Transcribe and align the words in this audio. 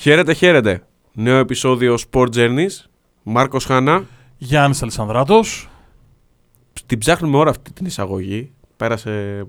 Χαίρετε, 0.00 0.32
χαίρετε. 0.32 0.82
Νέο 1.12 1.36
επεισόδιο 1.36 1.96
Sport 2.10 2.28
Journeys. 2.34 2.84
Μάρκος 3.22 3.64
Χάνα. 3.64 4.04
Γιάννης 4.36 4.82
Αλισανδράτος. 4.82 5.68
Την 6.86 6.98
ψάχνουμε 6.98 7.36
ώρα 7.36 7.50
αυτή 7.50 7.72
την 7.72 7.86
εισαγωγή. 7.86 8.52
Πέρασε 8.76 9.44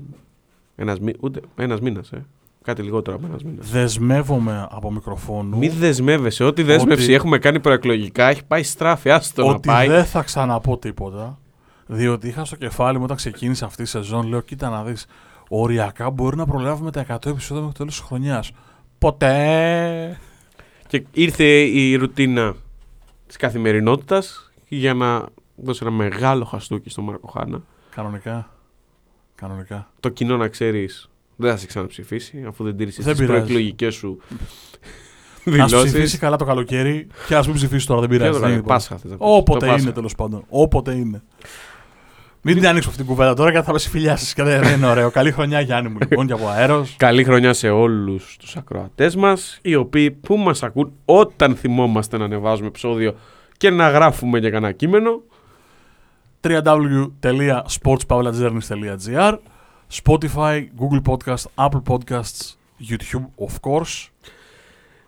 ένας, 0.75 0.99
μη... 0.99 1.13
Ούτε... 1.19 1.39
ένας 1.55 1.79
μήνας, 1.79 2.11
ε. 2.11 2.25
Κάτι 2.63 2.81
λιγότερο 2.81 3.15
από 3.17 3.25
ένας 3.25 3.43
μήνας. 3.43 3.69
Δεσμεύομαι 3.69 4.67
από 4.71 4.91
μικροφόνου. 4.91 5.57
Μη 5.57 5.69
δεσμεύεσαι. 5.69 6.43
Ό,τι 6.43 6.63
δέσμευση 6.63 7.03
Ότι- 7.03 7.13
έχουμε 7.13 7.37
κάνει 7.37 7.59
προεκλογικά 7.59 8.25
έχει 8.27 8.45
πάει 8.45 8.63
στράφη. 8.63 9.11
Άστο 9.11 9.45
να 9.45 9.49
ότι 9.51 9.67
πάει. 9.67 9.87
δεν 9.87 10.05
θα 10.05 10.21
ξαναπώ 10.21 10.77
τίποτα. 10.77 11.39
Διότι 11.85 12.27
είχα 12.27 12.45
στο 12.45 12.55
κεφάλι 12.55 12.97
μου 12.97 13.03
όταν 13.03 13.17
ξεκίνησε 13.17 13.65
αυτή 13.65 13.81
η 13.81 13.85
σεζόν, 13.85 14.27
λέω: 14.27 14.41
Κοίτα 14.41 14.69
να 14.69 14.83
δεις. 14.83 15.05
Οριακά 15.49 16.09
μπορεί 16.09 16.35
να 16.35 16.45
προλάβουμε 16.45 16.91
τα 16.91 17.05
100 17.09 17.25
επεισόδια 17.25 17.63
μέχρι 17.63 17.71
το 17.71 17.77
τέλος 17.77 17.97
της 17.97 18.05
χρονιάς. 18.07 18.51
Ποτέ. 18.97 20.17
Και 20.89 21.03
ήρθε 21.11 21.43
η 21.61 21.95
ρουτίνα 21.95 22.55
της 23.27 23.35
καθημερινότητας 23.37 24.51
για 24.67 24.93
να 24.93 25.25
δώσει 25.55 25.79
ένα 25.83 25.91
μεγάλο 25.91 26.45
χαστούκι 26.45 26.89
στον 26.89 27.03
Μάρκο 27.03 27.27
Χάνα. 27.27 27.61
Κανονικά. 27.95 28.49
Κανονικά. 29.35 29.91
Το 29.99 30.09
κοινό 30.09 30.37
να 30.37 30.47
ξέρεις 30.47 31.09
δεν 31.35 31.51
θα 31.51 31.57
σε 31.57 31.65
ξαναψηφίσει 31.65 32.43
αφού 32.47 32.63
δεν 32.63 32.77
τήρησες 32.77 33.05
Δεν 33.05 33.13
τις 33.15 33.25
πειράζει. 33.25 33.43
προεκλογικές 33.45 33.95
σου 33.95 34.19
Α 35.61 35.65
ψηφίσει 35.65 35.87
δηλώσεις. 35.89 36.17
καλά 36.19 36.35
το 36.35 36.45
καλοκαίρι 36.45 37.07
και 37.27 37.35
ας 37.35 37.47
μην 37.47 37.55
ψηφίσει 37.55 37.87
τώρα, 37.87 37.99
δεν 37.99 38.09
Ποιο 38.09 38.17
πειράζει. 38.17 38.39
το 38.39 38.45
δεν 38.45 38.49
κάνει, 38.49 38.53
είναι 38.53 38.61
τίποτα. 38.61 38.73
Πάσχα 38.79 38.97
θες 38.97 39.11
να 39.11 39.17
πεις. 39.17 39.25
Όποτε 39.29 39.59
Το 39.59 39.65
είναι 39.65 39.75
Πάσχα. 39.75 39.91
τέλος 39.91 40.15
πάντων. 40.15 40.43
Όποτε 40.49 40.93
είναι. 40.93 41.21
Μην 42.51 42.57
την 42.57 42.67
ανοίξω 42.67 42.89
αυτή 42.89 43.01
την 43.01 43.11
κουβέντα 43.11 43.33
τώρα 43.33 43.51
γιατί 43.51 43.65
θα 43.65 43.71
με 43.71 43.79
συμφιλιάσεις 43.79 44.33
και 44.33 44.43
δεν 44.43 44.63
δεν 44.63 44.77
είναι 44.77 44.87
ωραίο. 44.87 45.11
Καλή 45.11 45.31
χρονιά, 45.31 45.61
Γιάννη 45.61 45.89
μου, 45.89 45.97
λοιπόν, 45.99 46.27
και 46.27 46.33
από 46.33 46.47
αέρος. 46.47 46.95
Καλή 46.97 47.23
χρονιά 47.23 47.53
σε 47.53 47.69
όλους 47.69 48.37
τους 48.39 48.55
ακροατές 48.55 49.15
μας, 49.15 49.59
οι 49.61 49.75
οποίοι 49.75 50.11
που 50.11 50.37
μας 50.37 50.63
ακούν 50.63 50.93
όταν 51.05 51.55
θυμόμαστε 51.55 52.17
να 52.17 52.25
ανεβάζουμε 52.25 52.67
επεισόδιο 52.67 53.15
και 53.57 53.69
να 53.69 53.89
γράφουμε 53.89 54.39
και 54.39 54.49
κανένα 54.49 54.73
κείμενο. 54.73 55.21
www.sportspavlajourneys.gr 56.41 59.37
Spotify, 60.03 60.67
Google 60.79 61.01
Podcast, 61.05 61.45
Apple 61.55 61.81
Podcasts, 61.87 62.55
YouTube, 62.89 63.25
of 63.39 63.53
course. 63.61 64.07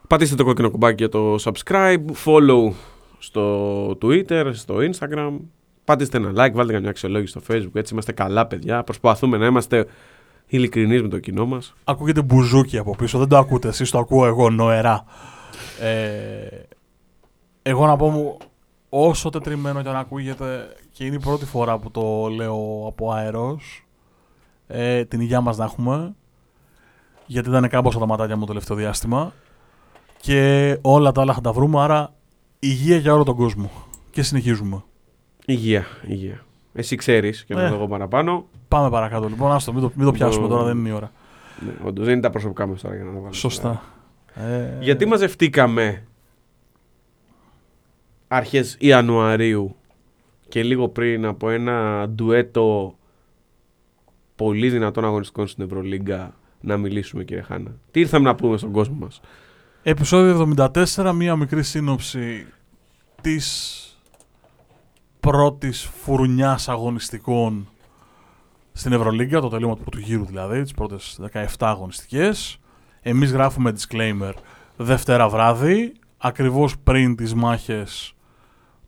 Πατήστε 0.07 0.35
το 0.35 0.43
κόκκινο 0.43 0.69
κουμπάκι 0.69 0.95
για 0.97 1.09
το 1.09 1.35
subscribe, 1.43 2.05
follow 2.25 2.71
στο 3.19 3.97
Twitter, 4.01 4.49
στο 4.53 4.75
Instagram. 4.75 5.37
Πατήστε 5.91 6.17
ένα 6.17 6.29
like, 6.29 6.51
βάλτε 6.53 6.73
καμιά 6.73 6.89
αξιολόγηση 6.89 7.39
στο 7.39 7.41
Facebook. 7.47 7.75
Έτσι 7.75 7.93
είμαστε 7.93 8.11
καλά 8.11 8.47
παιδιά. 8.47 8.83
Προσπαθούμε 8.83 9.37
να 9.37 9.45
είμαστε 9.45 9.85
ειλικρινείς 10.47 11.01
με 11.01 11.07
το 11.07 11.19
κοινό 11.19 11.45
μας. 11.45 11.73
Ακούγεται 11.83 12.21
μπουζούκι 12.21 12.77
από 12.77 12.95
πίσω, 12.95 13.17
δεν 13.19 13.27
το 13.27 13.37
ακούτε 13.37 13.67
εσείς, 13.67 13.91
το 13.91 13.99
ακούω 13.99 14.25
εγώ 14.25 14.49
νοερά. 14.49 15.03
Ε, 15.81 16.63
εγώ 17.61 17.85
να 17.85 17.95
πω 17.95 18.09
μου, 18.09 18.37
όσο 18.89 19.29
τετριμένο 19.29 19.81
και 19.81 19.89
να 19.89 19.99
ακούγεται 19.99 20.75
και 20.91 21.05
είναι 21.05 21.15
η 21.15 21.19
πρώτη 21.19 21.45
φορά 21.45 21.77
που 21.77 21.91
το 21.91 22.27
λέω 22.35 22.85
από 22.87 23.11
αέρος, 23.11 23.87
ε, 24.67 25.05
την 25.05 25.21
υγειά 25.21 25.41
μας 25.41 25.57
να 25.57 25.65
έχουμε, 25.65 26.15
γιατί 27.25 27.49
ήταν 27.49 27.69
κάμποσα 27.69 27.99
τα 27.99 28.05
ματάκια 28.05 28.35
μου 28.35 28.41
το 28.41 28.47
τελευταίο 28.47 28.77
διάστημα 28.77 29.33
και 30.21 30.77
όλα 30.81 31.11
τα 31.11 31.21
άλλα 31.21 31.33
θα 31.33 31.41
τα 31.41 31.51
βρούμε, 31.51 31.81
άρα 31.81 32.13
υγεία 32.59 32.97
για 32.97 33.13
όλο 33.13 33.23
τον 33.23 33.35
κόσμο. 33.35 33.71
Και 34.11 34.21
συνεχίζουμε. 34.21 34.83
Υγεία, 35.45 35.85
υγεία. 36.07 36.45
Εσύ 36.73 36.95
ξέρεις 36.95 37.45
και 37.45 37.53
να 37.53 37.61
Ε. 37.63 37.69
το 37.69 37.75
εγώ 37.75 37.87
παραπάνω. 37.87 38.45
Πάμε 38.67 38.89
παρακάτω 38.89 39.27
λοιπόν, 39.27 39.51
άστο, 39.51 39.73
μην 39.73 39.81
το, 39.81 39.91
μην 39.95 40.05
το 40.05 40.11
πιάσουμε 40.11 40.47
Το- 40.47 40.53
τώρα, 40.53 40.65
δεν 40.65 40.77
είναι 40.77 40.89
η 40.89 40.91
ώρα. 40.91 41.11
Ναι, 41.65 41.71
όντως, 41.87 42.05
δεν 42.05 42.13
είναι 42.13 42.21
τα 42.21 42.29
προσωπικά 42.29 42.65
μας 42.67 42.81
τώρα 42.81 42.95
για 42.95 43.03
να 43.03 43.09
το 43.09 43.15
βάλουμε. 43.15 43.33
Σωστά. 43.33 43.83
Ε, 44.35 44.69
Γιατί 44.79 45.05
μαζευτήκαμε 45.05 46.03
αρχές 48.27 48.75
Ιανουαρίου 48.79 49.75
και 50.47 50.63
λίγο 50.63 50.89
πριν 50.89 51.25
από 51.25 51.49
ένα 51.49 52.07
ντουέτο 52.09 52.95
πολύ 54.35 54.69
δυνατών 54.69 55.05
αγωνιστικών 55.05 55.47
στην 55.47 55.63
Ευρωλίγκα 55.63 56.35
να 56.61 56.77
μιλήσουμε 56.77 57.23
κύριε 57.23 57.43
Χάνα. 57.43 57.71
Τι 57.91 57.99
ήρθαμε 57.99 58.25
να 58.25 58.35
πούμε 58.35 58.57
στον 58.57 58.71
κόσμο 58.71 58.95
μας; 58.99 59.21
Επεισόδιο 59.83 60.55
74, 60.95 61.11
μία 61.15 61.35
μικρή 61.35 61.63
σύνοψη 61.63 62.45
της 63.21 63.80
πρώτης 65.21 65.89
φουρνιάς 66.03 66.69
αγωνιστικών 66.69 67.67
στην 68.73 68.93
Ευρωλίγκα, 68.93 69.39
το 69.39 69.49
τελείωμα 69.49 69.75
του 69.75 69.81
πρώτου 69.81 69.99
γύρου 69.99 70.25
δηλαδή, 70.25 70.61
τις 70.61 70.71
πρώτες 70.71 71.19
17 71.33 71.45
αγωνιστικές. 71.59 72.59
Εμείς 73.01 73.31
γράφουμε 73.31 73.73
disclaimer 73.77 74.33
Δευτέρα 74.77 75.29
βράδυ, 75.29 75.93
ακριβώς 76.17 76.77
πριν 76.79 77.15
τις 77.15 77.33
μάχες 77.33 78.15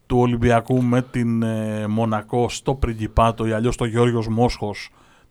του 0.05 0.17
Ολυμπιακού 0.17 0.81
με 0.81 1.01
την 1.01 1.44
ε, 1.44 1.88
Μονακό 1.88 2.50
στο 2.50 2.75
Πριγκιπάτο 2.75 3.45
ή 3.47 3.51
αλλιώς 3.51 3.75
το 3.75 3.85
Γιώργος 3.85 4.27
Μόσχος 4.27 4.89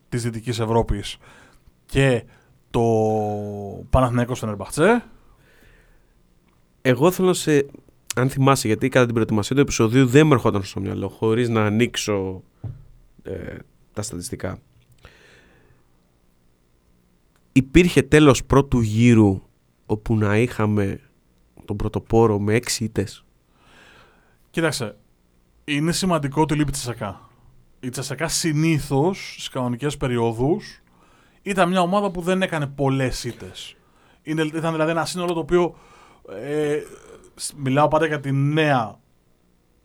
της 0.09 0.23
Δυτικής 0.23 0.59
Ευρώπης 0.59 1.17
και 1.87 2.25
το 2.71 2.83
Παναθηναϊκός 3.91 4.37
στον 4.37 4.49
Ερμπαχτσέ. 4.49 5.05
Εγώ 6.83 7.11
θέλω 7.11 7.33
σε, 7.33 7.67
αν 8.15 8.31
θυμάσαι, 8.31 8.67
γιατί 8.67 8.89
κατά 8.89 9.05
την 9.05 9.15
προετοιμασία 9.15 9.57
του 9.57 9.63
επεισοδίου 9.63 10.07
δεν 10.07 10.27
μου 10.27 10.33
ερχόταν 10.33 10.63
στο 10.63 10.81
μυαλό, 10.81 11.09
χωρίς 11.09 11.49
να 11.49 11.65
ανοίξω 11.65 12.43
ε, 13.23 13.57
τα 13.93 14.03
στατιστικά. 14.03 14.59
Υπήρχε 17.53 18.03
τέλος 18.03 18.45
πρώτου 18.45 18.81
γύρου 18.81 19.43
όπου 19.87 20.17
να 20.17 20.37
είχαμε 20.39 21.01
τον 21.65 21.77
πρωτοπόρο 21.77 22.39
με 22.39 22.55
έξι 22.55 22.85
ήττες. 22.85 23.25
Κοίταξε, 24.51 24.97
είναι 25.65 25.93
σημαντικό 25.93 26.41
ότι 26.43 26.55
λείπει 26.55 26.69
η 26.69 26.73
Τσεσεκά. 26.73 27.29
Η 27.81 27.89
Τσεσεκά 27.89 28.29
συνήθως 28.29 29.33
στις 29.33 29.49
κανονικές 29.49 29.97
περιόδους 29.97 30.81
ήταν 31.43 31.69
μια 31.69 31.81
ομάδα 31.81 32.11
που 32.11 32.21
δεν 32.21 32.43
έκανε 32.43 32.67
πολλές 32.67 33.25
ήττες. 33.25 33.77
Ήταν 34.23 34.73
δηλαδή 34.73 34.91
ένα 34.91 35.05
σύνολο 35.05 35.33
το 35.33 35.41
οποίο. 35.41 35.75
Ε, 36.43 36.79
σ- 36.79 37.12
μιλάω 37.57 37.89
πάντα 37.89 38.07
για 38.07 38.21
τη 38.21 38.33
νέα 38.33 38.99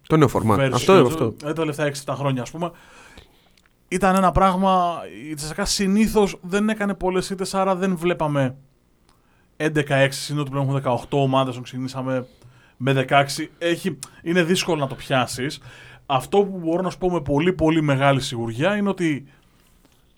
Το 0.08 0.18
νέο 0.18 0.28
φορμάτ. 0.28 0.60
version, 0.60 0.72
Αυτό, 0.74 0.94
αυτό. 0.94 1.26
ε, 1.26 1.46
τα 1.48 1.54
τελευταία 1.54 1.86
6-7 2.06 2.14
χρόνια, 2.18 2.42
ας 2.42 2.52
πούμε. 2.52 2.72
Ήταν 3.88 4.16
ένα 4.16 4.32
πράγμα. 4.32 4.98
Η 5.30 5.34
Τσεσεκά 5.34 5.66
συνήθως 5.66 6.38
δεν 6.42 6.70
έκανε 6.70 6.94
πολλές 6.94 7.30
ήττε, 7.30 7.46
άρα 7.52 7.76
δεν 7.76 7.98
βλέπαμε 7.98 8.56
11-6. 9.58 10.30
Είναι 10.30 10.40
ότι 10.40 10.50
πλέον 10.50 10.64
έχουμε 10.66 10.82
18 10.86 10.98
ομάδες, 11.10 11.50
όταν 11.52 11.64
ξεκινήσαμε 11.64 12.28
με 12.78 12.94
16. 13.10 13.50
Έχει, 13.58 14.00
είναι 14.24 14.44
δύσκολο 14.44 14.80
να 14.80 14.88
το 14.88 14.96
πιάσεις. 14.96 15.60
Αυτό 16.06 16.38
που 16.44 16.58
μπορώ 16.64 16.82
να 16.82 16.90
σου 16.90 16.98
πω 16.98 17.12
με 17.12 17.22
πολύ 17.22 17.54
πολύ 17.54 17.82
μεγάλη 17.82 18.22
σιγουριά 18.22 18.76
είναι 18.76 18.90
ότι 18.90 19.26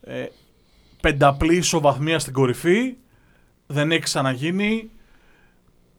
ε, 0.02 0.26
πενταπλή 1.02 1.56
ισοβαθμία 1.56 2.20
στην 2.20 2.34
κορυφή 2.34 2.96
δεν 3.68 3.92
έχει 3.92 4.02
ξαναγίνει. 4.02 4.90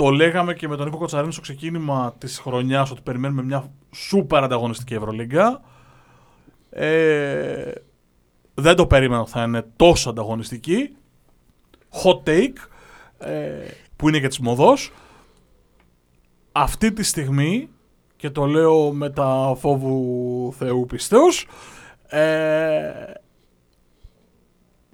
Το 0.00 0.10
λέγαμε 0.10 0.54
και 0.54 0.68
με 0.68 0.76
τον 0.76 0.84
Νίκο 0.84 0.98
Κοτσαρίνη 0.98 1.32
στο 1.32 1.40
ξεκίνημα 1.40 2.14
της 2.18 2.38
χρονιάς 2.38 2.90
ότι 2.90 3.00
περιμένουμε 3.00 3.42
μια 3.42 3.72
σούπερ 3.94 4.42
ανταγωνιστική 4.42 4.94
Ευρωλίγκα. 4.94 5.60
Ε, 6.70 7.72
δεν 8.54 8.76
το 8.76 8.86
περίμενα 8.86 9.20
ότι 9.20 9.30
θα 9.30 9.42
είναι 9.42 9.66
τόσο 9.76 10.10
ανταγωνιστική. 10.10 10.96
Hot 12.02 12.28
take, 12.28 12.56
ε, 13.18 13.68
που 13.96 14.08
είναι 14.08 14.20
και 14.20 14.28
της 14.28 14.38
μοδός. 14.38 14.92
Αυτή 16.52 16.92
τη 16.92 17.02
στιγμή, 17.02 17.68
και 18.16 18.30
το 18.30 18.44
λέω 18.44 18.92
με 18.92 19.10
τα 19.10 19.56
φόβου 19.58 20.52
Θεού 20.58 20.86
πιστέως, 20.86 21.46
ε, 22.06 22.90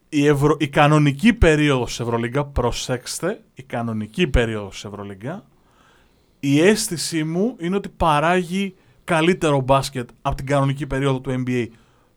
η, 0.09 0.27
Ευρω... 0.27 0.57
η 0.59 0.69
κανονική 0.69 1.33
περίοδος 1.33 1.89
της 1.89 2.01
Ευρωλίγκα, 2.01 2.45
προσέξτε, 2.45 3.41
η 3.55 3.63
κανονική 3.63 4.27
περίοδος 4.27 4.73
της 4.75 4.85
Ευρωλίγκα, 4.85 5.45
η 6.41 6.61
αίσθησή 6.61 7.25
μου 7.25 7.57
είναι 7.59 7.77
ότι 7.77 7.89
παράγει 7.89 8.75
καλύτερο 9.05 9.61
μπάσκετ 9.61 10.09
από 10.23 10.37
την 10.37 10.47
κανονική 10.47 10.87
περίοδο 10.87 11.21
του 11.21 11.45
NBA. 11.47 11.67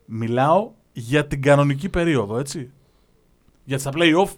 Μιλάω 0.06 0.72
για 0.92 1.28
την 1.28 1.42
κανονική 1.42 1.90
περίοδο, 1.90 2.38
έτσι. 2.38 2.72
Γιατί 3.64 3.82
στα 3.82 3.92
play-off 3.96 4.30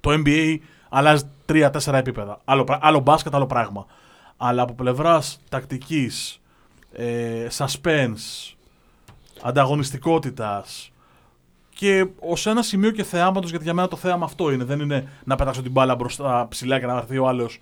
το 0.00 0.10
NBA 0.24 0.58
αλλάζει 0.88 1.24
3-4 1.46 1.70
επίπεδα. 1.92 2.40
Άλλο, 2.44 2.64
πρά- 2.64 2.78
άλλο 2.82 2.98
μπάσκετ, 3.00 3.34
άλλο 3.34 3.46
πράγμα. 3.46 3.86
Αλλά 4.36 4.62
από 4.62 4.74
πλευράς 4.74 5.40
τακτικής, 5.48 6.40
ε, 6.92 7.46
suspense, 7.56 8.54
ανταγωνιστικότητας, 9.42 10.91
και 11.82 12.06
ως 12.20 12.46
ένα 12.46 12.62
σημείο 12.62 12.90
και 12.90 13.02
θεάματος, 13.02 13.48
γιατί 13.50 13.64
για 13.64 13.74
μένα 13.74 13.88
το 13.88 13.96
θέαμα 13.96 14.24
αυτό 14.24 14.52
είναι. 14.52 14.64
Δεν 14.64 14.80
είναι 14.80 15.08
να 15.24 15.36
πετάξω 15.36 15.62
την 15.62 15.70
μπάλα 15.70 15.94
μπροστά 15.94 16.46
ψηλά 16.48 16.80
και 16.80 16.86
να 16.86 16.96
έρθει 16.96 17.18
ο 17.18 17.28
άλλος 17.28 17.60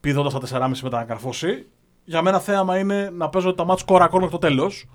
πηδώντας 0.00 0.32
τα 0.32 0.40
4,5 0.68 0.80
μετά 0.82 0.98
να 0.98 1.04
καρφώσει. 1.04 1.66
Για 2.04 2.22
μένα 2.22 2.40
θέαμα 2.40 2.78
είναι 2.78 3.10
να 3.16 3.28
παίζω 3.28 3.54
τα 3.54 3.64
μάτια 3.64 3.84
κόρα 3.86 4.08
μέχρι 4.12 4.28
το 4.28 4.38
τέλος. 4.38 4.86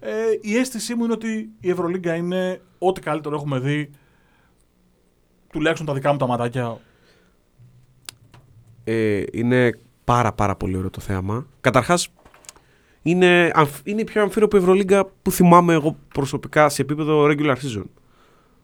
Ε, 0.00 0.10
η 0.40 0.56
αίσθησή 0.56 0.94
μου 0.94 1.04
είναι 1.04 1.12
ότι 1.12 1.48
η 1.60 1.70
Ευρωλίγκα 1.70 2.14
είναι 2.14 2.60
ό,τι 2.78 3.00
καλύτερο 3.00 3.34
έχουμε 3.34 3.58
δει. 3.58 3.90
Τουλάχιστον 5.52 5.86
τα 5.86 5.92
δικά 5.94 6.12
μου 6.12 6.18
τα 6.18 6.26
ματάκια. 6.26 6.78
ε, 8.84 9.22
είναι 9.32 9.78
πάρα 10.04 10.32
πάρα 10.32 10.56
πολύ 10.56 10.76
ωραίο 10.76 10.90
το 10.90 11.00
θέαμα. 11.00 11.46
Καταρχάς, 11.60 12.08
είναι, 13.02 13.50
αμφ- 13.54 13.86
είναι 13.88 14.00
η 14.00 14.04
πιο 14.04 14.22
αμφίροπη 14.22 14.56
Ευρωλίγκα 14.56 15.04
που 15.22 15.30
θυμάμαι 15.30 15.72
εγώ 15.72 15.96
προσωπικά 16.14 16.68
σε 16.68 16.82
επίπεδο 16.82 17.26
regular 17.30 17.54
season. 17.56 17.84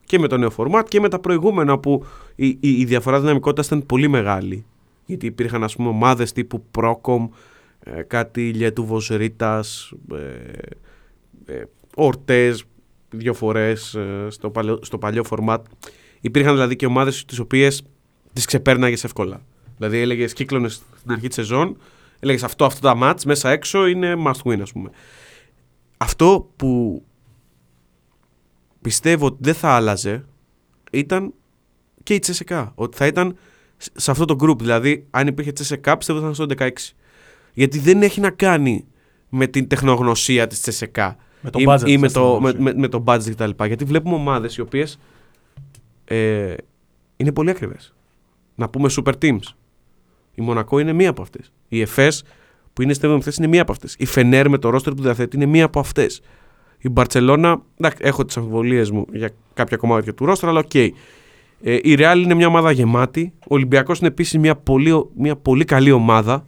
Και 0.09 0.19
με 0.19 0.27
το 0.27 0.37
νέο 0.37 0.51
format 0.57 0.83
και 0.87 0.99
με 0.99 1.09
τα 1.09 1.19
προηγούμενα 1.19 1.79
που 1.79 2.05
η, 2.35 2.47
η, 2.47 2.57
η 2.59 2.85
διαφορά 2.85 3.19
δυναμικότητας 3.19 3.65
ήταν 3.65 3.85
πολύ 3.85 4.07
μεγάλη. 4.07 4.65
Γιατί 5.05 5.25
υπήρχαν 5.25 5.63
ας 5.63 5.75
πούμε 5.75 5.89
ομάδες 5.89 6.31
τύπου 6.31 6.63
Procom, 6.77 7.27
ε, 7.79 8.01
κάτι 8.01 8.49
Λιέτου 8.49 8.97
Ρίτας, 9.09 9.93
ε, 11.45 11.53
ε, 11.53 11.63
Ορτές 11.95 12.63
δύο 13.09 13.33
φορές 13.33 13.93
ε, 13.93 14.27
στο, 14.29 14.49
παλαιό, 14.49 14.79
στο 14.81 14.97
παλιό 14.97 15.23
format. 15.29 15.59
Υπήρχαν 16.21 16.53
δηλαδή 16.53 16.75
και 16.75 16.85
ομάδες 16.85 17.25
τις 17.25 17.39
οποίες 17.39 17.83
τις 18.33 18.45
ξεπέρναγες 18.45 19.03
εύκολα. 19.03 19.41
Δηλαδή 19.77 19.97
έλεγες 19.97 20.33
κύκλωνες 20.33 20.81
στην 20.97 21.11
αρχή 21.11 21.27
της 21.27 21.35
σεζόν, 21.35 21.77
έλεγες 22.19 22.43
αυτό, 22.43 22.65
αυτό 22.65 22.79
τα 22.81 22.95
μάτς 22.95 23.25
μέσα 23.25 23.49
έξω 23.49 23.85
είναι 23.85 24.13
must 24.25 24.51
win 24.51 24.59
ας 24.61 24.71
πούμε. 24.71 24.89
Αυτό 25.97 26.49
που 26.55 27.03
πιστεύω 28.81 29.25
ότι 29.25 29.37
δεν 29.39 29.53
θα 29.53 29.69
άλλαζε 29.69 30.25
ήταν 30.91 31.33
και 32.03 32.13
η 32.13 32.19
Τσεσεκά. 32.19 32.71
Ότι 32.75 32.97
θα 32.97 33.05
ήταν 33.07 33.37
σ- 33.77 33.99
σε 33.99 34.11
αυτό 34.11 34.25
το 34.25 34.35
group. 34.39 34.57
Δηλαδή, 34.59 35.07
αν 35.09 35.27
υπήρχε 35.27 35.51
Τσεσεκά, 35.51 35.97
πιστεύω 35.97 36.19
θα 36.19 36.25
ήταν 36.29 36.35
στο 36.35 36.45
16. 36.45 36.95
Γιατί 37.53 37.79
δεν 37.79 38.01
έχει 38.01 38.19
να 38.19 38.29
κάνει 38.29 38.85
με 39.29 39.47
την 39.47 39.67
τεχνογνωσία 39.67 40.47
της 40.47 40.61
Τσεσεκά 40.61 41.15
Με 41.41 41.49
το 41.49 41.59
ή, 41.59 41.65
budget. 41.67 41.81
ή 41.87 41.97
με, 41.97 42.05
της 42.05 42.13
το, 42.15 42.39
με, 42.41 42.51
τεχνολογίας. 42.51 42.73
με, 42.75 42.79
με 42.79 42.87
το 42.87 43.03
budget 43.07 43.31
κτλ. 43.31 43.63
Γιατί 43.65 43.83
βλέπουμε 43.83 44.15
ομάδες 44.15 44.55
οι 44.57 44.61
οποίες 44.61 44.99
ε, 46.05 46.53
είναι 47.17 47.31
πολύ 47.31 47.49
ακριβές. 47.49 47.93
Να 48.55 48.69
πούμε 48.69 48.89
super 48.95 49.13
teams. 49.21 49.39
Η 50.35 50.41
Μονακό 50.41 50.79
είναι 50.79 50.93
μία 50.93 51.09
από 51.09 51.21
αυτές. 51.21 51.51
Η 51.67 51.81
ΕΦΕΣ 51.81 52.23
που 52.73 52.81
είναι 52.81 52.93
στη 52.93 53.07
7η 53.09 53.21
θέση 53.21 53.41
είναι 53.41 53.49
μία 53.51 53.61
από 53.61 53.71
αυτές. 53.71 53.95
Η 53.99 54.05
Φενέρ 54.05 54.49
με 54.49 54.57
το 54.57 54.69
ρόστερ 54.69 54.93
που 54.93 55.01
διαθέτει 55.01 55.35
είναι 55.35 55.45
μία 55.45 55.65
από 55.65 55.79
αυτές. 55.79 56.21
Η 56.81 56.89
Μπαρτσελώνα, 56.89 57.61
εντάξει, 57.77 57.97
έχω 58.01 58.25
τις 58.25 58.37
αμφιβολίες 58.37 58.91
μου 58.91 59.05
για 59.11 59.29
κάποια 59.53 59.77
κομμάτια 59.77 60.13
του 60.13 60.25
ρόστερ, 60.25 60.49
αλλά 60.49 60.59
οκ. 60.59 60.75
Ε, 60.75 60.91
η 61.61 61.95
Ρεάλ 61.95 62.21
είναι 62.21 62.33
μια 62.33 62.47
ομάδα 62.47 62.71
γεμάτη. 62.71 63.33
Ο 63.39 63.45
Ολυμπιακός 63.47 63.99
είναι 63.99 64.07
επίσης 64.07 64.39
μια 64.39 64.55
πολύ, 64.55 65.05
μια 65.15 65.35
πολύ 65.35 65.65
καλή 65.65 65.91
ομάδα. 65.91 66.47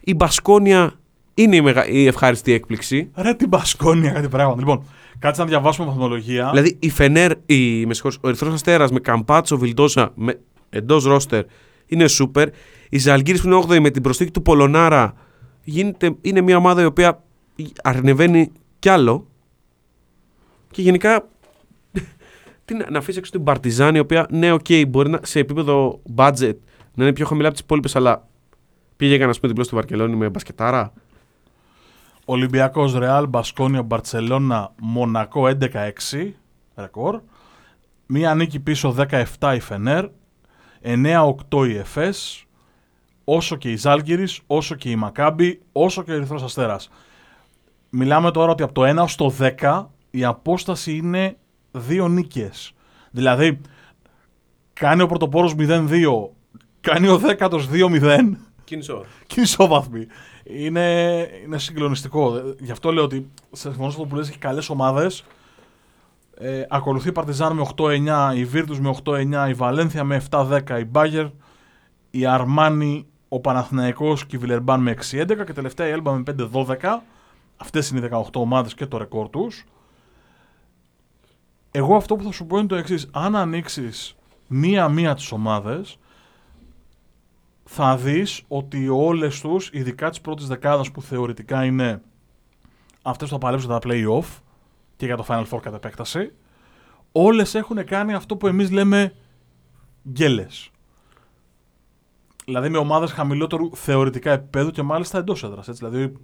Η 0.00 0.14
Μπασκόνια 0.14 1.00
είναι 1.34 1.56
η, 1.56 1.60
μεγα, 1.60 1.86
η 1.88 2.06
ευχάριστη 2.06 2.52
έκπληξη. 2.52 3.10
Ρε 3.14 3.34
την 3.34 3.48
Μπασκόνια 3.48 4.10
κάτι 4.10 4.28
πράγμα. 4.28 4.54
Λοιπόν, 4.58 4.84
κάτσε 5.18 5.40
να 5.42 5.48
διαβάσουμε 5.48 5.86
βαθμολογία. 5.86 6.48
Δηλαδή 6.50 6.76
η 6.80 6.90
Φενέρ, 6.90 7.32
η, 7.46 7.86
με 7.86 7.94
συγχωρείς, 7.94 8.18
ο 8.20 8.28
Ερυθρός 8.28 8.54
Αστέρας 8.54 8.90
με 8.90 9.00
Καμπάσο, 9.00 9.58
Βιλντόσα 9.58 10.12
με, 10.14 10.40
εντός 10.70 11.04
ρόστερ 11.04 11.44
είναι 11.86 12.08
σούπερ. 12.08 12.48
Η 12.88 12.98
Ζαλγκίρις 12.98 13.40
που 13.40 13.46
είναι 13.46 13.62
8η 13.68 13.80
με 13.80 13.90
την 13.90 14.02
προσθήκη 14.02 14.30
του 14.30 14.42
Πολωνάρα 14.42 15.14
γίνεται, 15.64 16.16
είναι 16.20 16.40
μια 16.40 16.56
ομάδα 16.56 16.82
η 16.82 16.84
οποία 16.84 17.22
ανεβαίνει 17.82 18.52
κι 18.80 18.88
άλλο. 18.88 19.26
Και 20.70 20.82
γενικά 20.82 21.28
τι 22.64 22.74
να, 22.74 22.90
να 22.90 22.98
αφήσει 22.98 23.18
έξω 23.18 23.30
την 23.30 23.44
Παρτιζάν 23.44 23.94
η 23.94 23.98
οποία 23.98 24.26
ναι, 24.30 24.52
οκ, 24.52 24.66
μπορεί 24.88 25.10
να, 25.10 25.20
σε 25.22 25.38
επίπεδο 25.38 26.00
budget 26.16 26.54
να 26.94 27.04
είναι 27.04 27.12
πιο 27.12 27.26
χαμηλά 27.26 27.46
από 27.46 27.56
τις 27.56 27.64
υπόλοιπες, 27.64 27.96
αλλά 27.96 28.28
πήγε 28.96 29.18
να 29.18 29.32
πούμε 29.32 29.48
διπλό 29.48 29.64
στη 29.64 29.74
Βαρκελόνη 29.74 30.16
με 30.16 30.28
μπασκετάρα. 30.28 30.92
Ολυμπιακός, 32.24 32.94
Ρεάλ, 32.94 33.26
Μπασκόνια, 33.28 33.82
Μπαρτσελώνα, 33.82 34.72
Μονακό 34.80 35.50
11-6. 36.12 36.32
Ρεκόρ. 36.76 37.20
Μία 38.06 38.34
νίκη 38.34 38.60
πίσω 38.60 38.94
17 39.38 39.54
η 39.54 39.60
Φενέρ. 39.60 40.08
9-8 40.82 41.68
η 41.68 41.76
Εφές. 41.76 42.44
Όσο 43.24 43.56
και 43.56 43.70
η 43.70 43.76
Ζάλγκυρης, 43.76 44.40
όσο 44.46 44.74
και 44.74 44.90
η 44.90 44.96
Μακάμπη, 44.96 45.60
όσο 45.72 46.02
και 46.02 46.10
ο 46.10 46.14
Ερυθρός 46.14 46.42
Αστέρας. 46.42 46.90
Μιλάμε 47.90 48.30
τώρα 48.30 48.50
ότι 48.50 48.62
από 48.62 48.72
το 48.72 49.02
1 49.02 49.04
στο 49.06 49.32
10 49.60 49.84
η 50.10 50.24
απόσταση 50.24 50.96
είναι 50.96 51.36
δύο 51.70 52.08
νίκες. 52.08 52.72
Δηλαδή, 53.10 53.60
κάνει 54.72 55.02
ο 55.02 55.06
πρωτοπόρος 55.06 55.54
0-2, 55.58 56.30
κάνει 56.80 57.08
ο 57.08 57.18
δέκατος 57.18 57.68
2-0 57.72 58.36
Κίνησο. 58.64 59.04
και 59.26 59.34
είναι 59.36 59.44
ισόβαθμοι. 59.44 60.06
Είναι, 60.44 61.28
είναι 61.44 61.58
συγκλονιστικό. 61.58 62.36
Ε, 62.36 62.42
Γι' 62.60 62.70
αυτό 62.70 62.92
λέω 62.92 63.04
ότι 63.04 63.30
σε 63.52 63.60
συμφωνώ 63.62 63.90
σε 63.90 63.96
αυτό 63.96 64.08
που 64.08 64.16
λες, 64.16 64.28
έχει 64.28 64.38
καλές 64.38 64.68
ομάδες. 64.70 65.24
Ε, 66.34 66.64
ακολουθεί 66.68 67.08
η 67.08 67.12
Παρτιζάν 67.12 67.52
με 67.56 67.66
8-9, 67.76 68.32
η 68.36 68.48
Virtus 68.54 68.76
με 68.80 68.94
8-9, 69.04 69.48
η 69.48 69.52
Βαλένθια 69.54 70.04
με 70.04 70.22
7-10, 70.30 70.78
η 70.80 70.84
Μπάγκερ, 70.84 71.26
η 72.10 72.26
Αρμάνι, 72.26 73.06
ο 73.28 73.40
Παναθηναϊκός 73.40 74.26
και 74.26 74.36
η 74.36 74.38
Βιλερμπάν 74.38 74.80
με 74.80 74.90
6-11 74.90 75.44
και 75.46 75.52
τελευταία 75.52 75.86
η 75.86 75.90
Έλμπα 75.90 76.12
με 76.12 76.22
5-12. 76.52 76.74
Αυτές 77.60 77.90
είναι 77.90 78.06
οι 78.06 78.08
18 78.12 78.22
ομάδες 78.32 78.74
και 78.74 78.86
το 78.86 78.96
ρεκόρ 78.96 79.28
τους. 79.30 79.64
Εγώ 81.70 81.96
αυτό 81.96 82.16
που 82.16 82.24
θα 82.24 82.32
σου 82.32 82.46
πω 82.46 82.58
είναι 82.58 82.66
το 82.66 82.74
εξής. 82.74 83.08
Αν 83.12 83.36
ανοίξεις 83.36 84.16
μία-μία 84.46 85.14
τις 85.14 85.32
ομάδες, 85.32 85.98
θα 87.64 87.96
δεις 87.96 88.42
ότι 88.48 88.88
όλες 88.88 89.40
τους, 89.40 89.70
ειδικά 89.72 90.10
τις 90.10 90.20
πρώτες 90.20 90.46
δεκάδες 90.46 90.90
που 90.90 91.02
θεωρητικά 91.02 91.64
είναι 91.64 92.02
αυτές 93.02 93.28
που 93.28 93.34
θα 93.34 93.40
παλέψουν 93.40 93.70
τα 93.70 93.78
play-off 93.82 94.40
και 94.96 95.06
για 95.06 95.16
το 95.16 95.24
Final 95.28 95.44
Four 95.50 95.60
κατά 95.62 95.76
επέκταση, 95.76 96.32
όλες 97.12 97.54
έχουν 97.54 97.84
κάνει 97.84 98.14
αυτό 98.14 98.36
που 98.36 98.46
εμείς 98.46 98.70
λέμε 98.70 99.14
γκέλες. 100.08 100.70
Δηλαδή 102.44 102.68
με 102.68 102.78
ομάδες 102.78 103.12
χαμηλότερου 103.12 103.76
θεωρητικά 103.76 104.30
επίπεδου 104.30 104.70
και 104.70 104.82
μάλιστα 104.82 105.18
εντός 105.18 105.42
έδρας. 105.42 105.68
Έτσι. 105.68 105.86
Δηλαδή, 105.86 106.16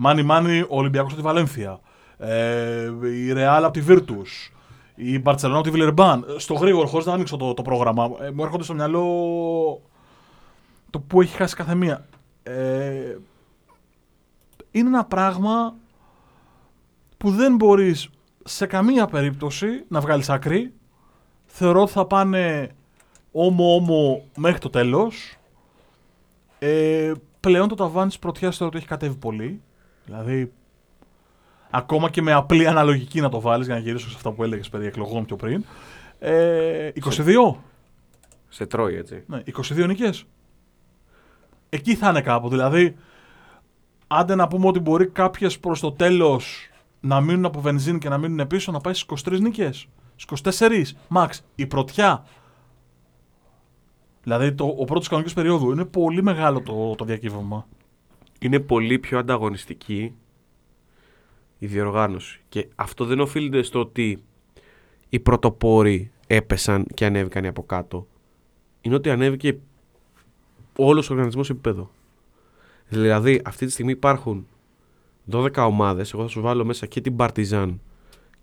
μάνι 0.00 0.22
μάνι 0.22 0.60
ο 0.60 0.66
Ολυμπιακός 0.68 1.12
από 1.12 1.20
τη 1.20 1.26
Βαλένθια, 1.26 1.80
ε, 2.18 2.90
η 3.14 3.32
Ρεάλ 3.32 3.64
από 3.64 3.78
τη 3.78 3.84
Virtus, 3.88 4.52
η 4.94 5.18
Μπαρτσελόνα 5.18 5.58
από 5.58 5.68
τη 5.68 5.72
Βιλερμπάν. 5.72 6.24
Στο 6.36 6.54
γρήγορο, 6.54 6.86
χωρίς 6.86 7.06
να 7.06 7.12
ανοίξω 7.12 7.36
το, 7.36 7.54
το 7.54 7.62
πρόγραμμα, 7.62 8.10
ε, 8.20 8.30
μου 8.30 8.42
έρχονται 8.42 8.64
στο 8.64 8.74
μυαλό 8.74 9.02
το 10.90 11.00
που 11.00 11.20
έχει 11.20 11.36
χάσει 11.36 11.54
κάθε 11.56 11.74
μία. 11.74 12.06
Ε, 12.42 13.16
είναι 14.70 14.88
ένα 14.88 15.04
πράγμα 15.04 15.74
που 17.16 17.30
δεν 17.30 17.56
μπορείς 17.56 18.08
σε 18.44 18.66
καμία 18.66 19.06
περίπτωση 19.06 19.84
να 19.88 20.00
βγάλεις 20.00 20.30
άκρη. 20.30 20.72
Θεωρώ 21.46 21.82
ότι 21.82 21.92
θα 21.92 22.06
πάνε 22.06 22.70
όμο-όμο 23.32 24.24
μέχρι 24.36 24.58
το 24.58 24.70
τέλος. 24.70 25.36
Ε, 26.58 27.12
πλέον 27.40 27.68
το 27.68 27.74
ταβάνι 27.74 28.08
της 28.08 28.18
πρωτιάς 28.18 28.56
θεωρώ 28.56 28.66
ότι 28.66 28.76
έχει 28.76 28.86
κατέβει 28.86 29.16
πολύ. 29.16 29.62
Δηλαδή, 30.08 30.52
ακόμα 31.70 32.10
και 32.10 32.22
με 32.22 32.32
απλή 32.32 32.66
αναλογική 32.66 33.20
να 33.20 33.28
το 33.28 33.40
βάλεις 33.40 33.66
για 33.66 33.74
να 33.74 33.80
γυρίσω 33.80 34.08
σε 34.08 34.16
αυτά 34.16 34.32
που 34.32 34.42
έλεγες 34.42 34.68
περί 34.68 34.86
εκλογών 34.86 35.24
πιο 35.24 35.36
πριν. 35.36 35.64
Ε, 36.18 36.90
22. 37.04 37.54
Σε 38.48 38.66
τρώει 38.66 38.94
έτσι. 38.94 39.24
Ναι, 39.26 39.42
22 39.56 39.86
νίκες. 39.86 40.24
Εκεί 41.68 41.94
θα 41.94 42.08
είναι 42.08 42.20
κάπου. 42.20 42.48
Δηλαδή, 42.48 42.96
άντε 44.06 44.34
να 44.34 44.48
πούμε 44.48 44.66
ότι 44.66 44.78
μπορεί 44.78 45.06
κάποιες 45.06 45.58
προς 45.58 45.80
το 45.80 45.92
τέλος 45.92 46.70
να 47.00 47.20
μείνουν 47.20 47.44
από 47.44 47.60
βενζίνη 47.60 47.98
και 47.98 48.08
να 48.08 48.18
μείνουν 48.18 48.46
πίσω, 48.46 48.72
να 48.72 48.80
πάει 48.80 48.94
στις 48.94 49.24
23 49.28 49.40
νίκες. 49.40 49.88
Στις 50.16 50.24
24, 50.24 50.96
max. 51.14 51.28
Η 51.54 51.66
πρωτιά. 51.66 52.24
Δηλαδή, 54.22 54.52
το, 54.52 54.74
ο 54.78 54.84
πρώτος 54.84 55.08
κανονικός 55.08 55.34
περίοδου. 55.34 55.70
Είναι 55.70 55.84
πολύ 55.84 56.22
μεγάλο 56.22 56.60
το, 56.60 56.94
το 56.94 57.04
διακύβευμα. 57.04 57.66
Είναι 58.38 58.60
πολύ 58.60 58.98
πιο 58.98 59.18
ανταγωνιστική 59.18 60.14
η 61.58 61.66
διοργάνωση. 61.66 62.40
Και 62.48 62.68
αυτό 62.74 63.04
δεν 63.04 63.20
οφείλεται 63.20 63.62
στο 63.62 63.80
ότι 63.80 64.22
οι 65.08 65.20
πρωτοπόροι 65.20 66.10
έπεσαν 66.26 66.86
και 66.94 67.04
ανέβηκαν 67.04 67.44
οι 67.44 67.48
από 67.48 67.62
κάτω. 67.62 68.06
Είναι 68.80 68.94
ότι 68.94 69.10
ανέβηκε 69.10 69.58
όλος 70.76 71.10
ο 71.10 71.12
οργανισμός 71.12 71.46
σε 71.46 71.52
επίπεδο. 71.52 71.90
Δηλαδή, 72.88 73.40
αυτή 73.44 73.66
τη 73.66 73.72
στιγμή 73.72 73.90
υπάρχουν 73.90 74.46
12 75.30 75.50
ομάδες, 75.56 76.12
εγώ 76.12 76.22
θα 76.22 76.28
σου 76.28 76.40
βάλω 76.40 76.64
μέσα 76.64 76.86
και 76.86 77.00
την 77.00 77.16
Partizan 77.18 77.78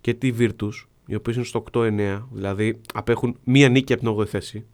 και 0.00 0.14
τη 0.14 0.32
Virtus, 0.38 0.72
οι 1.06 1.14
οποίες 1.14 1.36
είναι 1.36 1.44
στο 1.44 1.64
8-9, 1.72 2.22
δηλαδή 2.32 2.80
απέχουν 2.94 3.36
μία 3.44 3.68
νίκη 3.68 3.92
από 3.92 4.02
την 4.02 4.22
8η 4.22 4.26
θέση. 4.26 4.66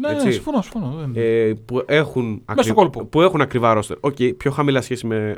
Ναι, 0.00 0.08
Έτσι. 0.08 0.26
ναι, 0.26 0.32
συμφωνώ, 0.32 0.62
συμφωνώ. 0.62 0.90
Δεν... 0.96 1.12
ε, 1.14 1.54
που, 1.64 1.82
έχουν 1.86 2.42
Μέσα 2.48 2.62
στο 2.62 2.74
κόλπο. 2.74 3.04
που 3.04 3.20
έχουν 3.20 3.40
ακριβά 3.40 3.74
ρόστερ. 3.74 3.96
Οκ, 4.00 4.16
πιο 4.36 4.50
χαμηλά 4.50 4.80
σχέση 4.80 5.06
με 5.06 5.36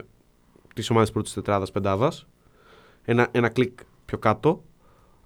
τις 0.74 0.90
ομάδες 0.90 1.10
πρώτης 1.10 1.32
τετράδας 1.32 1.70
πεντάδας. 1.70 2.26
Ένα, 3.04 3.28
ένα 3.30 3.48
κλικ 3.48 3.78
πιο 4.04 4.18
κάτω. 4.18 4.62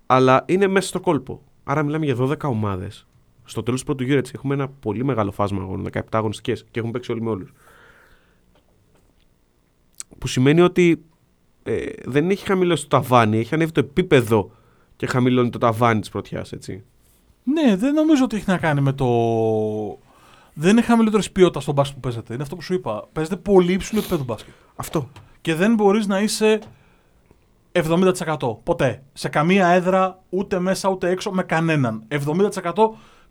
Αλλά 0.06 0.44
είναι 0.46 0.66
μέσα 0.66 0.88
στο 0.88 1.00
κόλπο. 1.00 1.42
Άρα 1.64 1.82
μιλάμε 1.82 2.04
για 2.04 2.16
12 2.18 2.36
ομάδες. 2.42 3.06
Στο 3.44 3.62
τέλος 3.62 3.80
του 3.80 3.86
πρώτου 3.86 4.04
γύρου 4.04 4.18
έτσι 4.18 4.32
έχουμε 4.36 4.54
ένα 4.54 4.68
πολύ 4.68 5.04
μεγάλο 5.04 5.30
φάσμα 5.30 5.62
αγώνων, 5.62 5.86
17 5.92 6.00
αγωνιστικές 6.10 6.64
και 6.70 6.78
έχουν 6.80 6.90
παίξει 6.90 7.12
όλοι 7.12 7.22
με 7.22 7.30
όλους. 7.30 7.52
Που 10.18 10.26
σημαίνει 10.26 10.60
ότι 10.60 11.04
ε, 11.62 11.86
δεν 12.04 12.30
έχει 12.30 12.46
χαμηλώσει 12.46 12.82
το 12.82 12.96
ταβάνι, 12.96 13.38
έχει 13.38 13.54
ανέβει 13.54 13.72
το 13.72 13.80
επίπεδο 13.80 14.50
και 14.96 15.06
χαμηλώνει 15.06 15.50
το 15.50 15.58
ταβάνι 15.58 16.00
της 16.00 16.08
πρωτιάς, 16.08 16.52
έτσι. 16.52 16.84
Ναι, 17.48 17.76
δεν 17.76 17.94
νομίζω 17.94 18.24
ότι 18.24 18.36
έχει 18.36 18.44
να 18.48 18.58
κάνει 18.58 18.80
με 18.80 18.92
το. 18.92 19.06
Δεν 20.54 20.70
είναι 20.70 20.82
χαμηλότερης 20.82 21.30
ποιότητας 21.32 21.62
στο 21.62 21.72
μπάσκετ 21.72 21.94
που 21.94 22.00
παίζετε. 22.00 22.34
Είναι 22.34 22.42
αυτό 22.42 22.56
που 22.56 22.62
σου 22.62 22.74
είπα. 22.74 23.08
Παίζετε 23.12 23.36
πολύ 23.36 23.72
υψηλό 23.72 24.00
επίπεδο 24.00 24.24
μπάσκετ. 24.24 24.54
Αυτό. 24.76 25.08
Και 25.40 25.54
δεν 25.54 25.74
μπορείς 25.74 26.06
να 26.06 26.20
είσαι 26.20 26.60
70%. 27.72 28.12
Ποτέ. 28.62 29.02
Σε 29.12 29.28
καμία 29.28 29.68
έδρα, 29.68 30.22
ούτε 30.28 30.58
μέσα 30.58 30.88
ούτε 30.88 31.10
έξω, 31.10 31.30
με 31.30 31.42
κανέναν. 31.42 32.04
70% 32.08 32.72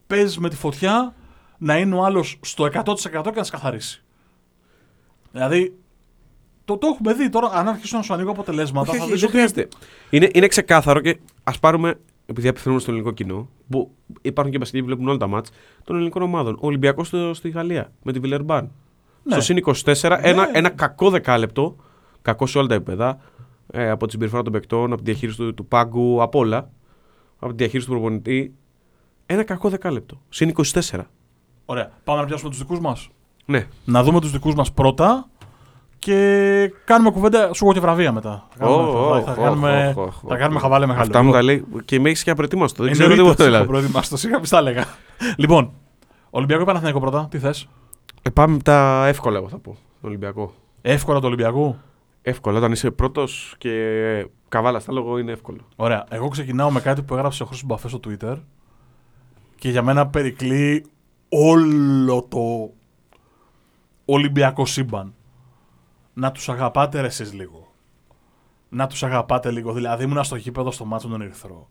παίζεις 0.08 0.38
με 0.38 0.50
τη 0.50 0.56
φωτιά 0.56 1.16
να 1.58 1.78
είναι 1.78 1.96
ο 1.96 2.04
άλλος 2.04 2.40
στο 2.42 2.66
100% 2.66 3.24
και 3.24 3.32
να 3.36 3.44
σκαθαρίσει. 3.44 4.04
Δηλαδή, 5.32 5.78
το, 6.66 6.78
το 6.78 6.88
έχουμε 6.88 7.14
δει 7.14 7.30
τώρα. 7.30 7.50
Αν 7.54 7.68
αρχίσουν 7.68 7.98
να 7.98 8.04
σου 8.04 8.14
ανοίγω 8.14 8.32
αποτελέσματα, 8.32 8.90
Όχι, 8.90 8.98
θα 8.98 9.04
όχι, 9.04 9.12
δεις 9.12 9.22
δεν 9.22 9.30
ότι 9.30 9.38
χρειάζεται. 9.38 9.68
Είναι, 10.10 10.30
είναι 10.34 10.48
ξεκάθαρο 10.48 11.00
και 11.00 11.20
ας 11.44 11.60
πάρουμε, 11.60 12.00
επειδή 12.26 12.48
απευθυνόμαστε 12.48 12.90
στο 12.92 12.98
ελληνικό 12.98 13.24
κοινό, 13.24 13.50
που 13.70 13.92
υπάρχουν 14.22 14.52
και 14.52 14.58
μπασκετοί 14.58 14.80
που 14.80 14.86
βλέπουν 14.86 15.08
όλα 15.08 15.18
τα 15.18 15.28
μάτς 15.28 15.50
των 15.84 15.96
ελληνικών 15.96 16.22
ομάδων. 16.22 16.54
Ο 16.54 16.68
Ολυμπιακός 16.68 17.14
στη 17.32 17.50
Γαλλία 17.50 17.92
με 18.04 18.12
τη 18.12 18.20
Βιλερμπάν. 18.20 18.72
Ναι. 19.24 19.34
Στο 19.34 19.42
συν 19.42 19.58
24, 19.58 20.20
ένα, 20.22 20.46
Ναι. 20.46 20.52
ένα 20.54 20.70
κακό 20.70 21.10
δεκάλεπτο, 21.10 21.76
κακό 22.22 22.46
σε 22.46 22.58
όλα 22.58 22.68
τα 22.68 22.74
επίπεδα, 22.74 23.18
ε, 23.72 23.90
από 23.90 24.06
τη 24.06 24.12
συμπεριφορά 24.12 24.44
των 24.44 24.52
παικτών, 24.54 24.94
από 24.94 25.02
τη 25.02 25.12
διαχείριση 25.12 25.38
του, 25.38 25.54
του 25.54 25.66
πάγκου, 25.66 26.22
από 26.22 26.40
όλα, 26.40 26.70
από 27.40 27.50
τη 27.52 27.58
διαχείριση 27.58 27.88
του 27.88 27.94
προπονητή. 27.94 28.56
Ένα 29.26 29.44
κακό 29.44 29.70
δεκάλεπτο. 29.70 30.22
Συν 30.30 30.50
24. 30.50 31.10
Ωραία. 31.66 31.92
Πάμε 32.04 32.20
να 32.20 32.26
πιάσουμε 32.26 32.50
τους 32.50 32.60
δικούς 32.60 32.80
μας. 32.80 33.10
Ναι. 33.46 33.68
Να 33.86 34.04
δούμε 34.04 34.20
τους 34.22 34.32
δικούς 34.32 34.56
μας 34.56 34.72
πρώτα 34.74 35.30
και 36.06 36.74
κάνουμε 36.86 37.12
κουβέντα. 37.12 37.54
Σου 37.54 37.64
έχω 37.66 37.74
και 37.74 37.80
βραβεία 37.80 38.12
μετά. 38.12 38.48
Θα 38.58 38.66
κάνουμε, 38.66 38.90
Ω, 38.90 38.92
θα, 38.92 39.00
ω, 39.00 39.22
θα 39.22 39.32
ω, 39.32 39.36
κάνουμε, 39.44 39.94
ω, 39.98 40.02
ω, 40.02 40.12
θα 40.12 40.36
ω. 40.36 40.38
κάνουμε 40.38 40.60
χαβάλε 40.60 40.86
μεγάλο. 40.86 41.04
Αυτά 41.06 41.18
μου 41.24 41.26
Λοιπόν, 41.26 41.40
τα 41.40 41.46
λέει 41.46 41.66
και 41.86 42.00
με 42.00 42.10
έχεις 42.10 42.24
και 42.24 42.30
απροετοίμαστο. 42.30 42.84
Δεν 42.84 42.92
ξέρω 42.92 43.12
εννοείται 43.12 43.32
τίποτα 43.32 43.44
ότι 43.50 43.56
έχω 43.56 43.64
δηλαδή. 43.66 43.80
προετοιμάσει 43.80 44.10
το 44.10 44.30
είχα 44.30 44.40
πει 44.40 44.48
στα 44.48 44.58
έλεγα. 44.58 44.86
λοιπόν, 45.38 45.72
Ολυμπιακό 46.30 46.62
ή 46.62 46.66
Παναθηναϊκό 46.66 47.00
πρώτα, 47.00 47.28
τι 47.32 47.40
θες; 47.40 47.68
Ε, 48.22 48.30
πάμε 48.30 48.54
με 48.54 48.62
τα 48.62 49.06
εύκολα, 49.08 49.38
εγώ 49.38 49.48
θα 49.50 49.58
πω. 49.58 49.72
Τον 50.02 50.10
Ολυμπιακό. 50.10 50.54
Εύκολα 50.82 51.18
του 51.20 51.26
Ολυμπιακού; 51.28 51.76
Εύκολα, 52.22 52.58
όταν 52.58 52.72
είσαι 52.72 52.92
πρώτος 52.92 53.56
και 53.58 53.72
καβάλα 54.50 54.80
στα 54.80 54.92
λόγο 54.94 55.18
είναι 55.18 55.32
εύκολο. 55.32 55.60
Ωραία. 55.76 56.06
Εγώ 56.10 56.28
ξεκινάω 56.28 56.72
με 56.72 56.80
κάτι 56.80 57.02
που 57.02 57.14
έγραψε 57.16 57.44
ο 57.44 57.46
Χρήστος 57.46 57.68
Μπαφέ 57.68 57.88
στο 57.88 58.00
Twitter 58.08 58.38
και 59.56 59.70
για 59.70 59.82
μένα 59.82 60.08
περικλεί 60.08 60.86
όλο 61.30 62.26
το 62.30 62.70
Ολυμπιακό 64.06 64.66
σύμπαν. 64.66 65.14
Να 66.18 66.32
τους 66.32 66.50
αγαπάτε 66.50 67.02
ρε 67.02 67.08
εσείς 67.08 67.34
λίγο. 67.34 67.72
Να 68.70 68.88
τους 68.88 69.04
αγαπάτε 69.04 69.52
λίγο. 69.52 69.74
Δηλαδή 69.74 70.04
ήμουνα 70.04 70.24
στο 70.24 70.36
γήπεδο 70.36 70.72
στο 70.72 70.86
μάτσο 70.86 71.08
τον 71.08 71.22
Ερυθρό. 71.22 71.70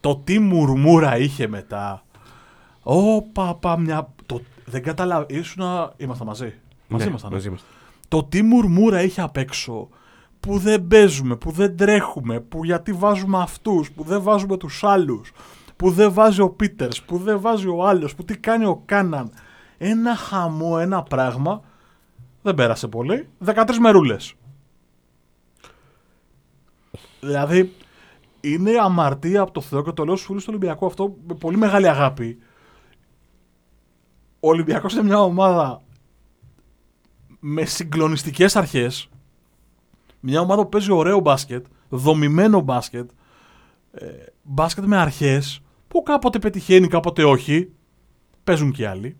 Το 0.00 0.16
τι 0.16 0.38
μουρμούρα 0.38 1.18
είχε 1.18 1.48
μετά. 1.48 2.02
Ω 2.82 3.22
παπα 3.22 3.78
μια... 3.78 4.08
Το... 4.26 4.40
Δεν 4.64 4.82
καταλαβα... 4.82 5.26
Ήσουνα... 5.28 5.92
Ήμασταν 5.96 6.26
μαζί. 6.26 6.54
Μαζί 6.88 7.04
Ναι, 7.04 7.10
ήμασταν. 7.10 7.32
Μαζί 7.32 7.48
είμαστε. 7.48 7.66
Το 8.08 8.24
τι 8.24 8.42
μουρμούρα 8.42 9.02
είχε 9.02 9.20
απ' 9.20 9.36
έξω 9.36 9.88
που 10.40 10.58
δεν 10.58 10.86
παίζουμε, 10.86 11.36
που 11.36 11.50
δεν 11.50 11.76
τρέχουμε, 11.76 12.40
που 12.40 12.64
γιατί 12.64 12.92
βάζουμε 12.92 13.38
αυτούς, 13.38 13.92
που 13.92 14.04
δεν 14.04 14.22
βάζουμε 14.22 14.56
τους 14.56 14.84
άλλους, 14.84 15.32
που 15.76 15.90
δεν 15.90 16.12
βάζει 16.12 16.40
ο 16.40 16.50
Πίτερς, 16.50 17.02
που 17.02 17.18
δεν 17.18 17.40
βάζει 17.40 17.68
ο 17.68 17.86
άλλος, 17.86 18.14
που 18.14 18.24
τι 18.24 18.38
κάνει 18.38 18.64
ο 18.64 18.82
Κάναν. 18.84 19.30
Ένα 19.78 20.16
χαμό, 20.16 20.76
ένα 20.80 21.02
πράγμα. 21.02 21.60
Δεν 22.42 22.54
πέρασε 22.54 22.88
πολύ. 22.88 23.28
13 23.44 23.76
μερούλες. 23.80 24.34
Δηλαδή, 27.20 27.72
είναι 28.40 28.70
αμαρτία 28.80 29.40
από 29.40 29.50
το 29.52 29.60
Θεό 29.60 29.82
και 29.82 29.92
το 29.92 30.04
λέω 30.04 30.14
στους 30.14 30.26
φίλους 30.26 30.44
του 30.44 30.50
Ολυμπιακού 30.54 30.86
αυτό 30.86 31.16
με 31.26 31.34
πολύ 31.34 31.56
μεγάλη 31.56 31.88
αγάπη. 31.88 32.38
Ο 34.40 34.48
Ολυμπιακός 34.48 34.92
είναι 34.92 35.02
μια 35.02 35.20
ομάδα 35.20 35.82
με 37.40 37.64
συγκλονιστικές 37.64 38.56
αρχές. 38.56 39.08
Μια 40.20 40.40
ομάδα 40.40 40.62
που 40.62 40.68
παίζει 40.68 40.92
ωραίο 40.92 41.20
μπάσκετ, 41.20 41.66
δομημένο 41.88 42.60
μπάσκετ, 42.60 43.10
ε, 43.92 44.06
μπάσκετ 44.42 44.84
με 44.84 44.96
αρχές, 44.96 45.62
που 45.88 46.02
κάποτε 46.02 46.38
πετυχαίνει, 46.38 46.88
κάποτε 46.88 47.24
όχι. 47.24 47.72
Παίζουν 48.44 48.72
και 48.72 48.88
άλλοι. 48.88 49.16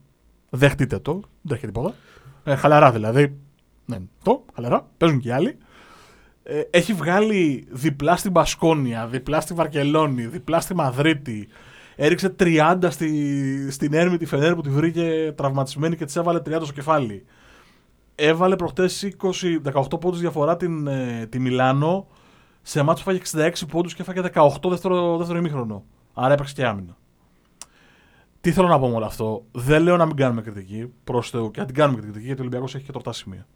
Δεχτείτε 0.54 0.98
το, 0.98 1.20
δεν 1.42 1.56
έχει 1.56 1.66
τίποτα. 1.66 1.94
Ε, 2.44 2.54
χαλαρά 2.54 2.92
δηλαδή. 2.92 3.36
Ναι, 3.84 3.98
το, 4.22 4.44
χαλαρά. 4.54 4.86
Παίζουν 4.96 5.20
και 5.20 5.32
άλλοι. 5.32 5.56
Ε, 6.42 6.60
έχει 6.70 6.92
βγάλει 6.92 7.66
διπλά 7.70 8.16
στην 8.16 8.32
Πασκόνια, 8.32 9.06
διπλά 9.06 9.40
στη 9.40 9.54
Βαρκελόνη, 9.54 10.26
διπλά 10.26 10.60
στη 10.60 10.74
Μαδρίτη. 10.74 11.48
Έριξε 11.96 12.34
30 12.38 12.78
στη, 12.88 13.70
στην 13.70 13.92
Έρμη 13.94 14.16
τη 14.16 14.26
Φενέρ 14.26 14.54
που 14.54 14.60
τη 14.60 14.70
βρήκε 14.70 15.32
τραυματισμένη 15.36 15.96
και 15.96 16.04
της 16.04 16.16
έβαλε 16.16 16.38
30 16.38 16.58
στο 16.62 16.72
κεφάλι. 16.72 17.24
Έβαλε 18.14 18.56
προχτές 18.56 19.14
20, 19.20 19.72
18 19.72 20.00
πόντους 20.00 20.20
διαφορά 20.20 20.56
την, 20.56 20.86
ε, 20.86 21.26
τη 21.28 21.38
Μιλάνο 21.38 22.06
σε 22.62 22.82
μάτσο 22.82 23.04
που 23.04 23.10
φάγε 23.10 23.48
66 23.48 23.66
πόντους 23.68 23.94
και 23.94 24.02
έφαγε 24.02 24.20
18 24.34 24.70
δεύτερο, 24.70 25.16
δεύτερο 25.16 25.38
ημίχρονο. 25.38 25.84
Άρα 26.14 26.32
έπαιξε 26.32 26.54
και 26.54 26.64
άμυνα. 26.64 26.96
Τι 28.42 28.50
θέλω 28.52 28.68
να 28.68 28.78
πω 28.78 28.88
με 28.88 28.94
όλο 28.94 29.04
αυτό. 29.04 29.44
Δεν 29.52 29.82
λέω 29.82 29.96
να 29.96 30.06
μην 30.06 30.16
κάνουμε 30.16 30.42
κριτική 30.42 30.92
προς 31.04 31.30
Θεού 31.30 31.50
και 31.50 31.60
να 31.60 31.66
την 31.66 31.74
κάνουμε 31.74 32.00
κριτική 32.00 32.24
γιατί 32.24 32.38
ο 32.40 32.42
Ολυμπιακός 32.44 32.74
έχει 32.74 32.84
και 32.84 32.92
τροτά 32.92 33.12
σημεία. 33.12 33.46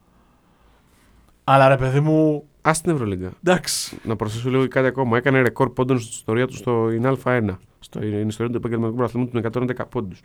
Αλλά 1.45 1.69
ρε 1.69 1.77
παιδί 1.77 2.01
μου, 2.01 2.45
Α 2.63 2.71
την 2.83 2.93
Ευρωλίγκα. 2.93 3.33
εντάξει. 3.45 3.99
Να 4.05 4.17
προσθέσω 4.17 4.51
λίγο 4.51 4.69
κάτι 4.69 4.87
ακόμα. 4.87 5.17
Έκανε 5.17 5.41
ρεκόρ 5.43 5.71
πόντων 5.71 5.99
στην 5.99 6.11
ιστορία 6.13 6.47
του 6.47 6.55
στο 6.57 6.89
ΙΝΑ1. 6.91 7.57
Στην 7.81 8.29
ιστορία 8.29 8.53
του 8.53 8.57
επαγγελματικού 8.57 8.97
πρωταθλήματος 8.97 9.35
με 9.35 9.41
111 9.41 9.87
πόντους. 9.89 10.21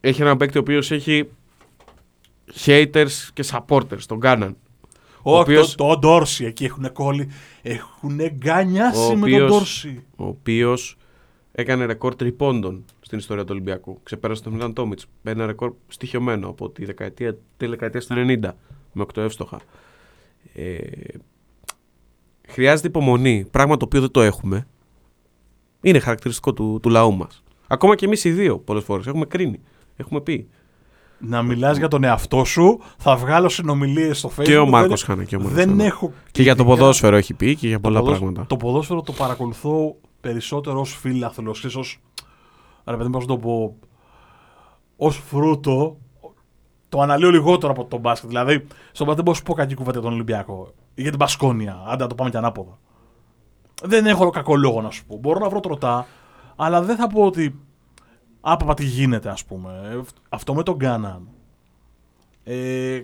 Έχει 0.00 0.22
έναν 0.22 0.36
παίκτη 0.36 0.58
ο 0.58 0.60
οποίος 0.60 0.90
έχει 0.90 1.28
haters 2.64 3.10
και 3.32 3.44
supporters, 3.50 4.02
τον 4.06 4.20
Κάναν. 4.20 4.56
Ο 5.22 5.38
οποίος- 5.38 5.74
το, 5.74 5.86
το 5.86 5.98
Ντόρσι 5.98 6.44
εκεί 6.44 6.64
έχουν 6.64 6.92
κόλλει. 6.92 7.30
Έχουν 7.62 8.20
γκάνιασει 8.30 9.00
Ο 9.00 9.02
με 9.08 9.08
τον 9.14 9.22
οποίος- 9.22 9.50
Ντόρσι. 9.50 10.04
Ο 10.16 10.24
οποίος 10.26 10.96
έκανε 11.60 11.84
ρεκόρ 11.84 12.14
τριπώντων 12.14 12.84
στην 13.00 13.18
ιστορία 13.18 13.42
του 13.42 13.48
Ολυμπιακού. 13.52 14.00
Ξεπέρασε 14.02 14.42
τον 14.42 14.52
Μιλάν 14.52 14.72
Τόμιτς. 14.72 15.06
Ένα 15.22 15.46
ρεκόρ 15.46 15.72
στοιχειωμένο 15.88 16.48
από 16.48 16.70
τη 16.70 16.84
δεκαετία, 16.84 17.36
τη 17.56 17.66
δεκαετία 17.66 18.00
του 18.00 18.06
90 18.16 18.54
με 18.92 19.02
8 19.14 19.22
εύστοχα. 19.22 19.60
Ε, 20.54 20.76
χρειάζεται 22.48 22.88
υπομονή, 22.88 23.46
πράγμα 23.50 23.76
το 23.76 23.84
οποίο 23.84 24.00
δεν 24.00 24.10
το 24.10 24.20
έχουμε. 24.22 24.66
Είναι 25.82 25.98
χαρακτηριστικό 25.98 26.52
του, 26.52 26.78
του 26.82 26.88
λαού 26.88 27.16
μας. 27.16 27.42
Ακόμα 27.66 27.94
και 27.94 28.04
εμείς 28.04 28.24
οι 28.24 28.30
δύο 28.30 28.58
πολλές 28.58 28.84
φορές 28.84 29.06
έχουμε 29.06 29.24
κρίνει. 29.26 29.60
Έχουμε 29.96 30.20
πει. 30.20 30.48
Να 31.18 31.42
μιλάς 31.42 31.76
για 31.78 31.88
τον 31.88 32.04
εαυτό 32.04 32.44
σου, 32.44 32.80
θα 32.98 33.16
βγάλω 33.16 33.48
συνομιλίες 33.48 34.18
στο 34.18 34.30
Facebook. 34.36 34.42
και 34.44 34.56
ο 34.58 34.60
δεν- 34.62 34.68
Μάρκος 34.70 35.02
Χάνα. 35.02 35.24
Και, 35.24 35.36
ο 35.36 35.38
Μάρκος 35.38 35.56
Δεν 35.58 35.68
Χάνα. 35.68 35.84
έχω. 35.84 36.12
και 36.30 36.42
για 36.42 36.54
το 36.56 36.62
ειδικά- 36.62 36.78
ποδόσφαιρο 36.78 37.16
έχει 37.16 37.34
πει 37.34 37.56
και 37.56 37.66
για 37.66 37.76
το 37.76 37.82
πολλά 37.82 37.98
ποδόσ- 38.00 38.18
πράγματα. 38.18 38.46
Το 38.46 38.56
ποδόσφαιρο 38.56 39.02
το 39.02 39.12
παρακολουθώ 39.12 39.96
περισσότερο 40.20 40.80
ως 40.80 40.96
φίλαθλος, 40.96 41.64
ίσως, 41.64 41.76
ως, 41.76 42.00
ρε 42.84 42.96
παιδί 42.96 43.08
μου, 43.08 43.10
πώς 43.10 43.26
να 43.26 43.34
το 43.34 43.38
πω, 43.38 43.76
ως 44.96 45.16
φρούτο, 45.16 45.98
το 46.88 47.00
αναλύω 47.00 47.30
λιγότερο 47.30 47.72
από 47.72 47.84
τον 47.84 48.00
μπάσκετ. 48.00 48.28
Δηλαδή, 48.28 48.66
στον 48.92 49.06
μπάσκετ 49.06 49.06
δεν 49.06 49.24
μπορώ 49.24 49.30
να 49.30 49.34
σου 49.34 49.42
πω 49.42 49.52
κακή 49.52 49.74
κουβέντα 49.74 49.92
για 49.92 50.02
τον 50.02 50.12
Ολυμπιακό 50.12 50.72
ή 50.94 51.02
για 51.02 51.10
την 51.10 51.18
Πασκόνια, 51.18 51.82
άντε 51.86 52.02
να 52.02 52.08
το 52.08 52.14
πάμε 52.14 52.30
και 52.30 52.36
ανάποδα. 52.36 52.78
Δεν 53.82 54.06
έχω 54.06 54.30
κακό 54.30 54.56
λόγο 54.56 54.80
να 54.80 54.90
σου 54.90 55.06
πω. 55.06 55.16
Μπορώ 55.16 55.38
να 55.38 55.48
βρω 55.48 55.60
τροτά, 55.60 56.06
αλλά 56.56 56.82
δεν 56.82 56.96
θα 56.96 57.06
πω 57.06 57.24
ότι 57.24 57.58
άπαπα 58.40 58.74
τι 58.74 58.84
γίνεται, 58.84 59.28
ας 59.28 59.44
πούμε. 59.44 59.90
Ε, 59.92 60.00
Αυτό 60.28 60.54
με 60.54 60.62
τον 60.62 60.78
Κάναν. 60.78 61.28
Ε, 62.44 63.02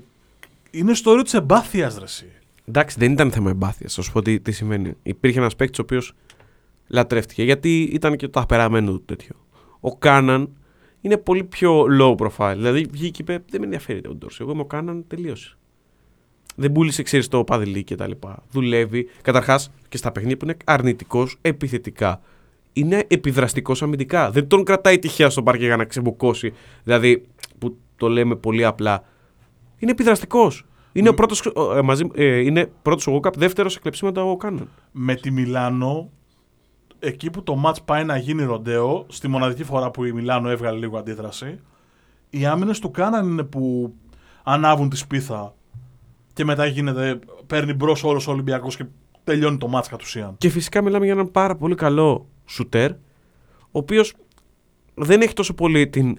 είναι 0.71 0.95
στο 0.95 1.11
όριο 1.11 1.23
της 1.23 1.35
εμπάθειας, 1.35 1.99
ρε 1.99 2.05
εσύ. 2.05 2.31
Εντάξει, 2.65 2.99
δεν 2.99 3.13
ήταν 3.13 3.31
θέμα 3.31 3.51
εμπάθειας. 3.51 3.95
Θα 3.95 4.03
σου 4.03 4.13
πω 4.13 4.23
τι, 4.23 4.41
τι 4.41 4.53
σημαίνει. 4.53 4.97
Υπήρχε 5.03 5.39
ένας 5.39 5.57
παίκτης 5.57 5.79
ο 5.79 5.83
οποίος 5.83 6.13
λατρεύτηκε 6.87 7.43
γιατί 7.43 7.83
ήταν 7.83 8.17
και 8.17 8.29
το 8.29 8.41
απεραμένο 8.41 8.91
του 8.91 9.05
τέτοιο. 9.05 9.35
Ο 9.81 9.97
Κάναν 9.97 10.57
είναι 11.01 11.17
πολύ 11.17 11.45
πιο 11.45 11.85
low 12.01 12.15
profile. 12.17 12.55
Δηλαδή 12.55 12.87
βγήκε 12.91 13.11
και 13.11 13.33
είπε: 13.33 13.45
Δεν 13.51 13.61
με 13.61 13.65
ενδιαφέρει 13.65 14.01
ο 14.09 14.15
Ντόρση. 14.15 14.39
Εγώ 14.41 14.53
είμαι 14.53 14.61
ο 14.61 14.65
Κάναν, 14.65 15.05
τελείωσε. 15.07 15.57
Δεν 16.57 16.73
πούλησε, 16.73 17.03
ξέρεις, 17.03 17.29
το 17.29 17.45
παδιλί 17.45 17.85
και 17.85 17.95
τα 17.95 18.09
λοιπά. 18.09 18.43
Δουλεύει. 18.51 19.09
Καταρχάς 19.23 19.71
και 19.89 19.97
στα 19.97 20.13
παιχνίδια 20.13 20.37
που 20.37 20.45
είναι 20.45 20.57
αρνητικός 20.65 21.39
επιθετικά. 21.41 22.21
Είναι 22.73 23.05
επιδραστικός 23.09 23.83
αμυντικά. 23.83 24.31
Δεν 24.31 24.47
τον 24.47 24.65
κρατάει 24.65 24.99
τυχαία 24.99 25.31
στο 25.31 25.43
πάρκι 25.43 25.65
για 25.65 25.77
να 25.77 25.85
ξεμπουκώσει. 25.85 26.53
Δηλαδή, 26.85 27.27
που 27.59 27.77
το 27.97 28.09
λέμε 28.09 28.37
πολύ 28.37 28.65
απλά. 28.65 29.05
Είναι 29.79 29.91
επιδραστικός. 29.91 30.65
Είναι, 30.93 31.09
ο 31.09 31.15
πρώτος, 31.15 31.53
ε, 31.77 31.81
μαζί, 31.83 32.11
ε, 32.15 32.39
είναι 32.39 32.71
πρώτος 32.83 33.07
ο 33.07 33.11
Γόκαπ, 33.11 33.37
δεύτερος 33.37 33.73
σε 33.73 33.79
κλεψίματα 33.81 34.25
ο 34.25 34.37
Κάναν. 34.37 34.69
με 34.93 35.15
τη 35.15 35.31
Μιλάνο, 35.31 36.11
εκεί 36.99 37.31
που 37.31 37.43
το 37.43 37.57
μάτς 37.57 37.83
πάει 37.83 38.05
να 38.05 38.17
γίνει 38.17 38.43
ροντέο, 38.43 39.07
στη 39.09 39.29
μοναδική 39.29 39.65
φορά 39.65 39.91
που 39.91 40.05
η 40.05 40.13
Μιλάνο 40.13 40.49
έβγαλε 40.49 40.79
λίγο 40.79 40.99
αντίδραση, 40.99 41.61
οι 42.31 42.47
άμυνες 42.47 42.79
του 42.79 42.91
Κάναν 42.91 43.29
είναι 43.29 43.43
που 43.43 43.95
ανάβουν 44.43 44.89
τη 44.89 44.97
σπίθα 44.97 45.55
και 46.33 46.45
μετά 46.45 46.67
γίνεται, 46.67 47.19
παίρνει 47.47 47.75
μπρος 47.75 48.05
όλος 48.05 48.27
ο 48.27 48.31
Ολυμπιακός 48.31 48.77
και 48.77 48.85
τελειώνει 49.25 49.59
το 49.59 49.69
ματς 49.69 49.89
κατ' 49.89 50.03
ουσίαν. 50.03 50.35
Και 50.39 50.49
φυσικά 50.49 50.83
μιλάμε 50.83 51.05
για 51.05 51.15
έναν 51.15 51.31
πάρα 51.31 51.57
πολύ 51.57 51.75
καλό 51.75 52.27
σουτέρ, 52.47 52.91
ο 52.91 53.79
οποίος 53.79 54.15
δεν 54.95 55.21
έχει 55.21 55.33
τόσο 55.33 55.55
πολύ 55.55 55.89
την 55.89 56.19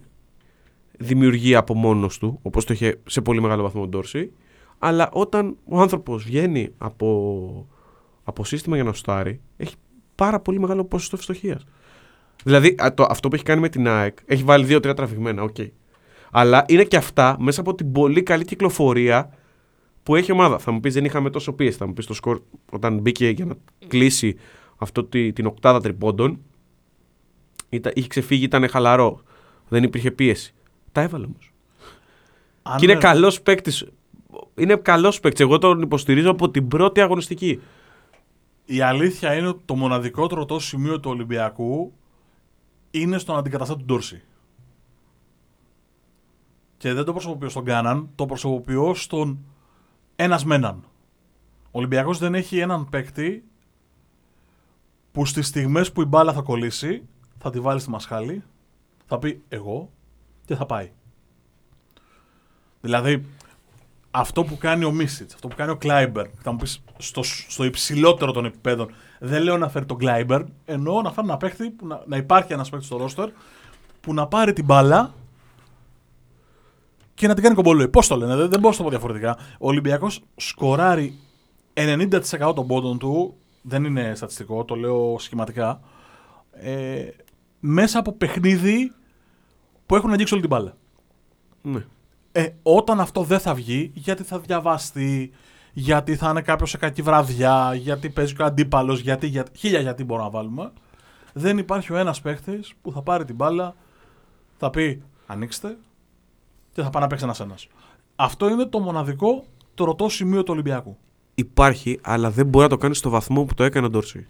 δημιουργία 0.97 1.59
από 1.59 1.73
μόνος 1.73 2.17
του, 2.17 2.39
όπως 2.41 2.65
το 2.65 2.73
είχε 2.73 2.99
σε 3.05 3.21
πολύ 3.21 3.41
μεγάλο 3.41 3.63
βαθμό 3.63 3.81
ο 3.81 3.87
Ντόρσεϊ. 3.87 4.31
Αλλά 4.79 5.09
όταν 5.11 5.57
ο 5.65 5.79
άνθρωπος 5.79 6.23
βγαίνει 6.23 6.73
από, 6.77 7.67
από 8.23 8.45
σύστημα 8.45 8.75
για 8.75 8.85
να 8.85 8.93
σουτάρει, 8.93 9.41
έχει 9.57 9.75
πάρα 10.17 10.39
πολύ 10.39 10.59
μεγάλο 10.59 10.83
ποσοστό 10.85 11.15
ευστοχίας. 11.15 11.65
Δηλαδή 12.43 12.75
α, 12.83 12.93
το, 12.93 13.07
αυτό 13.09 13.27
που 13.27 13.35
έχει 13.35 13.43
κάνει 13.43 13.61
με 13.61 13.69
την 13.69 13.87
ΑΕΚ 13.87 14.17
έχει 14.25 14.43
βάλει 14.43 14.65
δύο-τρία 14.65 14.93
τραβηγμένα, 14.93 15.43
οκ. 15.43 15.55
Αλλά 16.31 16.65
είναι 16.67 16.83
και 16.83 16.97
αυτά 16.97 17.35
μέσα 17.39 17.61
από 17.61 17.75
την 17.75 17.91
πολύ 17.91 18.23
καλή 18.23 18.45
κυκλοφορία 18.45 19.33
που 20.03 20.15
έχει 20.15 20.31
η 20.31 20.33
ομάδα. 20.33 20.57
Θα 20.57 20.71
μου 20.71 20.79
πεις 20.79 20.93
δεν 20.93 21.05
είχαμε 21.05 21.29
τόσο 21.29 21.53
πίεση. 21.53 21.77
Θα 21.77 21.87
μου 21.87 21.93
πεις 21.93 22.05
το 22.05 22.13
σκορ 22.13 22.41
όταν 22.71 22.99
μπήκε 22.99 23.29
για 23.29 23.45
να 23.45 23.53
κλείσει 23.87 24.35
αυτό 24.77 25.03
τη, 25.03 25.33
την 25.33 25.45
οκτάδα 25.45 25.81
τριπώντων. 25.81 26.39
Ήταν, 27.69 27.91
είχε 27.95 28.07
ξεφύγει, 28.07 28.43
ήταν 28.43 28.69
χαλαρό. 28.69 29.21
Δεν 29.67 29.83
υπήρχε 29.83 30.11
πίεση. 30.11 30.53
Τα 30.91 31.01
έβαλε 31.01 31.25
όμως. 31.25 31.53
Αν 32.61 32.77
Και 32.77 32.85
είναι 32.85 32.93
ε, 32.93 32.97
καλός 32.97 33.41
παίκτης. 33.41 33.87
Είναι 34.55 34.75
καλός 34.75 35.19
παίκτης. 35.19 35.41
Εγώ 35.41 35.57
τον 35.57 35.81
υποστηρίζω 35.81 36.31
από 36.31 36.49
την 36.49 36.67
πρώτη 36.67 37.01
αγωνιστική. 37.01 37.61
Η 38.69 38.81
αλήθεια 38.81 39.35
είναι 39.35 39.47
ότι 39.47 39.61
το 39.65 39.75
μοναδικό 39.75 40.27
τροτό 40.27 40.59
σημείο 40.59 40.99
του 40.99 41.09
Ολυμπιακού 41.09 41.93
είναι 42.91 43.17
στον 43.17 43.37
αντικαταστάτη 43.37 43.79
του 43.79 43.85
Ντόρση. 43.85 44.23
Και 46.77 46.93
δεν 46.93 47.03
το 47.05 47.11
προσωποποιώ 47.11 47.49
στον 47.49 47.65
Κάνααν, 47.65 48.09
το 48.15 48.25
προσωποποιώ 48.25 48.93
στον 48.93 49.45
ένας 50.15 50.45
με 50.45 50.55
έναν. 50.55 50.83
Ο 51.65 51.69
Ολυμπιακός 51.71 52.17
δεν 52.17 52.35
έχει 52.35 52.59
έναν 52.59 52.89
παίκτη 52.89 53.43
που 55.11 55.25
στις 55.25 55.47
στιγμές 55.47 55.91
που 55.91 56.01
η 56.01 56.05
μπάλα 56.05 56.33
θα 56.33 56.41
κολλήσει, 56.41 57.07
θα 57.37 57.49
τη 57.49 57.59
βάλει 57.59 57.79
στη 57.79 57.89
μασχάλη, 57.89 58.43
θα 59.05 59.19
πει 59.19 59.43
εγώ 59.49 59.91
και 60.45 60.55
θα 60.55 60.65
πάει. 60.65 60.91
Δηλαδή, 62.81 63.25
αυτό 64.19 64.43
που 64.43 64.57
κάνει 64.57 64.83
ο 64.83 64.91
Μίσιτς, 64.91 65.33
αυτό 65.33 65.47
που 65.47 65.55
κάνει 65.55 65.71
ο 65.71 65.75
Κλάιμπερν, 65.75 66.25
θα 66.41 66.51
μου 66.51 66.57
πεις 66.57 66.83
στο, 66.97 67.23
στο 67.23 67.63
υψηλότερο 67.63 68.31
των 68.31 68.45
επιπέδων, 68.45 68.91
δεν 69.19 69.43
λέω 69.43 69.57
να 69.57 69.69
φέρει 69.69 69.85
τον 69.85 69.97
Κλάιμπερν, 69.97 70.41
εννοώ 70.65 71.01
να 71.01 71.11
φέρει 71.11 71.27
ένα 71.27 71.37
παίχτη, 71.37 71.69
που 71.69 71.87
να, 71.87 72.03
να 72.05 72.17
υπάρχει 72.17 72.53
ένας 72.53 72.69
παίχτης 72.69 72.85
στο 72.85 72.97
ρόστερ 72.97 73.29
που 74.01 74.13
να 74.13 74.27
πάρει 74.27 74.53
την 74.53 74.65
μπάλα 74.65 75.13
και 77.13 77.27
να 77.27 77.33
την 77.33 77.43
κάνει 77.43 77.55
κομπολόι. 77.55 77.87
Πώς 77.87 78.07
το 78.07 78.15
λένε, 78.15 78.35
δεν, 78.35 78.49
δεν 78.49 78.59
μπορώ 78.59 78.71
να 78.71 78.77
το 78.77 78.83
πω 78.83 78.89
διαφορετικά. 78.89 79.37
Ο 79.37 79.67
Ολυμπιακός 79.67 80.23
σκοράρει 80.35 81.19
90% 81.73 82.55
των 82.55 82.67
πόντων 82.67 82.97
του, 82.97 83.35
δεν 83.61 83.83
είναι 83.83 84.15
στατιστικό, 84.15 84.65
το 84.65 84.75
λέω 84.75 85.15
σχηματικά, 85.19 85.79
ε, 86.51 87.07
μέσα 87.59 87.99
από 87.99 88.11
παιχνίδι 88.11 88.91
που 89.85 89.95
έχουν 89.95 90.11
αγγίξει 90.11 90.33
όλη 90.33 90.41
την 90.41 90.51
μπάλα. 90.51 90.75
Ναι. 91.61 91.85
Ε, 92.37 92.55
όταν 92.63 92.99
αυτό 92.99 93.23
δεν 93.23 93.39
θα 93.39 93.53
βγει, 93.53 93.91
γιατί 93.93 94.23
θα 94.23 94.39
διαβαστεί, 94.39 95.31
γιατί 95.73 96.15
θα 96.15 96.29
είναι 96.29 96.41
κάποιος 96.41 96.69
σε 96.69 96.77
κακή 96.77 97.01
βραδιά, 97.01 97.73
γιατί 97.75 98.09
παίζει 98.09 98.33
και 98.33 98.41
ο 98.41 98.45
αντίπαλος, 98.45 98.99
γιατί, 98.99 99.27
γιατί, 99.27 99.51
χίλια 99.57 99.79
γιατί 99.79 100.03
μπορούμε 100.03 100.27
να 100.27 100.33
βάλουμε. 100.33 100.71
Δεν 101.33 101.57
υπάρχει 101.57 101.93
ο 101.93 101.97
ένας 101.97 102.21
παίχτης 102.21 102.73
που 102.81 102.91
θα 102.91 103.01
πάρει 103.01 103.25
την 103.25 103.35
μπάλα, 103.35 103.75
θα 104.57 104.69
πει 104.69 105.03
ανοίξτε 105.25 105.77
και 106.73 106.81
θα 106.81 106.89
πάει 106.89 107.01
να 107.01 107.07
παίξει 107.07 107.23
ένας 107.23 107.39
ένας. 107.39 107.67
Αυτό 108.15 108.49
είναι 108.49 108.65
το 108.65 108.79
μοναδικό 108.79 109.45
τροτό 109.73 110.09
σημείο 110.09 110.43
του 110.43 110.51
Ολυμπιακού. 110.53 110.97
Υπάρχει, 111.35 111.99
αλλά 112.03 112.29
δεν 112.29 112.45
μπορεί 112.45 112.63
να 112.63 112.69
το 112.69 112.77
κάνει 112.77 112.95
στο 112.95 113.09
βαθμό 113.09 113.43
που 113.43 113.53
το 113.53 113.63
έκανε 113.63 113.85
ο 113.85 113.89
Ντόρση. 113.89 114.27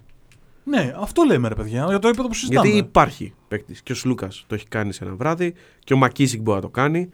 Ναι, 0.64 0.94
αυτό 0.98 1.24
λέμε 1.24 1.48
ρε 1.48 1.56
παιδιά, 1.56 1.86
για 1.90 2.00
το 2.00 2.08
επίπεδο 2.08 2.28
που 2.28 2.34
συζητάμε. 2.34 2.68
Γιατί 2.68 2.88
υπάρχει 2.88 3.34
παίκτης. 3.48 3.82
Και 3.82 3.92
ο 3.92 3.96
Σλούκας 3.96 4.44
το 4.48 4.56
έχει 4.56 4.68
κάνει 4.68 4.94
σε 4.94 5.04
ένα 5.04 5.16
βράδυ 5.16 5.54
και 5.80 5.94
ο 5.94 5.98
Μακίσικ 5.98 6.42
μπορεί 6.42 6.56
να 6.56 6.64
το 6.64 6.70
κάνει. 6.70 7.10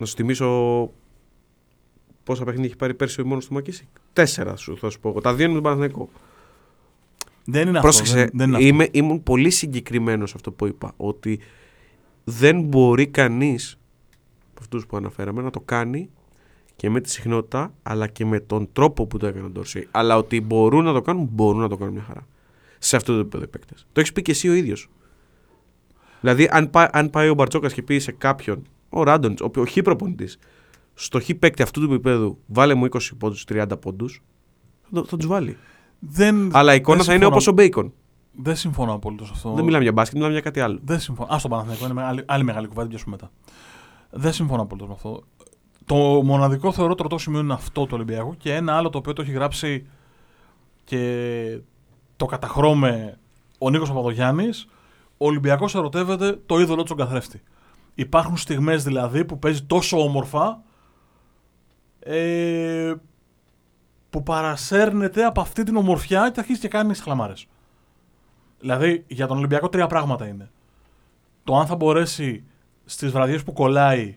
Να 0.00 0.06
σου 0.06 0.14
θυμίσω 0.14 0.90
πόσα 2.24 2.44
παιχνίδια 2.44 2.66
έχει 2.68 2.76
πάρει 2.76 2.94
πέρσι 2.94 3.22
μόνο 3.22 3.40
του 3.40 3.52
Μακίσικ. 3.54 3.86
Τέσσερα 4.12 4.56
σου 4.56 4.76
θα 4.78 4.90
σου 4.90 5.00
πω. 5.00 5.08
εγώ. 5.08 5.20
Τα 5.20 5.34
δύο 5.34 5.44
είναι 5.44 5.54
με 5.54 5.60
τον 5.60 5.70
Παναθηναϊκό. 5.70 6.08
Δεν 7.44 7.68
είναι 7.68 7.80
Πρόσεξε, 7.80 8.20
αυτό. 8.20 8.36
Δεν, 8.36 8.38
δεν 8.38 8.48
είναι 8.48 8.56
αυτό. 8.56 8.68
είμαι, 8.68 8.88
ήμουν 8.92 9.22
πολύ 9.22 9.50
συγκεκριμένος 9.50 10.28
σε 10.30 10.36
αυτό 10.36 10.52
που 10.52 10.66
είπα. 10.66 10.92
Ότι 10.96 11.40
δεν 12.24 12.62
μπορεί 12.62 13.06
κανείς 13.06 13.78
από 14.50 14.60
αυτούς 14.60 14.86
που 14.86 14.96
αναφέραμε 14.96 15.42
να 15.42 15.50
το 15.50 15.60
κάνει 15.60 16.10
και 16.76 16.90
με 16.90 17.00
τη 17.00 17.10
συχνότητα, 17.10 17.72
αλλά 17.82 18.06
και 18.06 18.24
με 18.24 18.40
τον 18.40 18.68
τρόπο 18.72 19.06
που 19.06 19.18
το 19.18 19.26
έκανε 19.26 19.46
ο 19.46 19.50
Ντόρση. 19.50 19.88
Αλλά 19.90 20.16
ότι 20.16 20.40
μπορούν 20.40 20.84
να 20.84 20.92
το 20.92 21.00
κάνουν, 21.02 21.28
μπορούν 21.32 21.60
να 21.60 21.68
το 21.68 21.76
κάνουν 21.76 21.94
μια 21.94 22.02
χαρά. 22.02 22.26
Σε 22.78 22.96
αυτό 22.96 23.12
το 23.12 23.18
επίπεδο 23.18 23.44
οι 23.44 23.46
παίκτες. 23.48 23.86
Το 23.92 24.00
έχεις 24.00 24.12
πει 24.12 24.22
και 24.22 24.30
εσύ 24.30 24.48
ο 24.48 24.52
ίδιος. 24.52 24.88
Δηλαδή, 26.20 26.48
αν, 26.50 26.70
πά- 26.70 26.96
αν 26.96 27.10
πάει 27.10 27.28
ο 27.28 27.34
Μπαρτσόκα 27.34 27.68
και 27.68 27.82
πει 27.82 27.98
σε 27.98 28.12
κάποιον, 28.12 28.62
ο 28.90 29.02
Ράντοντ, 29.02 29.40
ο, 29.40 29.50
ο 29.60 29.66
χ 29.66 29.76
προπονητής, 29.84 30.38
στο 30.94 31.20
χ 31.20 31.28
παίκτη 31.38 31.62
αυτού 31.62 31.80
του 31.80 31.92
επίπεδου, 31.92 32.38
βάλε 32.46 32.74
μου 32.74 32.84
20 32.90 32.98
πόντους, 33.18 33.44
30 33.48 33.66
πόντους, 33.80 34.22
θα, 34.92 35.02
θα 35.06 35.16
τους 35.16 35.26
βάλει. 35.26 35.56
Δεν, 35.98 36.50
Αλλά 36.56 36.72
η 36.72 36.76
εικόνα 36.76 36.96
δεν 36.96 37.06
θα 37.06 37.12
είναι 37.14 37.22
συμφωνώ- 37.24 37.32
όπως 37.32 37.46
ο 37.46 37.52
Μπέικον. 37.52 37.92
Δεν 38.32 38.56
συμφωνώ 38.56 38.92
απολύτως 38.92 39.26
σε 39.26 39.32
αυτό. 39.36 39.52
Δεν 39.54 39.64
μιλάμε 39.64 39.82
για 39.82 39.92
μπάσκετ, 39.92 40.14
μιλάμε 40.16 40.32
για 40.32 40.42
κάτι 40.42 40.60
άλλο. 40.60 40.78
Δεν 40.84 41.00
συμφωνώ. 41.00 41.34
Α 41.34 41.38
το 41.42 41.48
Παναθηναϊκό 41.48 41.86
είναι 41.86 42.02
άλλη, 42.02 42.22
άλλη 42.26 42.44
μεγάλη 42.44 42.66
κουβέντα, 42.66 42.88
την 42.88 42.96
πιάσουμε 42.96 43.16
μετά. 43.20 43.30
Δεν 44.10 44.32
συμφωνώ 44.32 44.62
απολύτως 44.62 44.88
με 44.88 44.94
αυτό. 44.94 45.22
Το 45.84 45.94
μοναδικό 46.24 46.72
θεωρώ 46.72 46.94
τροτό 46.94 47.18
σημείο 47.18 47.40
είναι 47.40 47.52
αυτό 47.52 47.82
του 47.82 47.90
Ολυμπιακού 47.92 48.36
και 48.36 48.54
ένα 48.54 48.76
άλλο 48.76 48.90
το 48.90 48.98
οποίο 48.98 49.12
το 49.12 49.22
έχει 49.22 49.30
γράψει 49.30 49.86
και 50.84 51.60
το 52.16 52.26
καταχρώμε 52.26 53.18
ο 53.58 53.70
Νίκος 53.70 53.88
Παπαδογιάννης. 53.88 54.66
Ο 55.16 55.26
Ολυμπιακός 55.26 55.74
ερωτεύεται 55.74 56.38
το 56.46 56.58
είδωλό 56.60 56.80
του 56.80 56.86
στον 56.86 56.96
καθρέφτη. 56.98 57.42
Υπάρχουν 57.94 58.36
στιγμές 58.36 58.84
δηλαδή 58.84 59.24
που 59.24 59.38
παίζει 59.38 59.62
τόσο 59.62 60.02
όμορφα 60.04 60.62
ε, 62.00 62.94
που 64.10 64.22
παρασέρνεται 64.22 65.24
από 65.24 65.40
αυτή 65.40 65.62
την 65.62 65.76
ομορφιά 65.76 66.30
και 66.30 66.40
αρχίζει 66.40 66.60
και 66.60 66.68
κάνει 66.68 66.94
χλαμάρες. 66.94 67.46
Δηλαδή 68.60 69.04
για 69.08 69.26
τον 69.26 69.36
Ολυμπιακό 69.36 69.68
τρία 69.68 69.86
πράγματα 69.86 70.26
είναι. 70.26 70.50
Το 71.44 71.56
αν 71.56 71.66
θα 71.66 71.76
μπορέσει 71.76 72.44
στις 72.84 73.10
βραδιές 73.10 73.42
που 73.42 73.52
κολλάει 73.52 74.16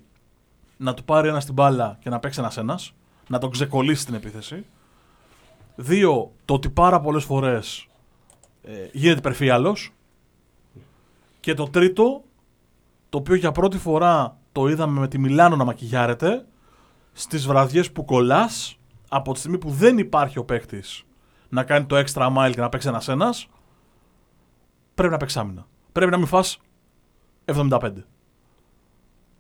να 0.78 0.94
του 0.94 1.04
πάρει 1.04 1.28
ένα 1.28 1.40
την 1.40 1.54
μπάλα 1.54 1.98
και 2.00 2.10
να 2.10 2.20
παίξει 2.20 2.40
ένας 2.40 2.58
ένας, 2.58 2.94
να 3.28 3.38
τον 3.40 3.52
ξεκολλήσει 3.52 4.06
την 4.06 4.14
επίθεση. 4.14 4.66
Δύο, 5.76 6.32
το 6.46 6.54
ότι 6.54 6.70
πάρα 6.70 7.02
πολλές 7.02 7.24
φορές 7.24 7.88
ε, 8.64 8.88
γίνεται 8.92 9.20
υπερφύαλος. 9.20 9.94
Και 11.40 11.54
το 11.54 11.70
τρίτο, 11.70 12.24
το 13.13 13.19
οποίο 13.19 13.36
για 13.36 13.52
πρώτη 13.52 13.78
φορά 13.78 14.38
το 14.52 14.67
είδαμε 14.67 14.99
με 14.99 15.08
τη 15.08 15.17
Μιλάνο 15.17 15.56
να 15.56 15.63
μακιγιάρεται, 15.63 16.45
στις 17.12 17.47
βραδιές 17.47 17.91
που 17.91 18.06
κολλάς, 18.06 18.80
από 19.10 19.34
τη 19.34 19.39
στιγμή 19.39 19.58
που 19.58 19.69
δεν 19.69 19.97
υπάρχει 19.97 20.39
ο 20.39 20.43
παίκτης 20.43 21.04
να 21.49 21.63
κάνει 21.63 21.86
το 21.86 21.97
extra 21.97 22.36
mile 22.38 22.52
και 22.54 22.62
να 22.62 22.69
παίξει 22.69 22.88
ένας 22.88 23.08
ένας, 23.08 23.47
πρέπει 24.95 25.12
να 25.12 25.17
παίξει 25.17 25.39
άμυνα. 25.39 25.65
Πρέπει 25.91 26.12
να 26.12 26.17
μην 26.17 26.28
φας 26.28 26.60
75. 27.45 27.91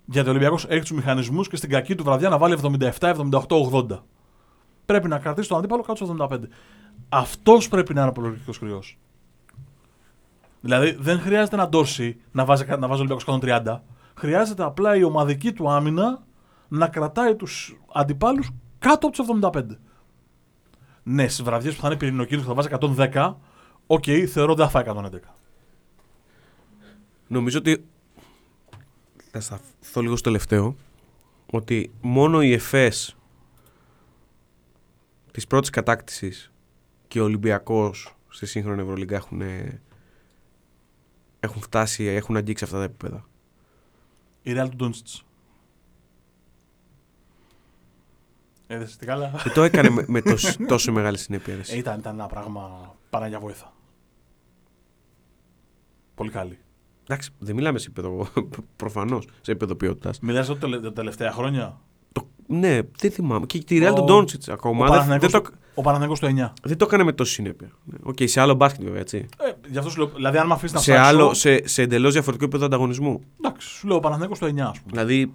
Γιατί 0.05 0.27
ο 0.27 0.31
Ολυμπιακός 0.31 0.65
έχει 0.69 0.81
τους 0.81 0.91
μηχανισμούς 0.91 1.47
και 1.47 1.55
στην 1.55 1.69
κακή 1.69 1.95
του 1.95 2.03
βραδιά 2.03 2.29
να 2.29 2.37
βάλει 2.37 2.53
77, 2.53 2.89
78, 2.99 3.57
80. 3.71 4.03
Πρέπει 4.85 5.07
να 5.07 5.19
κρατήσει 5.19 5.49
τον 5.49 5.57
αντίπαλο 5.57 5.81
κάτω 5.81 6.05
στο 6.05 6.15
75. 6.19 6.39
Αυτός 7.09 7.67
πρέπει 7.67 7.93
να 7.93 7.99
είναι 7.99 8.09
ο 8.09 8.11
πολιορκητικός 8.11 8.51
κριός. 8.59 8.97
Δηλαδή 10.63 10.95
δεν 10.99 11.19
χρειάζεται 11.19 11.55
ο 11.55 11.69
Ντόρσεϊ 11.69 12.17
να 12.31 12.45
βάζει, 12.45 12.65
να 12.65 12.87
βάζει 12.87 13.01
ο 13.01 13.05
Ολυμπιακός 13.09 13.39
130. 13.41 13.79
Χρειάζεται 14.15 14.63
απλά 14.63 14.95
η 14.95 15.03
ομαδική 15.03 15.53
του 15.53 15.71
άμυνα 15.71 16.23
να 16.67 16.87
κρατάει 16.87 17.35
τους 17.35 17.79
αντιπάλους 17.93 18.49
κάτω 18.79 19.07
από 19.07 19.17
τους 19.17 19.25
75. 19.41 19.77
Ναι, 21.03 21.27
στις 21.27 21.43
βραδιές 21.43 21.75
που 21.75 21.81
θα 21.81 21.87
είναι 21.87 21.97
πυρηνοκίνητο 21.97 22.53
που 22.53 22.61
θα 22.61 22.77
βάζει 22.79 22.95
110, 23.13 23.35
οκ, 23.87 24.03
θεωρώ 24.27 24.55
δεν 24.55 24.69
θα 24.69 24.71
φάει 24.71 24.83
111. 24.83 25.35
Νομίζω 27.27 27.57
ότι. 27.57 27.85
Θα 29.31 29.39
σταθώ 29.39 30.01
λίγο 30.01 30.15
στο 30.15 30.29
τελευταίο. 30.29 30.75
Ότι 31.51 31.91
μόνο 32.01 32.41
οι 32.41 32.53
ΕΦΕΣ 32.53 33.17
της 35.31 35.47
πρώτης 35.47 35.69
κατάκτησης 35.69 36.51
και 37.07 37.21
ο 37.21 37.23
Ολυμπιακός 37.23 38.15
στη 38.29 38.45
σύγχρονη 38.45 38.81
Ευρωλίγκα 38.81 39.15
έχουν, 39.15 39.41
έχουν 41.43 41.61
φτάσει, 41.61 42.03
έχουν 42.03 42.35
αγγίξει 42.35 42.63
αυτά 42.63 42.77
τα 42.77 42.83
επίπεδα. 42.83 43.25
Η 44.41 44.53
Real 44.55 44.67
του 44.69 44.75
Ντόντσιτς. 44.75 45.25
Έδεσαι 48.67 48.97
τι 48.97 49.05
καλά; 49.05 49.31
Και 49.43 49.49
το 49.49 49.63
έκανε 49.63 49.89
με, 49.89 50.05
με 50.07 50.21
τόσο, 50.21 50.55
τόσο 50.67 50.91
μεγάλη 50.91 51.17
συνέπεια. 51.17 51.53
ρε 51.53 51.59
εσύ. 51.59 51.75
Ε, 51.75 51.77
ήταν, 51.77 51.99
ήταν 51.99 52.13
ένα 52.13 52.27
πράγμα 52.27 52.95
Παναγιά 53.09 53.39
βοήθα. 53.39 53.73
Πολύ 56.15 56.29
καλή. 56.29 56.59
Εντάξει, 57.03 57.29
δεν 57.39 57.55
μιλάμε 57.55 57.79
σε 57.79 57.87
επίπεδο 57.89 58.27
προφανώς, 58.75 59.25
σε 59.41 59.51
επίπεδο 59.51 59.75
ποιότητας. 59.75 60.19
Μιλάς 60.19 60.49
ότι 60.49 60.81
τα 60.81 60.93
τελευταία 60.93 61.31
χρόνια; 61.31 61.81
Ναι, 62.47 62.79
δεν 62.97 63.11
θυμάμαι. 63.11 63.45
Και 63.45 63.59
τη 63.63 63.79
Real 63.81 63.91
Ο- 63.91 63.93
του 63.93 64.03
Ντόντσιτς 64.03 64.49
Ο 64.49 64.53
ακόμα. 64.53 64.79
Δεν, 64.83 64.87
Παναθηναϊκός, 64.89 65.31
δεν, 65.31 65.41
το, 65.41 65.49
ο 65.75 65.81
Παναθηναϊκός 65.81 66.19
το 66.19 66.27
9. 66.27 66.53
δεν 66.63 66.77
το 66.77 66.85
έκανε 66.85 67.03
με 67.03 67.11
τόση 67.11 67.33
συνέπεια. 67.33 67.67
Ναι. 67.83 67.97
Οκ, 68.03 68.17
σε 68.23 68.41
άλλο 68.41 68.53
μπάσκετ 68.53 68.83
βέβαια, 68.83 68.99
έτσι. 68.99 69.17
Ε, 69.39 69.51
γι' 69.67 69.77
αυτό 69.77 69.89
σου 69.89 69.97
λέω. 69.99 70.07
Δηλαδή, 70.15 70.37
αν 70.37 70.47
με 70.47 70.53
αφήσεις 70.53 70.73
να 70.75 70.79
σε, 70.79 70.91
ψάξω, 70.91 71.09
άλλο, 71.09 71.33
σε, 71.33 71.67
σε 71.67 71.81
εντελώς 71.81 72.11
διαφορετικό 72.13 72.45
επίπεδο 72.45 72.65
ανταγωνισμού. 72.65 73.21
Εντάξει, 73.43 73.67
σου 73.67 73.87
λέω 73.87 73.95
ο 73.95 73.99
Παναθηναϊκός 73.99 74.39
το 74.39 74.45
9, 74.45 74.49
ας 74.59 74.79
πούμε. 74.79 74.91
Δηλαδή, 74.91 75.33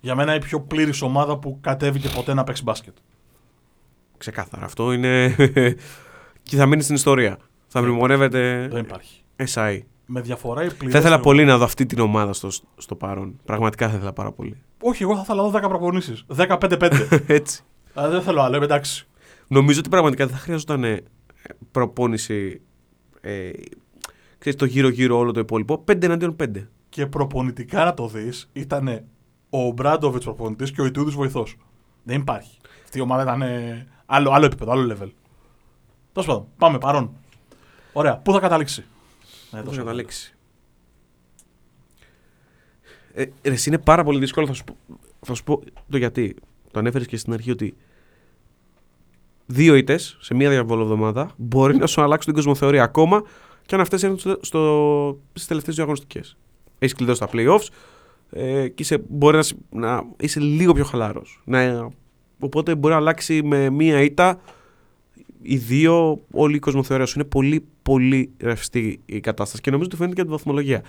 Για 0.00 0.14
μένα 0.14 0.34
η 0.34 0.38
πιο 0.38 0.60
πλήρης 0.60 1.02
ομάδα 1.02 1.38
που 1.38 1.58
κατέβηκε 1.60 2.08
ποτέ 2.08 2.34
να 2.34 2.44
παίξει 2.44 2.62
μπάσκετ. 2.62 2.94
ξεκάθαρα. 4.18 4.64
Αυτό 4.64 4.92
είναι. 4.92 5.34
και 6.48 6.56
θα 6.56 6.66
μείνει 6.66 6.82
στην 6.82 6.94
ιστορία. 6.94 7.38
Θα 7.68 7.82
μνημονεύεται 7.82 8.68
Δεν 8.70 8.80
υπάρχει. 8.84 9.20
SI. 9.54 9.78
Με 10.10 10.20
διαφορά 10.20 10.64
η 10.64 10.72
πλήρη. 10.72 10.92
Θα 10.92 10.98
ήθελα 10.98 11.20
πολύ 11.20 11.44
να 11.44 11.58
δω 11.58 11.64
αυτή 11.64 11.86
την 11.86 11.98
ομάδα 11.98 12.32
στο, 12.32 12.48
στο 12.76 12.94
παρόν. 12.94 13.40
Πραγματικά 13.44 13.88
θα 13.88 13.96
ήθελα 13.96 14.12
πάρα 14.12 14.32
πολύ. 14.32 14.62
Όχι, 14.82 15.02
εγώ 15.02 15.14
θα 15.14 15.20
ήθελα 15.24 15.42
να 15.42 15.48
δω 15.48 15.58
10 15.58 15.68
προπονήσεις. 15.68 16.24
15-5. 16.36 17.08
Έτσι. 17.26 17.62
Αλλά 17.94 18.08
δεν 18.08 18.22
θέλω 18.22 18.40
άλλο, 18.42 18.56
είμαι 18.56 18.64
εντάξει. 18.64 19.06
Νομίζω 19.48 19.78
ότι 19.78 19.88
πραγματικά 19.88 20.26
δεν 20.26 20.34
θα 20.34 20.40
χρειαζόταν 20.40 20.84
ε, 20.84 21.04
προπόνηση. 21.70 22.60
Ε, 23.20 23.50
ξέρεις, 24.38 24.58
το 24.58 24.64
γύρω-γύρω 24.64 25.18
όλο 25.18 25.32
το 25.32 25.40
υπόλοιπο. 25.40 25.84
5 25.88 26.02
εναντίον 26.02 26.36
5. 26.40 26.46
Και 26.88 27.06
προπονητικά 27.06 27.84
να 27.84 27.94
το 27.94 28.08
δεις, 28.08 28.48
ήταν 28.52 29.04
ο 29.50 29.70
Μπράντοβιτς 29.70 30.24
προπονητής 30.24 30.72
και 30.72 30.80
ο 30.80 30.84
Ιτούδης 30.84 31.14
βοηθός. 31.14 31.56
Δεν 32.02 32.20
υπάρχει. 32.20 32.58
Αυτή 32.84 32.98
η 32.98 33.00
ομάδα 33.00 33.22
ήταν 33.22 33.42
ε, 33.42 33.86
άλλο, 34.06 34.30
άλλο 34.30 34.44
επίπεδο, 34.44 34.72
άλλο 34.72 34.96
level. 34.96 35.08
Τέλος 36.12 36.28
πάντων, 36.28 36.46
πάμε 36.58 36.78
παρόν. 36.78 37.10
Ωραία, 37.92 38.16
πού 38.16 38.32
θα 38.32 38.40
καταλήξει; 38.40 38.84
Ε, 39.52 39.56
Πώ 39.58 39.64
τόσο 39.64 39.76
να 39.78 39.82
καταλήξει. 39.84 40.34
Ε, 43.14 43.24
ρε, 43.42 43.52
εσύ 43.52 43.68
είναι 43.68 43.78
πάρα 43.78 44.04
πολύ 44.04 44.18
δύσκολο. 44.18 44.46
Θα 44.46 44.52
σου, 44.52 44.64
πω- 44.64 44.76
θα 45.26 45.34
σου 45.34 45.44
πω 45.44 45.62
το 45.90 45.96
γιατί. 45.96 46.36
Το 46.70 46.78
ανέφερες 46.78 47.06
και 47.06 47.16
στην 47.16 47.32
αρχή 47.32 47.50
ότι 47.50 47.74
δύο 49.46 49.74
ήττες 49.74 50.16
σε 50.20 50.34
μία 50.34 50.50
διαβολοβδομάδα 50.50 51.30
μπορεί 51.36 51.76
να 51.76 51.86
σου 51.86 52.02
αλλάξουν 52.02 52.24
την 52.34 52.42
κοσμοθεωρία 52.42 52.82
ακόμα 52.82 53.22
και 53.66 53.74
αν 53.74 53.80
αυτές 53.80 54.02
είναι 54.02 54.16
στο, 54.18 54.38
στο, 54.40 55.18
στις 55.32 55.46
τελευταίες 55.46 55.74
δύο 55.74 55.84
αγωνιστικές. 55.84 56.36
Έχεις 56.78 56.94
κλειδώσει 56.96 57.20
τα 57.20 57.28
playoffs 57.32 57.66
ε, 58.30 58.68
και 58.68 58.82
είσαι, 58.82 58.98
μπορεί 59.08 59.36
να, 59.36 59.42
σ- 59.42 59.56
να 59.70 60.02
είσαι 60.20 60.40
λίγο 60.40 60.72
πιο 60.72 60.84
χαλάρο. 60.84 61.22
οπότε 62.38 62.74
μπορεί 62.74 62.92
να 62.94 63.00
αλλάξει 63.00 63.42
με 63.42 63.70
μία 63.70 64.00
ήττα 64.02 64.40
οι 65.42 65.56
δύο, 65.56 66.20
όλη 66.30 66.56
η 66.56 66.58
κοσμοθεωρία 66.58 67.06
σου. 67.06 67.18
Είναι 67.18 67.28
πολύ, 67.28 67.66
πολύ 67.82 68.30
ρευστή 68.40 69.00
η 69.06 69.20
κατάσταση 69.20 69.62
και 69.62 69.70
νομίζω 69.70 69.88
ότι 69.88 69.98
φαίνεται 69.98 70.14
και 70.14 70.20
από 70.20 70.30
τη 70.30 70.36
βαθμολογία. 70.36 70.82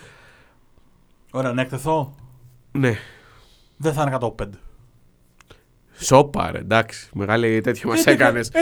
Ωραία, 1.32 1.52
να 1.52 1.62
εκτεθώ; 1.62 2.16
Ναι. 2.72 2.94
Δεν 3.78 3.94
θα 3.94 4.02
είναι 4.02 4.18
105. 4.22 4.46
Σόπα, 6.02 6.52
ρε, 6.52 6.58
εντάξει. 6.58 7.10
Μεγάλη 7.14 7.62
τέτοια 7.62 7.90
μας 7.90 8.04
11 8.04 8.12
έκανες. 8.12 8.52
11-6. 8.54 8.58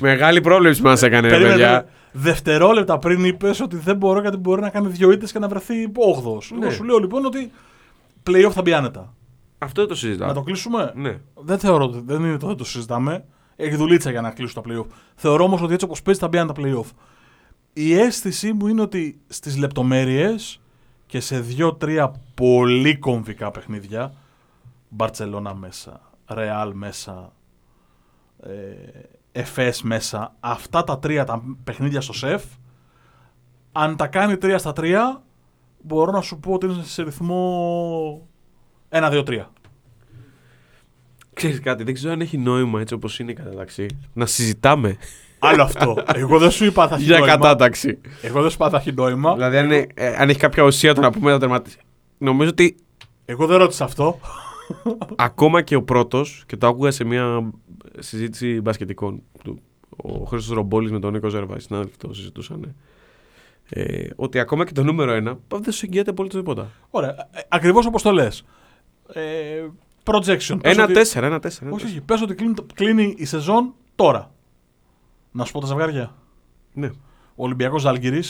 Μεγάλη 0.00 0.40
πρόβλεψη 0.40 0.82
μας 0.82 1.02
έκανε, 1.02 1.28
ρε, 1.28 1.34
Περίμενε, 1.34 1.52
παιδιά. 1.54 1.68
περίμενε. 1.68 1.92
Δευτερόλεπτα 2.12 2.98
πριν 2.98 3.24
είπες 3.24 3.60
ότι 3.60 3.76
δεν 3.76 3.96
μπορώ 3.96 4.20
γιατί 4.20 4.36
μπορεί 4.36 4.60
να 4.60 4.70
κάνει 4.70 4.88
δύο 4.88 5.10
ήττες 5.10 5.32
και 5.32 5.38
να 5.38 5.48
βρεθεί 5.48 5.74
8ο. 5.84 6.56
Ναι. 6.58 6.64
Εγώ 6.66 6.74
σου 6.74 6.84
λέω 6.84 6.98
λοιπόν 6.98 7.24
ότι 7.24 7.50
playoff 8.26 8.50
θα 8.52 8.62
μπει 8.62 8.72
άνετα. 8.72 9.14
Αυτό 9.58 9.80
δεν 9.80 9.88
το 9.90 9.94
συζητάω. 9.94 10.28
Να 10.28 10.34
το 10.34 10.42
κλείσουμε; 10.42 10.92
Ναι. 10.94 11.18
Δεν 11.34 11.58
θεωρώ 11.58 11.84
ότι 11.84 12.02
δεν 12.04 12.24
είναι 12.24 12.36
το 12.36 12.46
δεν 12.46 12.56
το 12.56 12.64
συζητάμε. 12.64 13.24
Έχει 13.56 13.76
δουλίτσα 13.76 14.10
για 14.10 14.20
να 14.20 14.30
κλείσουν 14.30 14.62
τα 14.62 14.70
playoff. 14.70 14.86
Θεωρώ 15.14 15.44
όμως 15.44 15.62
ότι 15.62 15.72
έτσι 15.72 15.84
όπως 15.84 16.02
παίζει 16.02 16.20
θα 16.20 16.28
μπει 16.28 16.38
άνετα 16.38 16.52
τα 16.52 16.68
playoff. 16.68 16.90
Η 17.72 17.94
αίσθησή 17.94 18.52
μου 18.52 18.66
είναι 18.66 18.80
ότι 18.80 19.20
στις 19.28 19.56
λεπτομέρειες 19.56 20.60
και 21.06 21.20
σε 21.20 21.40
δύο-τρία 21.40 22.12
πολύ 22.34 22.98
κομβικά 22.98 23.50
παιχνίδια. 23.50 24.12
Μπαρτσελώνα 24.88 25.54
μέσα, 25.54 26.00
Ρεάλ 26.28 26.72
μέσα, 26.74 27.32
ε, 28.42 28.50
Εφές 29.32 29.82
μέσα. 29.82 30.34
Αυτά 30.40 30.84
τα 30.84 30.98
τρία 30.98 31.24
τα 31.24 31.42
παιχνίδια 31.64 32.00
στο 32.00 32.12
σεφ, 32.12 32.44
αν 33.72 33.96
τα 33.96 34.06
κάνει 34.06 34.36
3 34.36 34.54
στα 34.58 34.72
3, 34.76 35.22
μπορώ 35.82 36.12
να 36.12 36.20
σου 36.20 36.38
πω 36.38 36.52
ότι 36.52 36.66
είναι 36.66 36.82
σε 36.82 37.02
ρυθμό 37.02 38.28
1-2-3. 38.88 39.44
Ξέρεις 41.34 41.60
κάτι, 41.60 41.84
δεν 41.84 41.94
ξέρω 41.94 42.12
αν 42.12 42.20
έχει 42.20 42.38
νόημα 42.38 42.80
έτσι 42.80 42.94
όπως 42.94 43.18
είναι 43.18 43.30
η 43.30 43.34
κατάταξη 43.34 43.86
να 44.12 44.26
συζητάμε 44.26 44.96
Άλλο 45.38 45.62
αυτό. 45.62 45.96
Εγώ 46.14 46.38
δεν 46.38 46.50
σου 46.50 46.64
είπα 46.64 46.88
θα 46.88 46.94
έχει 46.94 47.04
για 47.04 47.18
νόημα. 47.18 47.34
κατάταξη. 47.34 47.98
Εγώ 48.22 48.40
δεν 48.40 48.50
σου 48.50 48.56
είπα 48.60 48.70
θα 48.70 48.76
έχει 48.76 48.92
νόημα. 48.92 49.34
δηλαδή, 49.34 49.56
αν, 49.56 49.64
είναι- 49.64 49.86
ε, 49.94 50.14
αν 50.16 50.28
έχει 50.28 50.38
κάποια 50.38 50.62
ουσία 50.62 50.94
το 50.94 51.00
να 51.00 51.10
πούμε 51.10 51.30
να 51.30 51.38
τερματίσει. 51.38 51.78
Νομίζω 52.18 52.50
ότι 52.50 52.76
Εγώ 53.24 53.46
δεν 53.46 53.58
ρώτησα 53.58 53.84
αυτό. 53.84 54.18
ακόμα 55.16 55.62
και 55.62 55.74
ο 55.74 55.82
πρώτος, 55.82 56.42
και 56.46 56.56
το 56.56 56.66
άκουγα 56.66 56.90
σε 56.90 57.04
μια 57.04 57.50
συζήτηση 57.98 58.60
μπασκετικών 58.60 59.22
του, 59.44 59.58
ο 59.96 60.24
Χρήστος 60.24 60.56
Ρομπόλης 60.56 60.90
με 60.90 60.98
τον 60.98 61.12
Νίκο 61.12 61.28
Ζερβάη, 61.28 61.60
συνάδελφοι 61.60 61.96
το 61.96 62.12
συζητούσαν. 62.14 62.74
Ε, 63.68 64.06
ότι 64.16 64.38
ακόμα 64.38 64.64
και 64.66 64.72
το 64.72 64.82
νούμερο 64.82 65.12
ένα 65.12 65.38
δεν 65.48 65.72
σου 65.72 65.86
εγγυάται 65.86 66.10
απολύτως 66.10 66.38
τίποτα. 66.40 66.70
Ωραία. 66.90 67.28
Ακριβώς 67.48 67.86
όπως 67.86 68.02
το 68.02 68.10
λες. 68.12 68.44
Ε, 69.12 69.20
projection. 70.04 70.58
Πες 70.62 70.72
Ένα 70.74 70.84
ότι- 70.84 70.92
τέσσερα, 70.92 71.26
ένα 71.26 71.38
τέσσερα. 71.40 71.66
ένα 71.66 71.74
Όχι, 71.74 71.84
τέσσερα. 71.84 72.00
όχι. 72.00 72.00
Πες 72.00 72.22
ότι 72.22 72.34
κλείνει, 72.34 72.54
κλείνει 72.74 73.14
η 73.18 73.24
σεζόν 73.24 73.74
τώρα. 73.94 74.30
Να 75.32 75.44
σου 75.44 75.52
πω 75.52 75.60
τα 75.60 75.66
ζευγάρια. 75.66 76.14
Ναι. 76.72 76.86
Ο 77.34 77.44
Ολυμπιακός 77.44 77.82
Ζάλγκηρη. 77.82 78.22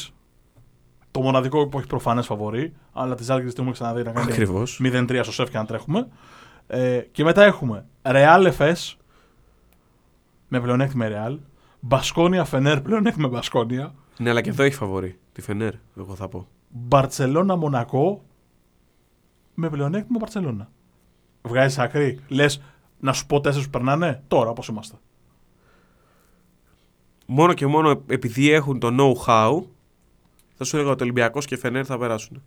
Το 1.10 1.20
μοναδικό 1.20 1.68
που 1.68 1.78
έχει 1.78 1.87
προφανές 1.87 2.26
φαβορή. 2.26 2.72
Αλλά 2.92 3.14
τη 3.14 3.22
Ζάλγκηρη 3.22 3.48
την 3.52 3.58
έχουμε 3.58 3.72
ξαναδεί 3.74 4.02
να 4.02 4.12
κάνει 4.12 4.32
Ακριβώς. 4.32 4.80
0-3 4.82 5.22
στο 5.22 5.32
σεφ 5.32 5.50
και 5.50 5.56
να 5.58 5.64
τρέχουμε. 5.64 6.08
Ε, 6.66 6.98
και 7.12 7.24
μετά 7.24 7.44
έχουμε 7.44 7.87
Real 8.02 8.52
FS 8.58 8.94
με 10.48 10.60
πλεονέκτημα 10.60 11.06
Real. 11.10 11.38
Μπασκόνια 11.80 12.44
Φενέρ 12.44 12.80
πλεονέκτημα 12.80 13.28
Μπασκόνια. 13.28 13.94
Ναι, 14.18 14.30
αλλά 14.30 14.40
και 14.40 14.50
εδώ 14.50 14.62
έχει 14.62 14.74
φαβορή. 14.74 15.18
Τη 15.32 15.40
Φενέρ, 15.40 15.72
εγώ 15.98 16.14
θα 16.14 16.28
πω. 16.28 16.46
Μπαρσελόνα 16.68 17.56
Μονακό 17.56 18.24
με 19.54 19.70
πλεονέκτημα 19.70 20.18
Μπαρσελόνα. 20.20 20.70
Βγάζεις 21.48 21.78
άκρη. 21.78 22.20
Λες 22.28 22.62
να 23.00 23.12
σου 23.12 23.26
πω 23.26 23.40
τέσσερις 23.40 23.64
που 23.64 23.72
περνάνε 23.72 24.22
τώρα 24.28 24.50
όπως 24.50 24.68
είμαστε. 24.68 24.96
Μόνο 27.26 27.54
και 27.54 27.66
μόνο 27.66 28.02
επειδή 28.07 28.50
έχουν 28.50 28.78
το 28.78 28.88
know-how, 28.90 29.62
θα 30.57 30.64
σου 30.64 30.76
έλεγα 30.76 30.90
ότι 30.90 31.02
Ολυμπιακός 31.02 31.46
και 31.46 31.57
Φενέρ 31.57 31.85
θα 31.87 31.98
περάσουν. 31.98 32.42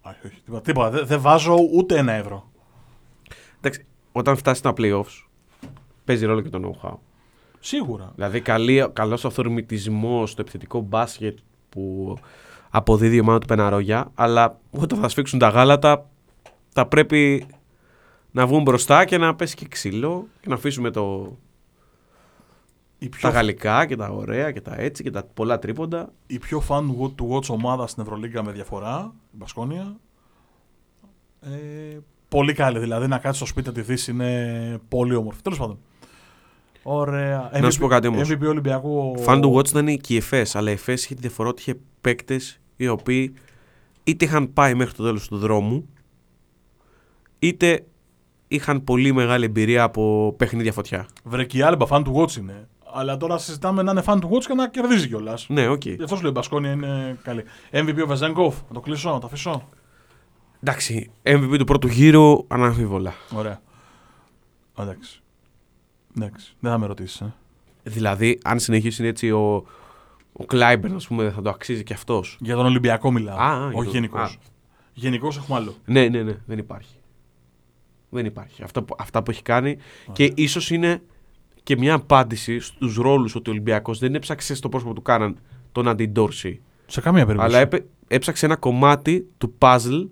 Όχι, 0.00 0.26
όχι. 0.26 0.40
Τίποτα. 0.44 0.62
τίποτα. 0.62 0.90
Δεν 0.90 1.06
δεν 1.06 1.20
βάζω 1.20 1.54
ούτε 1.74 1.98
ένα 1.98 2.12
ευρώ. 2.12 2.50
Εντάξει, 3.56 3.86
όταν 4.12 4.36
φτάσεις 4.36 4.58
στα 4.58 4.72
playoffs, 4.76 5.26
παίζει 6.04 6.26
ρόλο 6.26 6.40
και 6.40 6.48
το 6.48 6.60
know-how. 6.64 6.94
Σίγουρα. 7.60 8.12
Δηλαδή, 8.14 8.40
καλή, 8.40 8.90
καλός 8.92 9.24
αυθορμητισμός 9.24 10.30
στο 10.30 10.40
επιθετικό 10.40 10.80
μπάσκετ 10.80 11.38
που 11.68 12.14
αποδίδει 12.70 13.16
η 13.16 13.20
ομάδα 13.20 13.38
του 13.38 13.46
Πεναρόγια, 13.46 14.10
αλλά 14.14 14.58
όταν 14.70 14.98
θα 14.98 15.08
σφίξουν 15.08 15.38
τα 15.38 15.48
γάλατα, 15.48 16.10
θα 16.76 16.86
πρέπει 16.86 17.46
να 18.30 18.46
βγουν 18.46 18.62
μπροστά 18.62 19.04
και 19.04 19.18
να 19.18 19.34
πέσει 19.34 19.54
και 19.54 19.66
ξύλο 19.68 20.26
και 20.40 20.48
να 20.48 20.54
αφήσουμε 20.54 20.90
το, 20.90 21.36
Η 22.98 23.08
πιο, 23.08 23.28
τα 23.28 23.34
γαλλικά 23.34 23.86
και 23.86 23.96
τα 23.96 24.08
ωραία 24.08 24.50
και 24.52 24.60
τα 24.60 24.74
έτσι 24.80 25.02
και 25.02 25.10
τα 25.10 25.24
πολλά 25.34 25.58
τρίποντα. 25.58 26.12
η 26.26 26.38
πιο 26.38 26.62
fan 26.68 26.82
του 27.14 27.30
watch 27.32 27.48
ομάδα 27.48 27.86
στην 27.86 28.02
Ευρωλίγκα 28.02 28.44
με 28.44 28.52
διαφορά, 28.52 29.12
η 29.32 29.36
Μπασκόνια. 29.36 29.96
Ε, 31.40 31.98
πολύ 32.28 32.52
καλή. 32.52 32.78
Δηλαδή 32.78 33.06
να 33.06 33.18
κάτσεις 33.18 33.36
στο 33.36 33.46
σπίτι 33.46 33.66
να 33.66 33.74
τη 33.74 33.80
δεις 33.80 34.08
είναι 34.08 34.80
πολύ 34.88 35.14
όμορφη. 35.14 35.42
Τέλος 35.42 35.58
πάντων. 35.58 35.78
Ωραία. 36.82 37.50
Να 37.60 37.70
σου 37.70 37.80
πω 37.80 37.86
κάτι 37.86 38.06
όμως. 38.06 38.32
MVP 38.32 38.46
Ολυμπιακού. 38.48 39.14
Fun 39.26 39.42
to 39.42 39.52
watch 39.52 39.68
ήταν 39.68 39.96
και 39.96 40.14
η 40.14 40.16
ΕΦΕΣ, 40.16 40.56
αλλά 40.56 40.70
η 40.70 40.72
ΕΦΕΣ 40.72 41.04
είχε 41.04 41.14
τη 41.14 41.20
διαφορά 41.20 41.48
ότι 41.48 41.60
είχε 41.60 41.78
παίκτες 42.00 42.60
οι 42.76 42.88
οποίοι 42.88 43.34
είτε 44.04 44.24
είχαν 44.24 44.52
πάει 44.52 44.74
μέχρι 44.74 44.94
το 44.94 45.02
τέλος 45.02 45.28
του 45.28 45.38
δρόμου, 45.38 45.88
είτε 47.38 47.86
είχαν 48.48 48.84
πολύ 48.84 49.12
μεγάλη 49.12 49.44
εμπειρία 49.44 49.82
από 49.82 50.34
παιχνίδια 50.36 50.72
φωτιά. 50.72 51.06
Βρε 51.24 51.44
και 51.44 51.58
η 51.58 51.62
Άλμπα 51.62 51.86
fun 51.90 52.02
to 52.04 52.14
watch 52.16 52.36
είναι. 52.36 52.68
Αλλά 52.92 53.16
τώρα 53.16 53.38
συζητάμε 53.38 53.82
να 53.82 53.90
είναι 53.90 54.02
fun 54.06 54.18
to 54.20 54.28
watch 54.32 54.44
και 54.46 54.54
να 54.54 54.68
κερδίζει 54.68 55.08
κιόλας. 55.08 55.46
Ναι, 55.48 55.68
οκ. 55.68 55.84
Γι' 55.84 56.02
αυτό 56.02 56.14
σου 56.16 56.20
λέω 56.22 56.30
η 56.30 56.34
Μπασκόνια 56.34 56.70
είναι 56.72 57.18
καλή. 57.22 57.42
MVP 57.72 58.02
ο 58.02 58.06
Βεζέγκοφ. 58.06 58.56
Να 58.68 58.74
το 58.74 58.80
κλείσω, 58.80 59.10
να 59.12 59.18
το 59.18 59.26
αφήσω. 59.26 59.68
Εντάξει, 60.60 61.10
MVP 61.22 61.54
του 61.58 61.64
πρώτου 61.64 61.86
γύρου 61.86 62.44
αναμφίβολα. 62.48 63.14
Ωραία. 63.34 63.60
Εντάξει. 64.78 65.20
Εντάξει. 66.16 66.54
Δεν 66.60 66.70
θα 66.70 66.78
με 66.78 66.86
ρωτήσεις. 66.86 67.20
Ε. 67.20 67.34
Δηλαδή, 67.82 68.38
αν 68.44 68.58
συνεχίσει 68.58 69.04
έτσι 69.06 69.30
ο, 69.30 69.64
ο 70.32 70.44
Κλάιμπερν, 70.44 70.94
ας 70.94 71.06
πούμε, 71.06 71.30
θα 71.30 71.42
το 71.42 71.50
αξίζει 71.50 71.82
και 71.82 71.92
αυτός. 71.94 72.36
Για 72.40 72.56
τον 72.56 72.64
Ολυμπιακό 72.66 73.10
μιλάω. 73.10 73.36
Α, 73.38 73.50
α, 73.52 73.56
για 73.58 73.66
όχι 73.66 73.84
τον- 73.84 73.94
γενικώ. 73.94 74.18
α. 74.18 74.30
Γενικώ 74.92 75.26
έχουμε 75.36 75.58
άλλο. 75.58 75.74
Ναι, 75.84 76.08
ναι, 76.08 76.22
ναι, 76.22 76.36
δεν 76.46 76.58
υπάρχει. 76.58 76.94
Δεν 78.08 78.24
υπάρχει. 78.26 78.62
Αυτά 78.62 78.82
που, 78.82 78.94
αυτά 78.98 79.22
που 79.22 79.30
έχει 79.30 79.42
κάνει 79.42 79.76
και 80.12 80.32
ίσως 80.34 80.70
είναι 80.70 81.02
και 81.62 81.76
μια 81.76 81.94
απάντηση 81.94 82.60
στους 82.60 82.96
ρόλους 82.96 83.34
ότι 83.34 83.48
ο 83.50 83.52
Ολυμπιακός 83.52 83.98
δεν 83.98 84.14
έψαξε 84.14 84.54
στο 84.54 84.68
πρόσωπο 84.68 84.92
του 84.94 85.02
Κάναν 85.02 85.38
τον 85.72 85.88
αντιντόρση. 85.88 86.60
Σε 86.86 87.00
καμία 87.00 87.26
περίπτωση. 87.26 87.54
Αλλά 87.54 87.62
έπαι- 87.62 87.86
έψαξε 88.08 88.46
ένα 88.46 88.56
κομμάτι 88.56 89.26
του 89.38 89.54
puzzle 89.58 90.06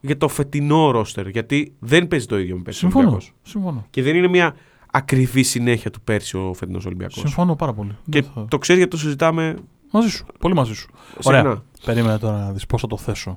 για 0.00 0.16
το 0.16 0.28
φετινό 0.28 0.90
ρόστερ. 0.90 1.28
Γιατί 1.28 1.72
δεν 1.78 2.08
παίζει 2.08 2.26
το 2.26 2.38
ίδιο 2.38 2.56
με 2.56 2.62
πέρσι. 2.62 2.78
ο 2.86 2.88
Συμφωνώ. 2.88 3.08
Ολυμπιακός. 3.08 3.34
Συμφωνώ. 3.42 3.86
Και 3.90 4.02
δεν 4.02 4.16
είναι 4.16 4.28
μια 4.28 4.56
ακριβή 4.90 5.42
συνέχεια 5.42 5.90
του 5.90 6.00
πέρσι 6.00 6.36
ο 6.36 6.52
φετινός 6.54 6.86
Ολυμπιακός. 6.86 7.18
Συμφωνώ 7.18 7.56
πάρα 7.56 7.72
πολύ. 7.72 7.96
Και 8.10 8.20
Δεν 8.22 8.30
θα- 8.34 8.44
το 8.48 8.58
ξέρεις 8.58 8.80
γιατί 8.82 8.96
το 8.96 9.02
συζητάμε 9.02 9.56
Μαζί 9.90 10.08
σου. 10.08 10.26
Πολύ 10.38 10.54
μαζί 10.54 10.74
σου. 10.74 10.88
συχνά. 11.18 11.38
Ωραία. 11.40 11.62
Περίμενε 11.84 12.18
τώρα 12.18 12.38
να 12.38 12.52
δεις 12.52 12.66
πώς 12.66 12.80
θα 12.80 12.86
το 12.86 12.96
θέσω. 12.96 13.36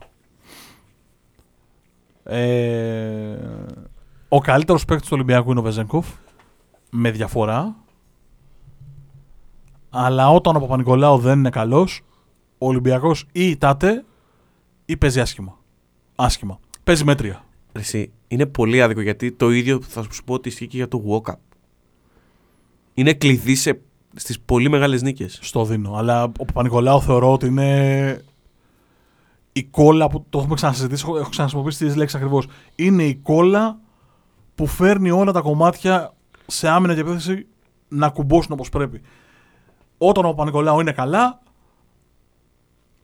Ε, 2.30 3.38
ο 4.30 4.40
καλύτερος 4.40 4.86
παίκτης 4.86 5.08
του 5.08 5.16
Ολυμπιακού 5.16 5.52
είναι 5.52 5.60
ο 5.60 5.64
Βεζέγκοφ. 5.64 6.08
Με 6.92 7.12
διαφορά. 7.12 7.76
Αλλά 9.90 10.30
όταν 10.30 10.56
ο 10.56 10.60
Παπα-Νικολάου 10.60 11.18
δεν 11.18 11.38
είναι 11.38 11.50
καλός, 11.50 12.02
ο 12.58 12.68
Ολυμπιακός 12.68 13.26
ή 13.32 13.50
ητάται 13.50 14.06
ή 14.86 14.98
παίζει 14.98 15.20
άσχημα. 15.20 15.58
Άσχημα. 16.16 16.60
Παίζει 16.84 17.04
μέτρια. 17.04 17.44
Εσύ, 17.72 18.12
είναι 18.28 18.46
πολύ 18.46 18.82
άδικο 18.82 19.02
γιατί 19.02 19.32
το 19.32 19.50
ίδιο 19.50 19.82
θα 19.82 20.06
σου 20.12 20.24
πω 20.24 20.34
ότι 20.34 20.50
ισχύει 20.50 20.68
και 20.68 20.78
για 20.78 20.88
το 20.88 21.04
walk-up. 21.08 21.38
Είναι 22.94 23.14
κλειδί 23.14 23.56
σε, 23.56 23.82
στις 24.16 24.40
πολύ 24.40 24.70
μεγάλες 24.70 25.02
νίκες. 25.02 25.40
Στο 25.42 25.66
δίνω. 25.66 25.94
Αλλά 25.94 26.24
ο 26.24 26.46
Παπα-Νικολάου 26.46 27.02
θεωρώ 27.02 27.34
ότι 27.34 27.46
είναι 27.46 28.22
η 29.52 29.64
κόλλα 29.64 30.08
που 30.08 30.26
το 30.30 30.40
έχουμε 30.40 30.56
ξανασυζητήσει, 30.56 31.04
έχω, 31.06 31.18
έχω 31.18 31.30
ξαναχρησιμοποιήσει 31.30 31.86
τις 31.86 31.96
λέξεις 31.96 32.18
ακριβώς. 32.18 32.48
Είναι 32.76 33.04
η 33.04 33.16
κόλλα 33.16 33.80
που 34.56 34.68
φέρνει 34.68 35.12
όλα 35.12 35.32
τα 35.32 35.42
κομμάτια 35.42 36.14
σε 36.48 36.68
άμυνα 36.68 36.94
και 36.94 37.00
επίθεση 37.00 37.48
να 37.88 38.10
κουμπώσουν 38.10 38.52
όπως 38.52 38.70
πρέπει. 38.70 39.02
Όταν 39.98 40.26
ο 40.26 40.30
Παπα-Νικολάου 40.30 40.80
είναι 40.80 40.92
καλά, 40.92 41.42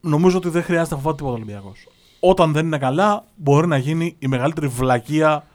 νομίζω 0.01 0.37
ότι 0.37 0.49
δεν 0.49 0.63
χρειάζεται 0.63 0.95
να 0.95 1.01
φοβάται 1.01 1.17
τίποτα 1.17 1.35
ο 1.35 1.41
Ολυμπιακός. 1.41 1.87
Όταν 2.19 2.51
δεν 2.51 2.65
είναι 2.65 2.77
καλά, 2.77 3.25
μπορεί 3.35 3.67
να 3.67 3.77
γίνει 3.77 4.15
η 4.19 4.27
μεγαλύτερη 4.27 4.67
βλακεία 4.67 5.45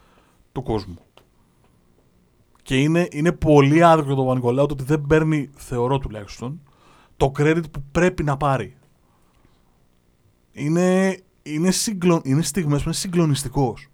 του 0.52 0.62
κόσμου. 0.62 0.98
Και 2.62 2.80
είναι, 2.80 3.08
είναι 3.10 3.32
πολύ 3.32 3.82
άδικο 3.82 4.06
για 4.06 4.14
τον 4.14 4.24
Παπα-Νικολάου 4.24 4.66
το 4.66 4.74
ότι 4.74 4.84
δεν 4.84 5.04
παίρνει, 5.06 5.50
θεωρώ 5.54 5.98
τουλάχιστον, 5.98 6.60
το 7.16 7.32
credit 7.38 7.62
που 7.70 7.82
πρέπει 7.92 8.22
να 8.22 8.36
πάρει. 8.36 8.76
Είναι, 10.52 11.18
είναι, 11.42 11.70
συγκλο, 11.70 12.20
είναι 12.24 12.42
στιγμές 12.42 12.78
που 12.78 12.84
είναι 12.88 12.94
συγκλονιστικός. 12.94 13.88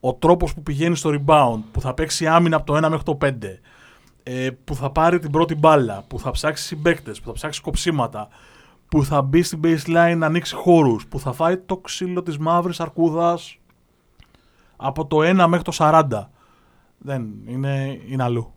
Ο 0.00 0.14
τρόπος 0.14 0.54
που 0.54 0.62
πηγαίνει 0.62 0.96
στο 0.96 1.10
rebound, 1.10 1.60
που 1.72 1.80
θα 1.80 1.94
παίξει 1.94 2.26
άμυνα 2.26 2.56
από 2.56 2.66
το 2.66 2.76
1 2.76 2.88
μέχρι 2.88 3.04
το 3.04 3.18
5, 3.22 3.60
ε, 4.22 4.50
που 4.64 4.74
θα 4.74 4.90
πάρει 4.90 5.18
την 5.18 5.30
πρώτη 5.30 5.54
μπάλα, 5.54 6.04
που 6.08 6.18
θα 6.18 6.30
ψάξει 6.30 6.64
συμπαίκτες, 6.64 7.20
που 7.20 7.26
θα 7.26 7.32
ψάξει 7.32 7.60
κοψίματα, 7.60 8.28
που 8.88 9.04
θα 9.04 9.22
μπει 9.22 9.42
στην 9.42 9.60
baseline 9.64 10.14
να 10.16 10.26
ανοίξει 10.26 10.54
χώρους, 10.54 11.06
που 11.06 11.18
θα 11.18 11.32
φάει 11.32 11.56
το 11.56 11.76
ξύλο 11.76 12.22
της 12.22 12.38
μαύρης 12.38 12.80
αρκούδας 12.80 13.58
από 14.76 15.06
το 15.06 15.22
1 15.22 15.46
μέχρι 15.48 15.62
το 15.64 15.72
40. 15.78 16.30
Δεν, 16.98 17.32
είναι, 17.46 18.00
είναι 18.06 18.22
αλλού. 18.22 18.52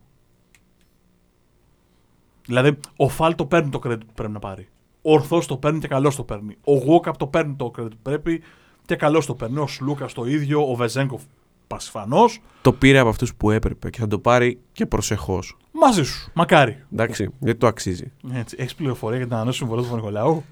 Δηλαδή, 2.46 2.78
ο 2.96 3.08
Φαλ 3.08 3.34
το 3.34 3.46
παίρνει 3.46 3.70
το 3.70 3.80
credit 3.84 4.00
που 4.06 4.12
πρέπει 4.14 4.32
να 4.32 4.38
πάρει. 4.38 4.68
Ο 5.08 5.12
Ορθό 5.12 5.42
το 5.46 5.56
παίρνει 5.56 5.78
και 5.78 5.88
καλώ 5.88 6.12
το 6.16 6.22
παίρνει. 6.22 6.56
Ο 6.64 6.74
Γουόκαπ 6.74 7.16
το 7.16 7.26
παίρνει 7.26 7.54
το 7.54 7.72
credit 7.78 7.90
που 7.90 7.98
πρέπει 8.02 8.42
και 8.86 8.96
καλώ 8.96 9.24
το 9.26 9.34
παίρνει. 9.34 9.58
Ο 9.58 9.66
Σλούκας 9.66 10.12
το 10.12 10.24
ίδιο. 10.24 10.70
Ο 10.70 10.74
Βεζέγκοφ 10.74 11.22
πασφανώς. 11.66 12.40
Το 12.62 12.72
πήρε 12.72 12.98
από 12.98 13.08
αυτούς 13.08 13.34
που 13.34 13.50
έπρεπε 13.50 13.90
και 13.90 13.98
θα 13.98 14.06
το 14.06 14.18
πάρει 14.18 14.60
και 14.72 14.86
προσεχώς. 14.86 15.56
Μαζί 15.72 16.04
σου. 16.04 16.30
Μακάρι. 16.34 16.84
Εντάξει, 16.92 17.30
γιατί 17.38 17.58
το 17.58 17.66
αξίζει. 17.66 18.12
Έτσι. 18.32 18.56
Έχεις 18.58 18.74
πληροφορία 18.74 19.16
για 19.16 19.26
την 19.26 19.34
ανανέωση 19.34 19.58
του 19.58 19.64
συμβολέου 19.64 19.90
του 19.90 19.96
Νικολάου. 19.96 20.44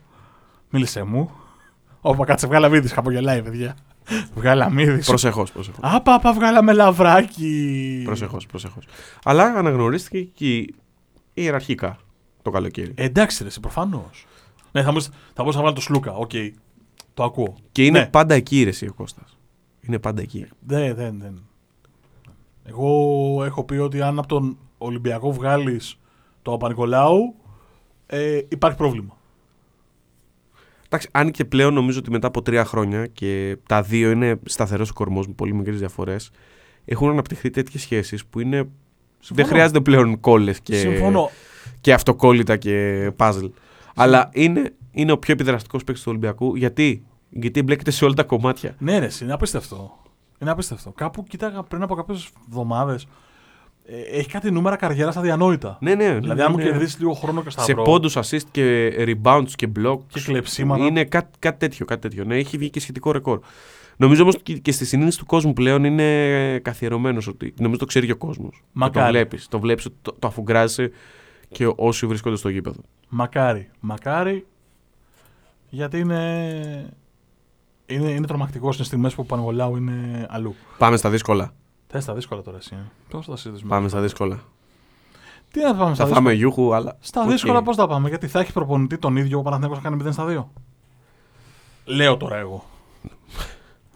Μίλησε 0.70 1.02
μου. 1.02 1.30
Όπα 2.00 2.24
κάτσε, 2.24 2.46
βγάλαμίδη. 2.46 2.88
Χαπογελάει, 2.88 3.42
παιδιά. 3.42 3.76
Βγάλαμίδη. 4.34 5.04
Προσεχώς, 5.04 5.52
προσεχώς. 5.52 5.80
Άπα, 5.82 6.14
άπα, 6.14 6.32
βγάλαμε 6.32 6.72
λαβράκι. 6.72 8.02
Προσεχώς, 8.04 8.46
προσεχώς. 8.46 8.84
Αλλά 9.24 9.44
αναγνωρίστηκε 9.44 10.20
και 10.22 10.74
ιεραρχικά 11.34 11.98
το 12.42 12.50
καλοκαίρι. 12.50 12.92
Ε, 12.94 13.04
εντάξει, 13.04 13.44
ρε, 13.44 13.50
προφανώς. 13.60 14.26
Ναι, 14.74 14.82
θα, 14.82 14.92
μου, 14.92 15.00
θα 15.02 15.10
μπορούσα 15.36 15.56
να 15.56 15.62
βάλω 15.62 15.74
το 15.74 15.80
Σλούκα. 15.80 16.12
Οκ. 16.14 16.30
Το 17.14 17.22
ακούω. 17.24 17.54
Και 17.72 17.84
είναι 17.84 17.98
Ναι. 17.98 18.06
πάντα 18.06 18.34
εκεί 18.34 18.62
ρε 18.62 18.68
εσύ 18.68 18.86
ο 18.86 18.92
Κώστας. 18.92 19.38
Είναι 19.80 19.98
πάντα 19.98 20.22
εκεί. 20.22 20.46
Δεν, 20.60 20.94
δεν, 20.94 21.18
δεν. 21.20 21.42
Εγώ 22.64 23.44
έχω 23.44 23.64
πει 23.64 23.74
ότι 23.76 24.02
αν 24.02 24.18
από 24.18 24.28
τον 24.28 24.58
Ολυμπιακό 24.78 25.32
βγάλεις 25.32 25.98
το 26.42 26.50
Παπανικολάου, 26.50 27.34
ε, 28.06 28.40
υπάρχει 28.48 28.76
πρόβλημα. 28.78 29.16
Εντάξει, 30.86 31.08
αν 31.12 31.30
και 31.30 31.44
πλέον 31.44 31.74
νομίζω 31.74 31.98
ότι 31.98 32.10
μετά 32.10 32.26
από 32.26 32.42
τρία 32.42 32.64
χρόνια 32.64 33.06
και 33.06 33.56
τα 33.68 33.82
δύο 33.82 34.10
είναι 34.10 34.38
σταθερός 34.44 34.90
ο 34.90 34.92
κορμός 34.92 35.26
με 35.26 35.32
πολύ 35.32 35.54
μικρές 35.54 35.78
διαφορές, 35.78 36.30
έχουν 36.84 37.08
αναπτυχθεί 37.10 37.50
τέτοιες 37.50 37.82
σχέσεις 37.82 38.26
που 38.26 38.40
είναι. 38.40 38.56
Δεν 38.56 38.68
Συμφωνώ. 39.20 39.48
χρειάζεται 39.48 39.80
πλέον 39.80 40.20
κόλλες 40.20 40.60
και, 40.60 40.76
Συμφωνώ. 40.76 41.30
και 41.80 41.92
αυτοκόλλητα 41.92 42.56
και 42.56 43.10
puzzle. 43.16 43.50
Αλλά 43.94 44.30
είναι, 44.32 44.74
είναι 44.90 45.12
ο 45.12 45.18
πιο 45.18 45.32
επιδραστικός 45.32 45.84
παίκτης 45.84 46.04
του 46.04 46.10
Ολυμπιακού. 46.10 46.56
Γιατί; 46.56 47.04
Γιατί 47.30 47.60
εμπλέκεται 47.60 47.90
σε 47.90 48.04
όλα 48.04 48.14
τα 48.14 48.22
κομμάτια. 48.22 48.74
Ναι, 48.78 48.98
ρε, 48.98 49.08
είναι 49.22 49.32
απίστευτο. 49.32 49.98
Είναι 50.38 50.50
απίστευτο. 50.50 50.90
Κάπου 50.90 51.22
κοίταγα 51.22 51.62
πριν 51.62 51.82
από 51.82 51.94
κάποιες 51.94 52.30
εβδομάδες. 52.48 53.06
Ε, 53.86 54.18
έχει 54.18 54.28
κάτι 54.28 54.50
νούμερα 54.50 54.76
καριέρας 54.76 55.16
αδιανόητα. 55.16 55.78
Ναι, 55.80 55.94
ναι. 55.94 56.18
Δηλαδή, 56.18 56.40
ναι, 56.40 56.44
αν 56.44 56.50
μου 56.50 56.56
ναι. 56.56 56.62
κερδίσει 56.64 56.98
λίγο 56.98 57.12
χρόνο 57.12 57.42
και 57.42 57.50
Σε 57.50 57.60
σταυρό. 57.60 57.82
πόντους, 57.82 58.16
assist 58.16 58.42
και 58.50 58.90
rebounds 58.98 59.50
και 59.54 59.68
blocks. 59.78 60.00
Και 60.08 60.20
κλεψίματα. 60.20 60.84
Είναι 60.84 61.04
κάτι, 61.04 61.38
κάτι 61.38 61.58
τέτοιο, 61.58 61.86
κάτι 61.86 62.00
τέτοιο. 62.00 62.24
Ναι, 62.24 62.36
έχει 62.36 62.56
βγει 62.58 62.70
και 62.70 62.80
σχετικό 62.80 63.12
ρεκόρ. 63.12 63.40
Νομίζω 63.96 64.22
όμως 64.22 64.36
και, 64.42 64.52
και 64.52 64.72
στη 64.72 64.84
συνείδηση 64.84 65.18
του 65.18 65.26
κόσμου 65.26 65.52
πλέον 65.52 65.84
είναι 65.84 66.58
καθιερωμένος 66.58 67.26
ότι. 67.26 67.54
Νομίζω 67.58 67.78
το 67.78 67.84
ξέρει 67.84 68.06
και 68.06 68.12
ο 68.12 68.16
κόσμος. 68.16 68.56
Το 68.56 68.68
Μακάρι. 68.72 69.10
βλέπεις. 69.10 69.48
Το 69.48 69.60
βλέπεις 69.60 69.84
ότι 69.86 69.96
το, 70.02 70.16
το 70.18 70.26
αφουγκράζεσαι 70.26 70.90
και 71.48 71.72
όσοι 71.76 72.06
βρίσκονται 72.06 72.36
στο 72.36 72.48
γήπεδο. 72.48 72.80
Μακάρι. 73.08 73.70
Μακάρι. 73.80 74.46
Γιατί 75.68 75.98
είναι. 75.98 76.94
Είναι, 77.86 78.10
είναι 78.10 78.26
τρομακτικός 78.26 78.74
στις 78.74 78.84
στιγμές 78.84 79.14
που 79.14 79.20
ο 79.22 79.24
Παπανικολάου 79.24 79.76
είναι 79.76 80.26
αλλού. 80.30 80.54
Πάμε 80.78 80.96
στα 80.96 81.10
δύσκολα. 81.10 81.52
Θες 81.86 82.04
τα 82.04 82.14
δύσκολα 82.14 82.42
τώρα 82.42 82.56
εσύ. 82.56 82.76
Πώς 83.10 83.24
θα 83.24 83.30
τα 83.30 83.36
συζητήσουμε. 83.36 83.70
Πάμε 83.70 83.88
στα 83.88 84.00
δύσκολα. 84.00 84.38
Τι 85.50 85.60
να 85.62 85.74
πάμε 85.74 85.94
στα 85.94 86.04
Θα 86.04 86.04
δύσκολα; 86.04 86.14
φάμε 86.14 86.32
γιούχα, 86.32 86.74
αλλά. 86.74 86.96
Στα 87.00 87.20
οκ. 87.22 87.28
δύσκολα 87.30 87.62
πώς 87.62 87.76
θα 87.76 87.86
πάμε, 87.86 88.08
γιατί 88.08 88.26
θα 88.26 88.40
έχει 88.40 88.52
προπονητή 88.52 88.98
τον 88.98 89.16
ίδιο 89.16 89.38
ο 89.38 89.42
Παναθηναϊκός 89.42 89.82
να 89.82 89.90
κάνει 89.90 90.02
0 90.04 90.12
στα 90.12 90.24
2. 90.24 90.44
Λέω 91.84 92.16
τώρα 92.16 92.36
εγώ. 92.36 92.64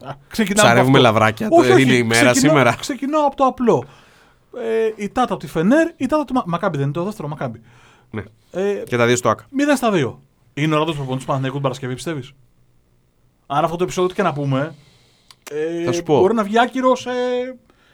Α, 0.03 0.13
Ξεκινάμε 0.27 0.67
από 0.69 0.73
Ψαρεύουμε 0.75 0.97
αυτό. 0.97 1.11
λαβράκια. 1.11 1.47
Όχι, 1.51 1.67
το 1.67 1.73
όχι, 1.73 1.83
είναι 1.83 1.93
η 1.93 2.03
μέρα 2.03 2.31
ξεκινάω- 2.31 2.35
σήμερα. 2.57 2.75
Ξεκινάω 2.79 3.25
από 3.25 3.35
το 3.35 3.43
απλό. 3.45 3.83
Ε, 4.57 5.03
η 5.03 5.09
τάτα 5.09 5.33
από 5.33 5.41
τη 5.43 5.47
Φενέρ, 5.47 5.87
η 5.87 6.05
τάτα 6.05 6.15
από 6.15 6.25
τη 6.25 6.33
Μα- 6.33 6.43
Μακάμπι 6.45 6.75
δεν 6.77 6.85
είναι 6.85 6.93
το 6.95 7.03
δεύτερο 7.03 7.27
Μακάμπι. 7.27 7.61
Ναι. 8.11 8.23
Ε, 8.51 8.83
Και 8.85 8.97
τα 8.97 9.05
δύο 9.05 9.15
στο 9.15 9.29
ΑΚΑ. 9.29 9.45
0 9.51 9.75
στα 9.75 9.89
2. 9.93 10.15
Είναι 10.53 10.75
ο 10.75 10.77
ρόλο 10.77 10.91
προπονητής 10.91 11.19
του 11.19 11.25
Παναθηναίκου 11.25 11.53
την 11.53 11.61
Παρασκευή, 11.61 11.93
πιστεύεις. 11.93 12.31
Αν 13.47 13.63
αυτό 13.63 13.75
το 13.77 13.83
επεισόδιο 13.83 14.09
τι 14.09 14.15
και 14.15 14.23
να 14.23 14.33
πούμε. 14.33 14.75
Ε, 15.51 15.83
Θα 15.83 15.91
σου 15.91 16.03
πω. 16.03 16.19
Μπορεί 16.19 16.33
να 16.33 16.43
βγει 16.43 16.59
άκυρος 16.59 16.99
σε. 16.99 17.09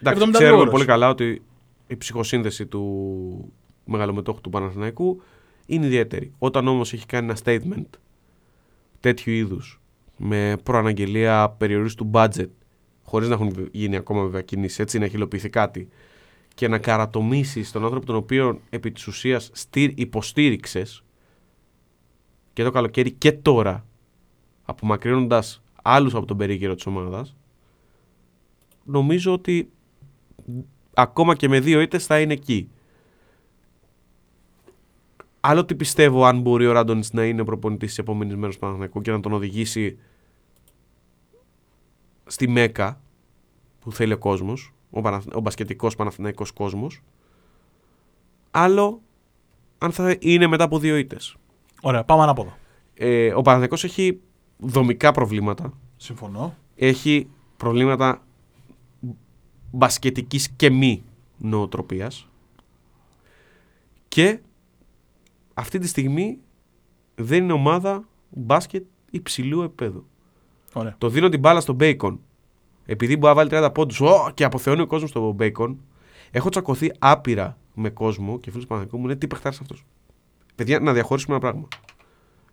Εντάξει, 0.02 0.24
72 0.26 0.32
ξέρουμε 0.34 0.60
ώρες. 0.60 0.72
πολύ 0.72 0.86
καλά 0.86 1.10
ότι 1.10 1.42
η 1.88 1.96
ψυχοσύνδεση 1.96 2.66
του 2.66 3.54
μεγαλομετόχου 3.86 4.42
του 4.42 4.50
Παναθηναϊκού 4.50 5.22
είναι 5.66 5.86
ιδιαίτερη. 5.86 6.34
Όταν 6.38 6.68
όμως 6.68 6.94
έχει 6.94 7.06
κάνει 7.06 7.26
ένα 7.30 7.38
statement 7.44 7.98
τέτοιου 9.00 9.34
είδους 9.34 9.82
με 10.18 10.58
προαναγγελία 10.64 11.50
περιορίστου 11.58 12.10
budget 12.14 12.50
χωρίς 13.04 13.28
να 13.28 13.34
έχουν 13.34 13.70
γίνει 13.72 13.96
ακόμα 13.96 14.22
βέβαια 14.24 14.42
κινήσεις, 14.42 14.80
έτσι 14.80 15.00
να 15.00 15.06
έχει 15.06 15.16
υλοποιηθεί 15.16 15.50
κάτι 15.50 15.88
και 16.56 16.68
να 16.68 16.78
καρατομήσεις 16.78 17.72
τον 17.72 17.84
άνθρωπο 17.84 18.06
τον 18.06 18.16
οποίο 18.16 18.62
επί 18.70 18.92
της 18.92 19.08
ουσίας 19.08 19.50
στήρ, 19.54 20.00
υποστήριξες 20.00 21.04
και 22.54 22.64
το 22.64 22.72
καλοκαίρι 22.72 23.12
και 23.12 23.32
τώρα 23.32 23.86
απομακρύνοντας 24.66 25.64
άλλους 25.82 26.16
από 26.16 26.26
τον 26.26 26.38
περίγυρο 26.38 26.76
της 26.76 26.86
ομάδας 26.86 27.36
νομίζω 28.86 29.34
ότι 29.34 29.72
ακόμα 30.94 31.36
και 31.36 31.48
με 31.48 31.60
δύο 31.60 31.82
ήττες 31.82 32.06
θα 32.06 32.20
είναι 32.20 32.34
εκεί. 32.34 32.70
Άλλο 35.40 35.66
τι 35.66 35.76
πιστεύω 35.76 36.26
αν 36.26 36.42
μπορεί 36.42 36.68
ο 36.68 36.72
Ράντονιτς 36.72 37.14
να 37.14 37.26
είναι 37.26 37.44
προπονητής 37.44 37.90
της 37.90 37.98
επόμενης 37.98 38.36
μέρας 38.36 38.54
του 38.54 38.60
Παναθηναϊκού 38.60 39.02
και 39.02 39.12
να 39.12 39.20
τον 39.20 39.34
οδηγήσει 39.34 39.98
στη 42.26 42.48
Μέκα 42.48 43.02
που 43.80 43.92
θέλει 43.92 44.14
ο 44.14 44.18
κόσμος, 44.18 44.74
ο, 44.96 45.02
Παναθ... 45.02 45.26
ο 45.34 45.40
μπασκετικός 45.40 45.96
Παναθηναϊκός 45.96 46.52
κόσμος. 46.52 47.02
Άλλο 48.52 49.02
αν 49.78 49.92
θα 49.92 50.16
είναι 50.20 50.48
μετά 50.48 50.64
από 50.64 50.80
δύο 50.80 50.96
ήττες. 50.96 51.36
Ωραία, 51.82 52.04
πάμε 52.04 52.24
ανάποδα. 52.24 52.58
Ε, 52.94 53.34
ο 53.34 53.42
Παναθηναϊκός 53.42 53.84
έχει 53.84 54.20
δομικά 54.58 55.12
προβλήματα 55.12 55.74
Συμφωνώ. 55.98 56.56
έχει 56.76 57.30
προβλήματα 57.58 58.24
μπασκετικής 59.72 60.50
και 60.50 60.70
μη 60.70 61.04
νοοτροπίας 61.38 62.30
και 64.08 64.40
αυτή 65.54 65.80
τη 65.80 65.88
στιγμή 65.88 66.40
δεν 67.16 67.44
είναι 67.44 67.54
ομάδα 67.54 68.08
μπάσκετ 68.30 68.86
υψηλού 69.12 69.62
επίπεδου. 69.62 70.06
Ωραία. 70.74 70.96
Το 70.98 71.10
δίνω 71.10 71.30
την 71.30 71.40
μπάλα 71.40 71.60
στο 71.60 71.76
Bacon. 71.80 72.18
Επειδή 72.86 73.18
μπορεί 73.18 73.36
να 73.36 73.44
βάλει 73.44 73.50
30 73.54 73.74
πόντους 73.74 74.02
και 74.34 74.44
αποθεώνει 74.44 74.82
ο 74.82 74.88
κόσμος 74.88 75.10
στο 75.10 75.36
Bacon. 75.40 75.76
Έχω 76.32 76.50
τσακωθεί 76.50 76.92
άπειρα 77.00 77.58
με 77.74 77.90
κόσμο 77.90 78.40
και 78.40 78.52
φίλους 78.52 78.66
Παναγικού 78.66 78.98
μου 78.98 79.06
λένε 79.06 79.20
τι 79.20 79.28
παιχτάρας 79.28 79.60
αυτός; 79.60 79.86
Παιδιά, 80.56 80.80
να 80.80 80.94
διαχωρίσουμε 80.94 81.36
ένα 81.36 81.44
πράγμα. 81.44 81.68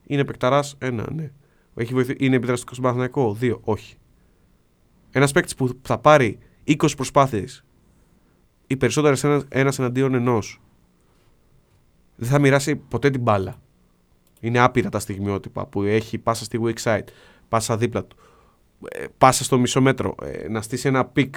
Είναι 0.07 0.25
παικταρά, 0.25 0.64
ένα, 0.79 1.07
ναι. 1.12 1.31
Έχει 1.75 1.95
βοηθήσει, 1.95 2.16
είναι 2.21 2.37
επιδραστικός 2.37 2.77
στον 2.77 2.90
Παναγικό, 2.90 3.35
δύο, 3.35 3.61
όχι. 3.64 3.97
Ένας 5.11 5.33
παίκτης 5.33 5.55
που 5.55 5.68
θα 5.83 5.99
πάρει 5.99 6.38
20 6.64 6.97
προσπάθειες 6.97 7.64
ή 8.66 8.77
περισσότερες 8.77 9.25
ένας 9.25 9.45
ένας 9.49 9.79
εναντίον 9.79 10.14
ενός 10.14 10.61
δεν 12.16 12.29
θα 12.29 12.38
μοιράσει 12.38 12.77
ποτέ 12.77 13.11
την 13.11 13.21
μπάλα. 13.21 13.61
Είναι 14.40 14.59
άπειρα 14.59 14.88
τα 14.88 14.99
στιγμιότυπα 14.99 15.66
που 15.66 15.83
έχει 15.83 16.18
πάσα 16.18 16.45
στη 16.45 16.61
weak 16.62 16.83
side, 16.83 17.05
πάσα 17.49 17.77
δίπλα 17.77 18.05
του, 18.05 18.16
ε, 18.18 18.23
πάσα 19.18 19.45
στο 19.45 19.59
μισό 19.59 19.81
μέτρο, 19.81 20.14
ε, 20.23 20.49
να 20.49 20.62
στήσει 20.62 20.88
ένα 20.88 21.05
pick 21.05 21.35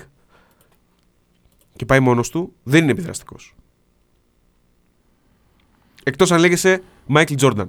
και 1.75 1.85
πάει 1.85 1.99
μόνος 1.99 2.29
του, 2.29 2.53
δεν 2.63 2.81
είναι 2.83 2.91
επιδραστικός. 2.91 3.55
Εκτός 6.03 6.31
αν 6.31 6.39
λέγεσαι 6.39 6.83
Michael 7.15 7.37
Jordan. 7.37 7.65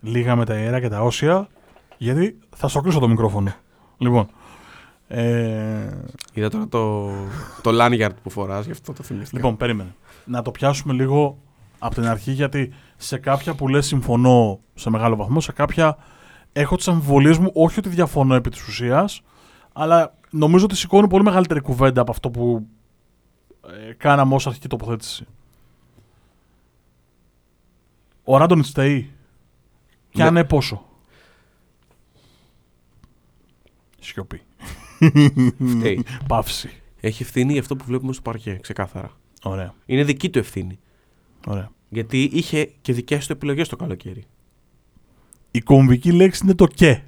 Λίγα 0.00 0.36
με 0.36 0.44
τα 0.44 0.58
ιερά 0.58 0.80
και 0.80 0.88
τα 0.88 1.02
όσια, 1.02 1.48
γιατί 1.98 2.38
θα 2.56 2.68
σου 2.68 2.80
κλείσω 2.80 2.98
το 2.98 3.08
μικρόφωνο. 3.08 3.54
Λοιπόν. 3.98 4.30
Ε, 5.08 6.00
Είδα 6.32 6.48
τώρα 6.50 6.68
το, 6.68 7.10
το 7.62 7.70
lanyard 7.72 8.14
που 8.22 8.30
φοράς, 8.30 8.64
γι' 8.64 8.70
αυτό 8.70 8.92
το 8.92 9.02
θυμήθηκα. 9.02 9.36
λοιπόν, 9.36 9.56
περίμενε. 9.56 9.94
Να 10.24 10.42
το 10.42 10.50
πιάσουμε 10.50 10.92
λίγο 10.92 11.38
από 11.78 11.94
την 11.94 12.06
αρχή, 12.06 12.32
γιατί 12.32 12.72
σε 12.96 13.18
κάποια 13.18 13.54
που 13.54 13.68
λες 13.68 13.86
συμφωνώ 13.86 14.60
σε 14.74 14.90
μεγάλο 14.90 15.16
βαθμό, 15.16 15.40
σε 15.40 15.52
κάποια 15.52 15.96
έχω 16.60 16.76
τις 16.76 16.88
αμφιβολίες 16.88 17.38
μου, 17.38 17.50
όχι 17.54 17.78
ότι 17.78 17.88
διαφωνώ 17.88 18.34
επί 18.34 18.50
της 18.50 18.66
ουσίας, 18.68 19.22
αλλά 19.72 20.14
νομίζω 20.30 20.64
ότι 20.64 20.76
σηκώνει 20.76 21.08
πολύ 21.08 21.24
μεγαλύτερη 21.24 21.60
κουβέντα 21.60 22.00
από 22.00 22.10
αυτό 22.10 22.30
που 22.30 22.66
ε, 23.88 23.92
κάναμε 23.92 24.34
ως 24.34 24.46
αρχική 24.46 24.68
τοποθέτηση. 24.68 25.26
Ο 28.24 28.36
Ράντον 28.36 28.64
φταίει. 28.64 29.12
Και 30.10 30.22
Ναι. 30.22 30.28
αν 30.28 30.32
ναι, 30.32 30.44
πόσο; 30.44 30.82
Σιωπή. 34.00 34.42
Φταίει. 35.76 36.04
Παύση. 36.28 36.70
Έχει 37.00 37.22
ευθύνη 37.22 37.52
για 37.52 37.60
αυτό 37.60 37.76
που 37.76 37.84
βλέπουμε 37.84 38.12
στο 38.12 38.22
παρκέ, 38.22 38.58
ξεκάθαρα. 38.62 39.10
Ωραία. 39.42 39.74
Είναι 39.86 40.04
δική 40.04 40.30
του 40.30 40.38
ευθύνη. 40.38 40.78
Ωραία. 41.46 41.70
Γιατί 41.88 42.22
είχε 42.22 42.64
και 42.80 42.92
δικές 42.92 43.26
του 43.26 43.32
επιλογές 43.32 43.68
το 43.68 43.76
καλοκαίρι. 43.76 44.24
Η 45.50 45.60
κομβική 45.60 46.12
λέξη 46.12 46.40
είναι 46.44 46.54
το 46.54 46.66
και. 46.66 47.00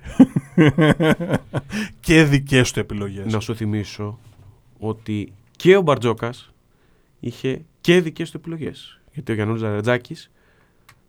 και 2.01 2.23
δικές 2.25 2.73
του 2.73 2.81
επιλογές. 2.81 3.33
Να 3.33 3.41
σου 3.41 3.57
θυμίσω 3.57 4.19
ότι 4.79 5.33
και 5.57 5.77
ο 5.77 5.81
Μπαρτζόκας 5.83 6.53
είχε 7.21 7.65
και 7.81 8.01
δικές 8.01 8.31
του 8.31 8.37
επιλογές. 8.37 9.01
Γιατί 9.13 9.33
ο 9.33 9.35
Γιάννης 9.35 9.61
Ζαρετζάκης 9.61 10.31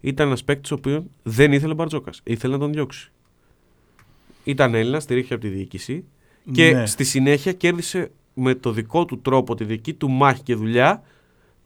ήταν 0.02 0.28
ένας 0.28 0.44
παίκτης 0.44 0.72
ο 0.72 0.76
οποίος 0.76 1.04
δεν 1.24 1.52
ήθελε 1.54 1.72
ο 1.72 1.76
Μπαρτζόκας. 1.76 2.22
Ήθελε 2.24 2.54
να 2.54 2.60
τον 2.60 2.72
διώξει. 2.72 3.12
Ήταν 4.44 4.76
Έλληνας, 4.76 5.04
στηρίχθηκε 5.04 5.34
από 5.34 5.44
τη 5.44 5.50
διοίκηση 5.50 6.04
και 6.52 6.72
Ναι. 6.72 6.86
στη 6.86 7.04
συνέχεια 7.04 7.54
κέρδισε 7.54 8.12
με 8.34 8.56
το 8.56 8.72
δικό 8.72 9.06
του 9.06 9.22
τρόπο, 9.22 9.56
τη 9.56 9.63
δική 9.63 9.94
του 9.94 10.10
μάχη 10.10 10.41
και 10.44 10.56
δουλειά 10.56 11.04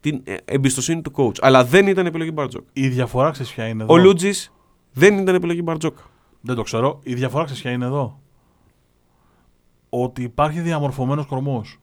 την 0.00 0.20
ε, 0.24 0.34
εμπιστοσύνη 0.44 1.02
του 1.02 1.12
coach. 1.16 1.38
Αλλά 1.40 1.64
δεν 1.64 1.86
ήταν 1.86 2.06
επιλογή 2.06 2.30
Μπαρτζόκα. 2.34 2.66
Η 2.72 2.88
διαφορά 2.88 3.30
ξέρεις 3.30 3.52
ποια 3.52 3.66
είναι 3.66 3.82
εδώ; 3.82 3.92
Ο 3.92 3.96
Λούτζης 3.96 4.52
δεν 4.98 5.18
ήταν 5.18 5.34
επιλογή 5.34 5.60
Μπαρτζόκα. 5.64 6.02
Δεν 6.40 6.56
το 6.56 6.62
ξέρω. 6.62 7.00
Η 7.02 7.14
διαφορά 7.14 7.44
ξέρεις 7.44 7.62
ποια 7.62 7.70
είναι 7.70 7.84
εδώ; 7.84 8.20
Ότι 9.88 10.22
υπάρχει 10.22 10.60
διαμορφωμένος 10.60 11.26
κορμός. 11.26 11.78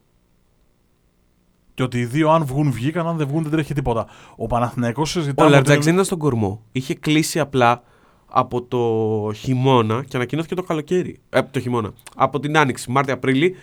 Και 1.74 1.82
ότι 1.82 1.98
οι 1.98 2.04
δύο 2.04 2.30
αν 2.30 2.44
βγουν 2.44 2.70
βγήκαν, 2.72 3.06
αν 3.06 3.16
δεν 3.16 3.26
βγουν 3.26 3.42
δεν 3.42 3.52
τρέχει 3.52 3.74
τίποτα. 3.74 4.06
Ο 4.36 4.46
Παναθηναϊκός 4.46 5.10
συζητάμε... 5.10 5.40
Ο 5.40 5.44
ότι 5.44 5.52
Λαρτζάκη 5.52 5.74
είναι- 5.76 5.84
δεν 5.84 5.92
ήταν 5.92 6.04
στον 6.04 6.18
κορμό. 6.18 6.62
Είχε 6.72 6.94
κλείσει 6.94 7.40
απλά 7.40 7.82
από 8.26 8.62
το 8.62 8.78
χειμώνα 9.34 10.04
και 10.08 10.16
ανακοινώθηκε 10.16 10.54
το 10.54 10.62
καλοκαίρι. 10.62 11.18
Ε, 11.30 11.38
από 11.38 11.52
το 11.52 11.60
χειμώνα. 11.60 11.92
Από 12.16 12.40
την 12.40 12.58
άνοιξη, 12.58 12.90
Μάρτιο-Απρίλη. 12.90 13.54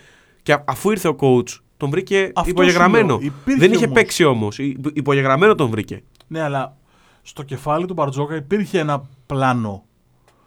Και 0.42 0.52
α- 0.52 0.64
αφού 0.66 0.90
ήρθε 0.90 1.08
ο 1.08 1.16
coach, 1.20 1.48
τον 1.76 1.90
βρήκε 1.90 2.22
Αυτός 2.34 2.46
υπογεγραμμένο. 2.52 3.14
σου 3.14 3.20
λέω. 3.20 3.32
Υπήρχε 3.40 3.60
Δεν 3.60 3.72
είχε 3.72 3.84
όμως. 3.84 3.96
παίξει 3.98 4.24
όμως. 4.24 4.58
Υπογεγραμμένο 4.92 5.54
τον 5.54 5.70
βρήκε. 5.70 6.02
Ναι, 6.28 6.40
αλλά 6.40 6.76
στο 7.22 7.42
κεφάλι 7.42 7.86
του 7.86 7.94
Μπαρτζόκα 7.94 8.34
υπήρχε 8.36 8.78
ένα 8.78 9.08
πλάνο. 9.26 9.84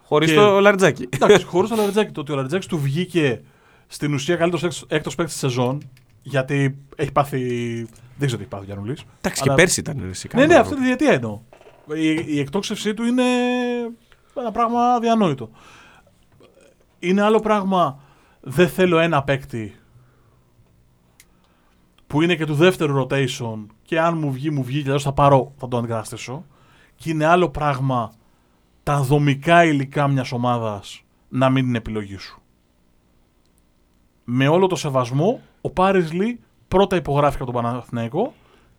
Χωρίς 0.03 0.29
Και- 0.29 0.35
το 0.35 0.59
Λαρτζάκη. 0.59 1.07
Εντάξει, 1.09 1.45
χωρίς 1.51 1.69
το 1.69 1.75
Λαριτζάκη. 1.75 2.11
Το 2.11 2.21
ότι 2.21 2.31
ο 2.31 2.35
Λαριτζάκης 2.35 2.65
του 2.67 2.79
βγήκε 2.79 3.41
στην 3.87 4.13
ουσία 4.13 4.35
καλύτερος 4.35 4.85
έκτο 4.87 5.09
παίκτης 5.09 5.25
της 5.25 5.37
σεζόν. 5.37 5.81
Γιατί 6.21 6.77
έχει 6.95 7.11
πάθει. 7.11 7.39
Δεν 8.17 8.27
ξέρω 8.27 8.35
τι 8.37 8.41
έχει 8.41 8.47
πάθει 8.47 8.63
ο 8.63 8.65
Γιάννουλη. 8.65 8.97
Εντάξει, 9.17 9.41
και 9.41 9.47
Αλλά- 9.49 9.57
πέρσι 9.57 9.79
ήταν. 9.79 9.97
ρε, 10.01 10.07
εσύ, 10.09 10.27
Ναι, 10.33 10.39
ναι, 10.41 10.47
κανένα 10.47 10.61
αυτή 10.61 10.75
τη 10.75 10.81
διετία 10.83 11.11
εννοώ. 11.11 11.41
Η, 11.95 12.13
η 12.25 12.39
εκτόξευσή 12.39 12.93
του 12.93 13.03
είναι 13.03 13.23
ένα 14.37 14.51
πράγμα 14.51 14.79
αδιανόητο. 14.93 15.49
Είναι 16.99 17.21
άλλο 17.21 17.39
πράγμα. 17.39 17.99
Δεν 18.41 18.69
θέλω 18.69 18.99
ένα 18.99 19.23
παίκτη 19.23 19.75
που 22.07 22.21
είναι 22.21 22.35
και 22.35 22.45
του 22.45 22.53
δεύτερου 22.53 23.07
rotation 23.07 23.65
και 23.81 23.99
αν 23.99 24.17
μου 24.17 24.31
βγει, 24.31 24.49
μου 24.49 24.63
βγει 24.63 24.77
και 24.81 24.87
αλλιώς 24.87 25.03
θα 25.03 25.13
πάρω, 25.13 25.53
θα 25.57 25.67
το 25.67 25.77
αντικαταστήσω. 25.77 26.45
Και 26.95 27.09
είναι 27.09 27.25
άλλο 27.25 27.49
πράγμα 27.49 28.13
τα 28.83 29.01
δομικά 29.01 29.63
υλικά 29.63 30.07
μιας 30.07 30.31
ομάδας 30.31 31.03
να 31.29 31.49
μην 31.49 31.67
είναι 31.67 31.77
επιλογή 31.77 32.17
σου. 32.17 32.41
Με 34.23 34.47
όλο 34.47 34.67
το 34.67 34.75
σεβασμό, 34.75 35.41
ο 35.61 35.69
Πάρις 35.69 36.11
Λί 36.11 36.39
πρώτα 36.67 36.95
υπογράφηκε 36.95 37.43
από 37.43 37.51
τον 37.51 37.61
Παναθηναϊκό 37.61 38.33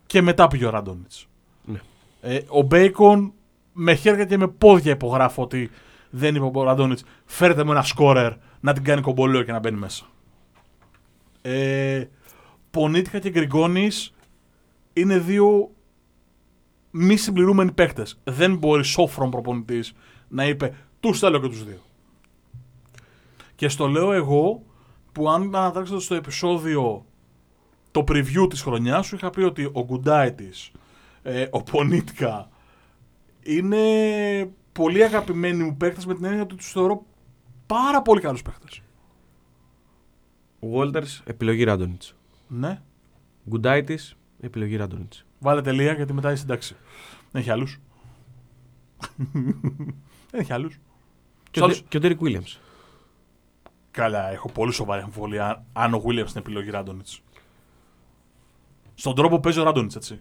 και 0.05 0.21
μετά 0.21 0.47
πήγε 0.47 0.65
ο 0.65 0.69
Ράντονιτς. 0.69 1.27
Ναι. 1.65 1.79
Ε, 2.21 2.39
ο 2.47 2.61
Μπέικον 2.61 3.33
με 3.73 3.93
χέρια 3.93 4.25
και 4.25 4.37
με 4.37 4.47
πόδια 4.47 4.91
υπογράφω 4.91 5.41
ότι 5.41 5.69
δεν 6.09 6.35
είπε 6.35 6.49
ο 6.53 6.63
Ραντόνιτς 6.63 7.03
φέρτε 7.25 7.63
μου 7.63 7.71
ένα 7.71 7.81
σκόρερ 7.81 8.33
να 8.59 8.73
την 8.73 8.83
κάνει 8.83 9.01
κομπολέο 9.01 9.43
και 9.43 9.51
να 9.51 9.59
μπαίνει 9.59 9.77
μέσα. 9.77 10.05
Ε, 11.41 12.05
Πονίτικα 12.71 13.19
και 13.19 13.29
Γκριγκόνης 13.29 14.13
είναι 14.93 15.17
δύο 15.17 15.69
μη 16.97 17.15
συμπληρούμενοι 17.15 17.71
παίκτες. 17.71 18.19
Δεν 18.23 18.55
μπορεί 18.57 18.83
σόφρον 18.83 19.29
προπονητής 19.29 19.93
να 20.27 20.45
είπε 20.47 20.75
τους 20.99 21.19
θέλω 21.19 21.39
και 21.39 21.47
τους 21.47 21.63
δύο. 21.65 21.81
Και 23.55 23.69
στο 23.69 23.87
λέω 23.87 24.13
εγώ 24.13 24.63
που 25.11 25.29
αν 25.29 25.55
ανατρέξετε 25.55 25.99
στο 25.99 26.15
επεισόδιο 26.15 27.05
το 27.91 28.03
preview 28.07 28.49
της 28.49 28.61
χρονιάς 28.61 29.05
σου 29.05 29.15
είχα 29.15 29.29
πει 29.29 29.41
ότι 29.41 29.69
ο 29.73 29.83
Γκουντάιτης, 29.85 30.71
ε, 31.21 31.47
ο 31.51 31.63
Πονίτικα 31.63 32.49
είναι 33.43 33.79
πολύ 34.71 35.03
αγαπημένοι 35.03 35.63
μου 35.63 35.77
παίκτες 35.77 36.05
με 36.05 36.15
την 36.15 36.25
έννοια 36.25 36.41
ότι 36.41 36.55
τους 36.55 36.71
θεωρώ 36.71 37.05
πάρα 37.65 38.01
πολύ 38.01 38.21
καλούς 38.21 38.41
παίκτες. 38.41 38.81
Walters, 40.73 41.21
επιλογή 41.23 41.63
Ράντονιτ. 41.63 42.01
Ναι. 42.47 42.81
Γκουντάιτη, 43.49 43.99
επιλογή 44.39 44.75
Ράντονιτ. 44.75 45.13
Βάλε 45.39 45.61
τελεία 45.61 45.93
γιατί 45.93 46.13
μετά 46.13 46.31
είσαι 46.31 46.43
εντάξει. 46.43 46.75
Δεν 47.31 47.41
έχει 47.41 47.51
άλλους. 47.51 47.79
Δεν 50.31 50.39
έχει 50.39 50.53
άλλους. 50.53 50.79
Και, 51.51 51.59
ο 51.59 51.63
άλλους- 51.63 51.77
Ντε- 51.79 51.87
και 51.89 51.97
ο 51.97 51.99
Ντέρικ 51.99 52.19
Βίλιαμς. 52.21 52.59
Καλά, 53.91 54.29
έχω 54.31 54.49
πολύ 54.51 54.73
σοβαρή 54.73 55.01
αμφιβολία 55.01 55.47
αν- 55.47 55.63
αν 55.73 55.93
ο 55.93 56.01
Williams 56.05 56.11
είναι 56.11 56.29
επιλογή 56.35 56.69
Ράντονιτς. 56.69 57.21
Στον 58.95 59.15
τρόπο 59.15 59.35
που 59.35 59.41
παίζει 59.41 59.59
ο 59.59 59.63
Ράντονιτς, 59.63 59.95
έτσι. 59.95 60.19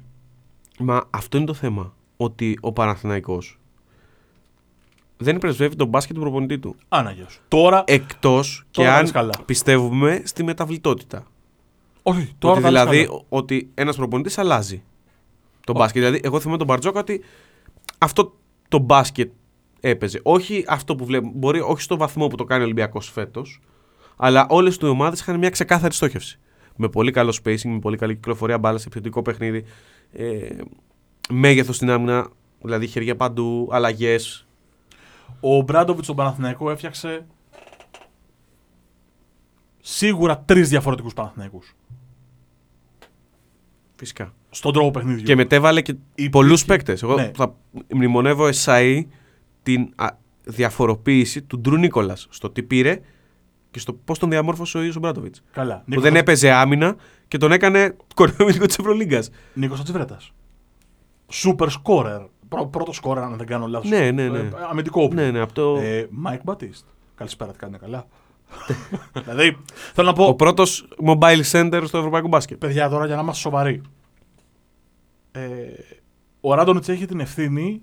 Μα 0.79 1.05
αυτό 1.11 1.37
είναι 1.37 1.47
το 1.47 1.55
θέμα. 1.55 1.95
Ότι 2.17 2.59
ο 2.61 2.73
Παναθηναϊκός 2.73 3.59
δεν 5.17 5.39
πρεσβεύει 5.39 5.77
τον 5.77 5.89
μπάσκετ 5.89 6.14
του 6.14 6.21
προπονητή 6.21 6.59
του. 6.59 6.77
Άναγιο. 6.89 7.27
Τώρα. 7.49 7.85
Εκτός 7.87 8.64
και 8.71 8.81
Τώρα 8.81 8.89
τα 8.91 8.97
αν 8.97 9.03
λες 9.03 9.11
καλά. 9.12 9.35
πιστεύουμε 9.47 10.23
στη 10.25 10.45
μεταβλητότητα. 10.45 11.27
όχι, 12.03 12.35
τώρα 12.39 12.55
ότι 12.55 12.62
τα 12.62 12.71
λες 12.71 12.83
δηλαδή 12.83 13.07
καλά. 13.07 13.21
ότι 13.29 13.71
ένας 13.75 13.97
προπονητής 13.97 14.39
αλλάζει 14.39 14.83
το 15.67 15.73
Ω. 15.77 15.79
μπάσκετ. 15.79 16.03
Δηλαδή, 16.03 16.21
εγώ 16.23 16.41
θυμάμαι 16.41 16.59
τον 16.59 16.67
Μπαρτζόκα 16.67 17.01
ότι 17.01 17.25
αυτό 17.99 18.37
το 18.69 18.79
μπάσκετ 18.79 19.33
έπαιζε. 19.81 20.21
Όχι 20.23 20.64
αυτό 20.69 20.95
που 20.97 21.05
βλέπουμε. 21.05 21.33
Μπορεί 21.35 21.61
όχι 21.61 21.81
στο 21.81 21.97
βαθμό 21.97 22.27
που 22.27 22.37
το 22.37 22.45
κάνει 22.45 22.61
ο 22.61 22.64
Ολυμπιακός 22.64 23.11
φέτος, 23.11 23.61
αλλά 24.17 24.47
όλες 24.49 24.77
του 24.77 24.87
οι 24.87 24.89
ομάδες 24.89 25.21
είχαν 25.21 25.39
μια 25.39 25.51
ξεκάθαρη 25.51 25.95
στόχευση. 25.95 26.39
Με 26.77 26.89
πολύ 26.89 27.11
καλό 27.11 27.39
spacing, 27.45 27.69
με 27.69 27.79
πολύ 27.79 27.97
καλή 27.97 28.14
κυκλοφορία 28.14 28.59
μπάλα 28.59 28.79
σε 28.79 28.85
επιθετικό 28.87 29.23
παιχνίδι. 29.23 29.64
Ε, 30.12 30.49
Μέγεθος 31.31 31.77
στην 31.77 31.91
άμυνα, 31.91 32.29
δηλαδή 32.61 32.87
χέρια 32.87 33.17
παντού, 33.17 33.69
αλλαγές. 33.71 34.47
Ο 35.41 35.61
Μπράντοβιτς 35.61 36.05
στον 36.05 36.17
Παναθηναϊκό 36.17 36.71
έφτιαξε 36.71 37.27
σίγουρα 39.81 40.39
τρεις 40.39 40.69
διαφορετικούς 40.69 41.14
Παναθηναϊκούς. 41.14 41.77
Φυσικά. 43.97 44.35
Στον 44.57 44.73
τρόπο 44.73 44.91
παιχνιδιού. 44.91 45.23
Και 45.23 45.35
μετέβαλε 45.37 45.81
και 45.81 45.91
Υπήρχε- 46.11 46.31
πολλούς 46.31 46.65
παίκτες. 46.65 47.03
Εγώ 47.03 47.15
Ναι. 47.15 47.31
θα 47.35 47.55
μνημονεύω 47.95 48.47
εσάι 48.47 49.07
την 49.63 49.89
α, 49.97 50.07
διαφοροποίηση 50.45 51.43
του 51.43 51.59
Ντρου 51.61 51.77
Νίκολας 51.77 52.27
στο 52.31 52.51
τι 52.51 52.63
πήρε 52.63 53.01
και 53.71 53.79
στο 53.79 53.93
πώς 53.93 54.19
τον 54.19 54.31
διαμόρφωσε 54.31 54.77
ο 54.77 54.81
ίδιος 54.81 54.97
ο 54.97 55.01
Μπράντοβιτ. 55.01 55.35
Καλά. 55.53 55.85
Που 55.91 56.01
δεν 56.01 56.17
έπαιζε 56.17 56.51
άμυνα 56.51 56.97
και 57.29 57.39
τον 57.39 57.53
έκανε 57.53 57.97
κορυφαίο 58.15 58.67
της 58.67 58.79
Ευρωλίγκας. 58.79 59.31
Νίκος 59.55 59.81
Ατζιβρέτα. 59.81 60.19
Super 61.33 61.67
scorer. 61.67 62.27
Πρω, 62.49 62.67
πρώτο 62.67 62.93
scorer, 63.03 63.17
αν 63.19 63.37
δεν 63.37 63.47
κάνω 63.47 63.67
λάθος. 63.67 63.91
Ναι, 63.91 64.11
ναι, 64.11 64.29
ναι. 64.29 64.49
αμυντικό 64.71 65.03
όπλο. 65.03 65.21
Ναι, 65.21 65.31
ναι, 65.31 65.41
από 65.41 65.53
το... 65.53 65.77
Ε, 65.83 66.09
Mike 66.27 66.53
Batist. 66.53 66.85
Καλησπέρα, 67.15 67.51
τι 67.53 67.59
κάνετε 67.59 67.85
καλά. 67.85 68.07
δηλαδή, 69.25 69.57
θέλω 69.95 70.07
να 70.09 70.13
πω. 70.13 70.25
Ο 70.25 70.35
πρώτος 70.35 70.89
mobile 71.07 71.43
center 71.53 71.83
στο 71.85 71.99
ευρωπαϊκό 71.99 72.29
μπάσκετ. 72.29 72.59
Παιδιά, 72.59 72.89
τώρα 72.89 73.07
για 73.07 73.15
να 73.17 73.23
είμαστε 73.23 73.41
σοβαροί. 73.41 73.83
Ε, 75.37 75.99
ο 76.41 76.55
Ράντονιτς 76.55 76.89
έχει 76.89 77.07
την 77.07 77.20
ευθύνη 77.20 77.82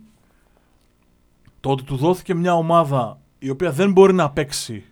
το 1.59 1.69
ότι 1.69 1.83
του 1.83 1.95
δόθηκε 1.95 2.33
μια 2.33 2.53
ομάδα 2.53 3.19
η 3.39 3.49
οποία 3.49 3.71
δεν 3.71 3.91
μπορεί 3.91 4.13
να 4.13 4.31
παίξει 4.31 4.85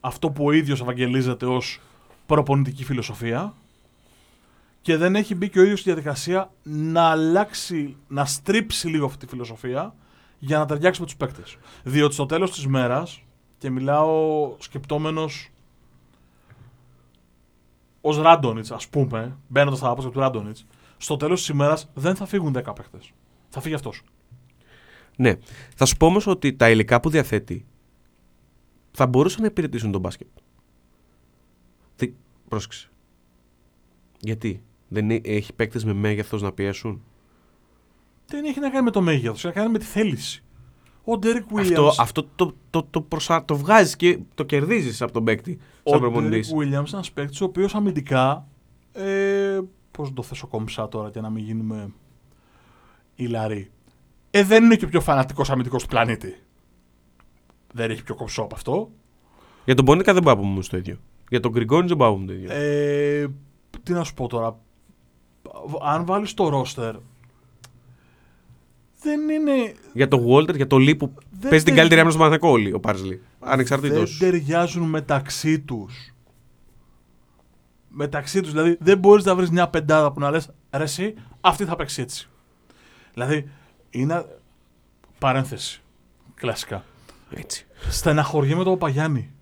αυτό 0.00 0.30
που 0.30 0.44
ο 0.44 0.52
ίδιος 0.52 0.80
ευαγγελίζεται 0.80 1.46
ως 1.46 1.80
προπονητική 2.26 2.84
φιλοσοφία 2.84 3.54
και 4.80 4.96
δεν 4.96 5.16
έχει 5.16 5.34
μπει 5.34 5.48
και 5.48 5.58
ο 5.58 5.62
ίδιος 5.62 5.80
στη 5.80 5.90
διαδικασία 5.92 6.52
να 6.62 7.10
αλλάξει, 7.10 7.96
να 8.08 8.24
στρίψει 8.24 8.88
λίγο 8.88 9.06
αυτή 9.06 9.18
τη 9.18 9.26
φιλοσοφία 9.26 9.94
για 10.38 10.58
να 10.58 10.66
ταιριάξει 10.66 11.00
με 11.00 11.06
τους 11.06 11.16
παίκτες. 11.16 11.56
Διότι 11.82 12.14
στο 12.14 12.26
τέλος 12.26 12.52
της 12.52 12.66
μέρας, 12.66 13.22
και 13.58 13.70
μιλάω 13.70 14.54
σκεπτόμενος 14.58 15.50
ως 18.00 18.18
Ράντονιτς 18.18 18.70
ας 18.70 18.88
πούμε, 18.88 19.36
μπαίνοντας 19.48 19.78
στα 19.78 19.88
απόψε 19.88 20.10
του 20.10 20.20
Ράντονιτς, 20.20 20.66
στο 21.00 21.16
τέλος 21.16 21.38
της 21.38 21.48
ημέρας 21.48 21.90
δεν 21.94 22.14
θα 22.14 22.26
φύγουν 22.26 22.52
10 22.52 22.62
παίκτες. 22.74 23.12
Θα 23.48 23.60
φύγει 23.60 23.74
αυτός. 23.74 24.02
Ναι. 25.16 25.34
Θα 25.76 25.84
σου 25.84 25.96
πω 25.96 26.06
όμως 26.06 26.26
ότι 26.26 26.52
τα 26.54 26.70
υλικά 26.70 27.00
που 27.00 27.10
διαθέτει 27.10 27.66
θα 28.90 29.06
μπορούσαν 29.06 29.40
να 29.40 29.46
υπηρετήσουν 29.46 29.90
τον 29.92 30.00
μπάσκετ. 30.00 30.28
Τι... 31.96 32.12
Πρόσεξε. 32.48 32.90
Γιατί; 34.20 34.62
Δεν 34.88 35.10
ε- 35.10 35.20
έχει 35.24 35.52
παίκτες 35.52 35.84
με 35.84 35.92
μέγεθος 35.92 36.42
να 36.42 36.52
πιέσουν; 36.52 37.02
Δεν 38.26 38.44
έχει 38.44 38.60
να 38.60 38.70
κάνει 38.70 38.84
με 38.84 38.90
το 38.90 39.00
μέγεθος, 39.00 39.44
έχει 39.44 39.46
να 39.46 39.52
κάνει 39.52 39.72
με 39.72 39.78
τη 39.78 39.84
θέληση. 39.84 40.42
Ο 41.04 41.18
Ντέρικ 41.18 41.44
Williams. 41.54 41.60
Αυτό, 41.60 41.92
αυτό 41.98 42.28
το, 42.36 42.54
το, 42.70 42.86
το, 42.90 43.00
προσα... 43.00 43.44
το 43.44 43.56
βγάζεις 43.56 43.96
και 43.96 44.18
το 44.34 44.44
κερδίζεις 44.44 45.02
από 45.02 45.12
τον 45.12 45.24
παίκτη. 45.24 45.58
Σαν 45.84 45.96
ο 45.96 46.00
προπονητής. 46.00 46.48
Ντέρικ 46.48 46.60
Williams 46.62 46.66
είναι 46.66 46.88
ένας 46.92 47.12
παίκτης 47.12 47.40
ο 47.40 47.44
οποίος 47.44 47.74
αμυντικά. 47.74 48.46
Ε, 48.92 49.60
Πώς 50.00 50.08
να 50.08 50.14
το 50.14 50.22
θέσω 50.22 50.46
κομψά 50.46 50.88
τώρα 50.88 51.08
για 51.08 51.20
να 51.20 51.30
μην 51.30 51.44
γίνουμε 51.44 51.92
ιλαροί. 53.14 53.70
Ε, 54.30 54.44
δεν 54.44 54.64
είναι 54.64 54.76
και 54.76 54.84
ο 54.84 54.88
πιο 54.88 55.00
φανατικός 55.00 55.50
αμυντικός 55.50 55.82
του 55.82 55.88
πλανήτη. 55.88 56.34
Δεν 57.72 57.90
έχει 57.90 58.02
πιο 58.02 58.14
κομψό 58.14 58.42
από 58.42 58.54
αυτό. 58.54 58.90
Για 59.64 59.74
τον 59.74 59.84
Πονίτκα 59.84 60.12
δεν 60.12 60.22
πάω 60.22 60.34
να 60.34 60.40
πούμε 60.40 60.62
στο 60.62 60.76
ίδιο. 60.76 60.98
Για 61.28 61.40
τον 61.40 61.50
Γκριγκόνη 61.50 61.86
δεν 61.88 61.96
πάω 61.96 62.08
να 62.10 62.14
πούμε 62.14 62.26
το 62.26 62.32
ίδιο. 62.32 62.48
Ε, 62.52 63.26
τι 63.82 63.92
να 63.92 64.04
σου 64.04 64.14
πω 64.14 64.26
τώρα. 64.28 64.58
Αν 65.82 66.04
βάλεις 66.04 66.34
το 66.34 66.48
ρόστερ. 66.48 66.94
Δεν 69.00 69.28
είναι. 69.28 69.74
Για 69.92 70.08
τον 70.08 70.20
Βόλτερ, 70.20 70.56
για 70.56 70.66
τον 70.66 70.80
Λί 70.80 70.94
που 70.96 71.12
δεν 71.30 71.50
παίζει 71.50 71.64
την 71.64 71.74
τε- 71.74 71.74
καλύτερη 71.74 72.00
άμυνα 72.00 72.10
στο 72.10 72.18
Παναθηναϊκό 72.24 72.58
όλοι, 72.58 72.72
ο 72.72 72.80
Πάρσλι. 72.80 73.22
Ανεξαρτήτως. 73.40 74.16
Δεν 74.18 74.30
ταιριάζουν 74.30 74.88
μεταξύ 74.88 75.60
τους. 75.60 76.14
Μεταξύ 77.92 78.40
τους. 78.40 78.50
Δηλαδή 78.52 78.76
δεν 78.80 78.98
μπορείς 78.98 79.24
να 79.24 79.34
βρεις 79.34 79.50
μια 79.50 79.68
πεντάδα 79.68 80.12
που 80.12 80.20
να 80.20 80.30
λες 80.30 80.50
ρε, 80.70 80.82
εσύ, 80.82 81.14
αυτή 81.40 81.64
θα 81.64 81.76
παίξει 81.76 82.02
έτσι. 82.02 82.28
Δηλαδή 83.12 83.50
είναι. 83.90 84.24
Παρένθεση. 85.18 85.82
Κλασικά. 86.34 86.84
Έτσι. 87.30 87.66
Στεναχωριέμαι 87.88 88.64
τον 88.64 88.72
Παπαγιάννη. 88.72 89.32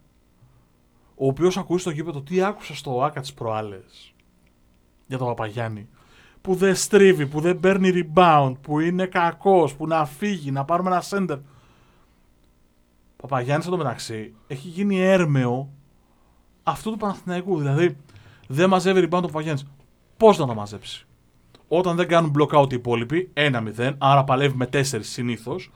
Ο 1.15 1.27
οποίος 1.27 1.57
ακούει 1.57 1.79
στο 1.79 1.91
γήπεδο 1.91 2.23
τι 2.23 2.43
άκουσε 2.43 2.75
στο 2.75 3.03
ΑΚΑ 3.03 3.21
τις 3.21 3.35
προάλλες. 3.35 4.15
Για 5.07 5.19
τον 5.19 5.27
Παπαγιάννη. 5.27 5.89
Που 6.41 6.55
δεν 6.55 6.75
στρίβει, 6.75 7.27
που 7.27 7.41
δεν 7.41 7.61
παίρνει 7.61 7.91
rebound, 7.95 8.55
που 8.61 8.81
είναι 8.81 9.07
κακός, 9.07 9.75
που 9.75 9.87
να 9.87 10.05
φύγει, 10.05 10.51
να 10.51 10.65
πάρουμε 10.65 10.91
ένα 10.91 11.03
center. 11.11 11.41
Παπαγιάννης 13.17 13.67
εδώ 13.67 13.77
μεταξύ 13.77 14.35
έχει 14.47 14.69
γίνει 14.69 15.01
έρμεο 15.01 15.73
αυτού 16.63 16.91
του 16.91 16.97
Παναθηναϊκού. 16.97 17.59
Δηλαδή 17.59 17.97
δεν 18.51 18.69
μαζεύει 18.69 19.01
rebound 19.11 19.23
ο 19.23 19.27
Παπαγιάννη. 19.27 19.61
Πώς 20.17 20.39
να 20.39 20.47
το 20.47 20.55
μαζέψει; 20.55 21.07
Όταν 21.69 21.97
δεν 21.97 22.09
κάνουν 22.09 22.33
blockout 22.39 22.73
οι 22.73 22.75
υπόλοιποι, 22.75 23.31
1-0, 23.35 23.93
άρα 23.99 24.25
παλεύει 24.25 24.57
με 24.57 24.67
4 24.73 24.83
συνήθως. 25.01 25.71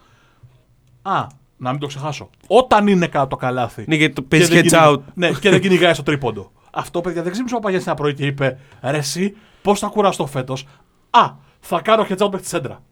Α, 1.02 1.26
να 1.56 1.70
μην 1.70 1.80
το 1.80 1.86
ξεχάσω. 1.86 2.30
Όταν 2.46 2.86
είναι 2.86 3.06
κάτω 3.06 3.26
το 3.26 3.36
καλάθι. 3.36 3.84
Ναι, 3.88 3.94
γιατί 3.94 4.14
το 4.14 4.20
και 4.22 4.28
παίζει 4.28 4.46
δεν 4.46 4.58
heads 4.58 4.62
κυνηγά- 4.66 4.90
out. 4.98 5.02
Ναι, 5.14 5.32
και 5.32 5.50
δεν 5.50 5.60
κυνηγάει 5.60 5.94
στο 5.94 6.02
τρίποντο. 6.02 6.52
Αυτό, 6.70 7.00
παιδιά, 7.00 7.22
δεν 7.22 7.30
ξύπνησε 7.32 7.54
ο 7.54 7.58
Παπαγιάννη 7.58 7.86
ένα 7.86 7.96
πρωί 7.96 8.14
και 8.14 8.26
είπε 8.26 8.58
Ρε, 8.82 8.96
εσύ, 8.96 9.36
πώς 9.62 9.78
θα 9.78 9.86
κουραστώ 9.88 10.26
φέτος; 10.26 10.66
Α, 11.10 11.30
θα 11.60 11.80
κάνω 11.80 12.02
heads 12.08 12.16
out 12.16 12.18
μέχρι 12.30 12.40
τη 12.40 12.46
σέντρα. 12.46 12.82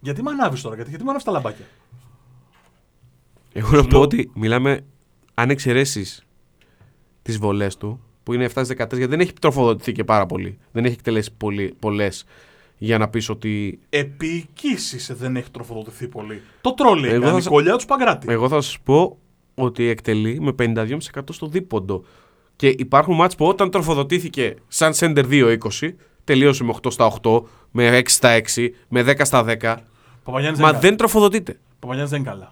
Γιατί 0.00 0.22
με 0.22 0.30
ανάβεις 0.30 0.60
τώρα, 0.60 0.74
γιατί, 0.74 0.88
γιατί 0.90 1.04
με 1.04 1.10
ανάβεις 1.10 1.26
τα 1.26 1.32
λαμπάκια; 1.32 1.64
Εγώ 3.52 3.70
να 3.70 3.76
Σου 3.76 3.84
πω 3.84 3.90
λέω- 3.90 4.00
ότι 4.00 4.30
μιλάμε, 4.34 4.84
αν 5.34 5.50
εξαιρέσεις 5.50 6.22
τις 7.28 7.38
βολές 7.38 7.76
του, 7.76 8.00
που 8.22 8.32
είναι 8.34 8.44
7-13, 8.54 8.64
γιατί 8.76 9.06
δεν 9.06 9.20
έχει 9.20 9.32
τροφοδοτηθεί 9.32 9.92
και 9.92 10.04
πάρα 10.04 10.26
πολύ. 10.26 10.58
Δεν 10.72 10.84
έχει 10.84 10.94
εκτελέσει 10.94 11.30
πολλές 11.78 12.24
για 12.78 12.98
να 12.98 13.08
πεις 13.08 13.28
ότι. 13.28 13.78
Επί 13.88 14.48
δεν 15.08 15.36
έχει 15.36 15.50
τροφοδοτηθεί 15.50 16.08
πολύ. 16.08 16.42
Το 16.60 16.72
τρόλε. 16.74 17.08
Εγώ 17.08 17.14
Εγώ 17.22 17.30
θα 17.32 17.36
η 17.38 17.40
σα- 17.40 17.50
κολλιά 17.50 17.76
του 17.76 17.84
Παγκράτη. 17.84 18.26
Εγώ 18.32 18.48
θα 18.48 18.60
σας 18.60 18.78
πω 18.84 19.18
ότι 19.54 19.84
εκτελεί 19.88 20.40
με 20.40 20.52
52% 20.52 21.32
στο 21.32 21.46
δίποντο. 21.46 22.04
Και 22.56 22.74
υπάρχουν 22.78 23.14
μάτς 23.14 23.34
που 23.34 23.46
όταν 23.46 23.70
τροφοδοτήθηκε 23.70 24.54
σαν 24.68 24.92
center 24.96 25.24
2-20, 25.24 25.94
τελείωσε 26.24 26.64
με 26.64 26.70
8 26.82 26.90
στα 26.90 27.04
8, 27.04 27.42
με 27.70 27.96
6 27.96 28.02
στα 28.06 28.28
6, 28.30 28.74
με 28.88 29.02
10 29.02 29.24
στα 29.24 29.44
10. 29.44 29.76
Παπαγιάννης 30.22 30.60
Μα 30.60 30.70
δεν, 30.72 30.80
δεν 30.80 30.96
τροφοδοτείται. 30.96 31.58
Παπαγιάννης 31.78 32.10
δεν 32.12 32.20
είναι 32.20 32.30
καλά. 32.30 32.48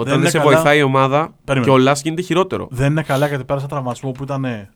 Όταν 0.00 0.12
είναι 0.14 0.22
δεν 0.22 0.30
σε 0.30 0.38
καλά. 0.38 0.50
βοηθάει 0.50 0.78
η 0.78 0.82
ομάδα, 0.82 1.34
Περίμενε. 1.44 1.72
κιόλας 1.72 2.02
γίνεται 2.02 2.22
χειρότερο. 2.22 2.66
Δεν 2.70 2.90
είναι 2.90 3.02
καλά 3.02 3.26
γιατί 3.26 3.44
πέρασε 3.44 3.66
τραυματισμό 3.66 4.10
που 4.10 4.22
ήταν 4.22 4.68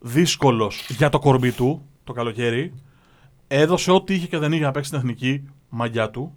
δύσκολος 0.00 0.86
για 0.88 1.08
το 1.08 1.18
κορμί 1.18 1.50
του 1.52 1.82
το 2.04 2.12
καλοκαίρι. 2.12 2.74
Έδωσε 3.48 3.90
ό,τι 3.90 4.14
είχε 4.14 4.26
και 4.26 4.38
δεν 4.38 4.52
είχε 4.52 4.62
να 4.64 4.70
παίξει 4.70 4.88
στην 4.88 5.00
εθνική 5.00 5.44
μαγιά 5.68 6.10
του. 6.10 6.34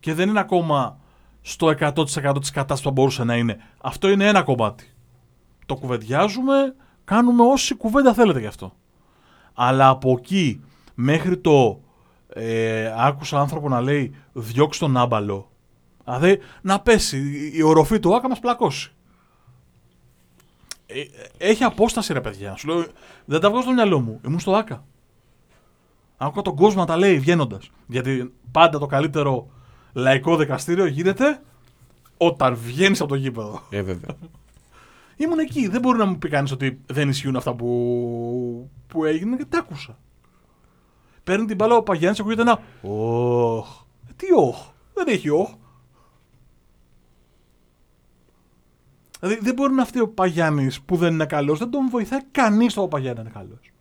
Και 0.00 0.14
δεν 0.14 0.28
είναι 0.28 0.40
ακόμα 0.40 0.98
στο 1.42 1.66
100% 1.80 1.94
της 2.40 2.50
κατάστασης 2.50 2.82
που 2.82 2.88
θα 2.88 2.90
μπορούσε 2.90 3.24
να 3.24 3.36
είναι. 3.36 3.56
Αυτό 3.80 4.08
είναι 4.08 4.26
ένα 4.26 4.42
κομμάτι. 4.42 4.90
Το 5.66 5.74
κουβεντιάζουμε, 5.76 6.74
κάνουμε 7.04 7.42
όση 7.42 7.74
κουβέντα 7.74 8.14
θέλετε 8.14 8.40
γι' 8.40 8.46
αυτό. 8.46 8.72
Αλλά 9.54 9.88
από 9.88 10.14
εκεί 10.18 10.60
μέχρι 10.94 11.38
το 11.38 11.80
ε, 12.38 12.92
άκουσα 12.96 13.40
άνθρωπο 13.40 13.68
να 13.68 13.80
λέει 13.80 14.14
διώξει 14.32 14.80
τον 14.80 14.96
άμπαλο. 14.96 15.50
Δηλαδή 16.04 16.38
να 16.62 16.80
πέσει 16.80 17.18
η- 17.18 17.50
η 17.54 17.62
οροφή 17.62 17.98
του 18.00 18.14
άκα 18.16 18.28
μας 18.28 18.38
πλακώσει. 18.38 18.90
Ε, 20.86 21.02
έχει 21.38 21.64
απόσταση 21.64 22.12
ρε 22.12 22.20
παιδιά. 22.20 22.56
Σου 22.56 22.68
λέω, 22.68 22.86
δεν 23.24 23.40
τα 23.40 23.48
βγάζω 23.48 23.62
στο 23.62 23.72
μυαλό 23.72 24.00
μου. 24.00 24.20
Ήμουν 24.26 24.38
στο 24.40 24.54
άκα. 24.54 24.84
Άκουγα 26.16 26.42
τον 26.42 26.56
κόσμο 26.56 26.80
να 26.80 26.86
τα 26.86 26.96
λέει 26.96 27.18
βγαίνοντας. 27.18 27.70
Γιατί 27.86 28.32
πάντα 28.50 28.78
το 28.78 28.86
καλύτερο 28.86 29.48
λαϊκό 29.92 30.36
δικαστήριο 30.36 30.86
γίνεται 30.86 31.40
όταν 32.16 32.54
βγαίνεις 32.54 33.00
από 33.00 33.08
το 33.08 33.14
γήπεδο. 33.14 33.62
Ε, 33.70 33.82
βέβαια. 33.82 34.10
Ήμουν 35.16 35.38
εκεί. 35.38 35.68
Δεν 35.68 35.80
μπορεί 35.80 35.98
να 35.98 36.04
μου 36.04 36.18
πει 36.18 36.28
κανείς 36.28 36.52
ότι 36.52 36.80
δεν 36.86 37.08
ισχύουν 37.08 37.36
αυτά 37.36 37.54
που, 37.54 38.70
που 38.86 39.04
έγιναν 39.04 39.38
και 39.38 39.44
τα 39.44 39.58
άκουσα. 39.58 39.98
Παίρνει 41.26 41.46
την 41.46 41.56
μπάλα 41.56 41.76
ο 41.76 41.82
Παγιάννης 41.82 42.16
και 42.16 42.22
ακούγεται 42.22 42.42
ένα. 42.42 42.60
Ωχ. 42.82 43.82
Ε, 44.08 44.12
Τι 44.16 44.26
όχ. 44.36 44.66
Δεν 44.94 45.08
έχει 45.08 45.28
όχ. 45.28 45.50
Δηλαδή 49.20 49.40
δεν 49.42 49.54
μπορεί 49.54 49.72
να 49.72 49.84
φταίει 49.84 50.02
ο 50.02 50.08
Παγιάννης 50.08 50.80
που 50.80 50.96
δεν 50.96 51.12
είναι 51.12 51.26
καλός. 51.26 51.58
Δεν 51.58 51.70
τον 51.70 51.88
βοηθάει 51.90 52.22
κανείς 52.30 52.74
το 52.74 52.82
ο 52.82 52.88
Παγιάννη 52.88 53.22
να 53.22 53.28
είναι 53.28 53.38
καλός. 53.38 53.72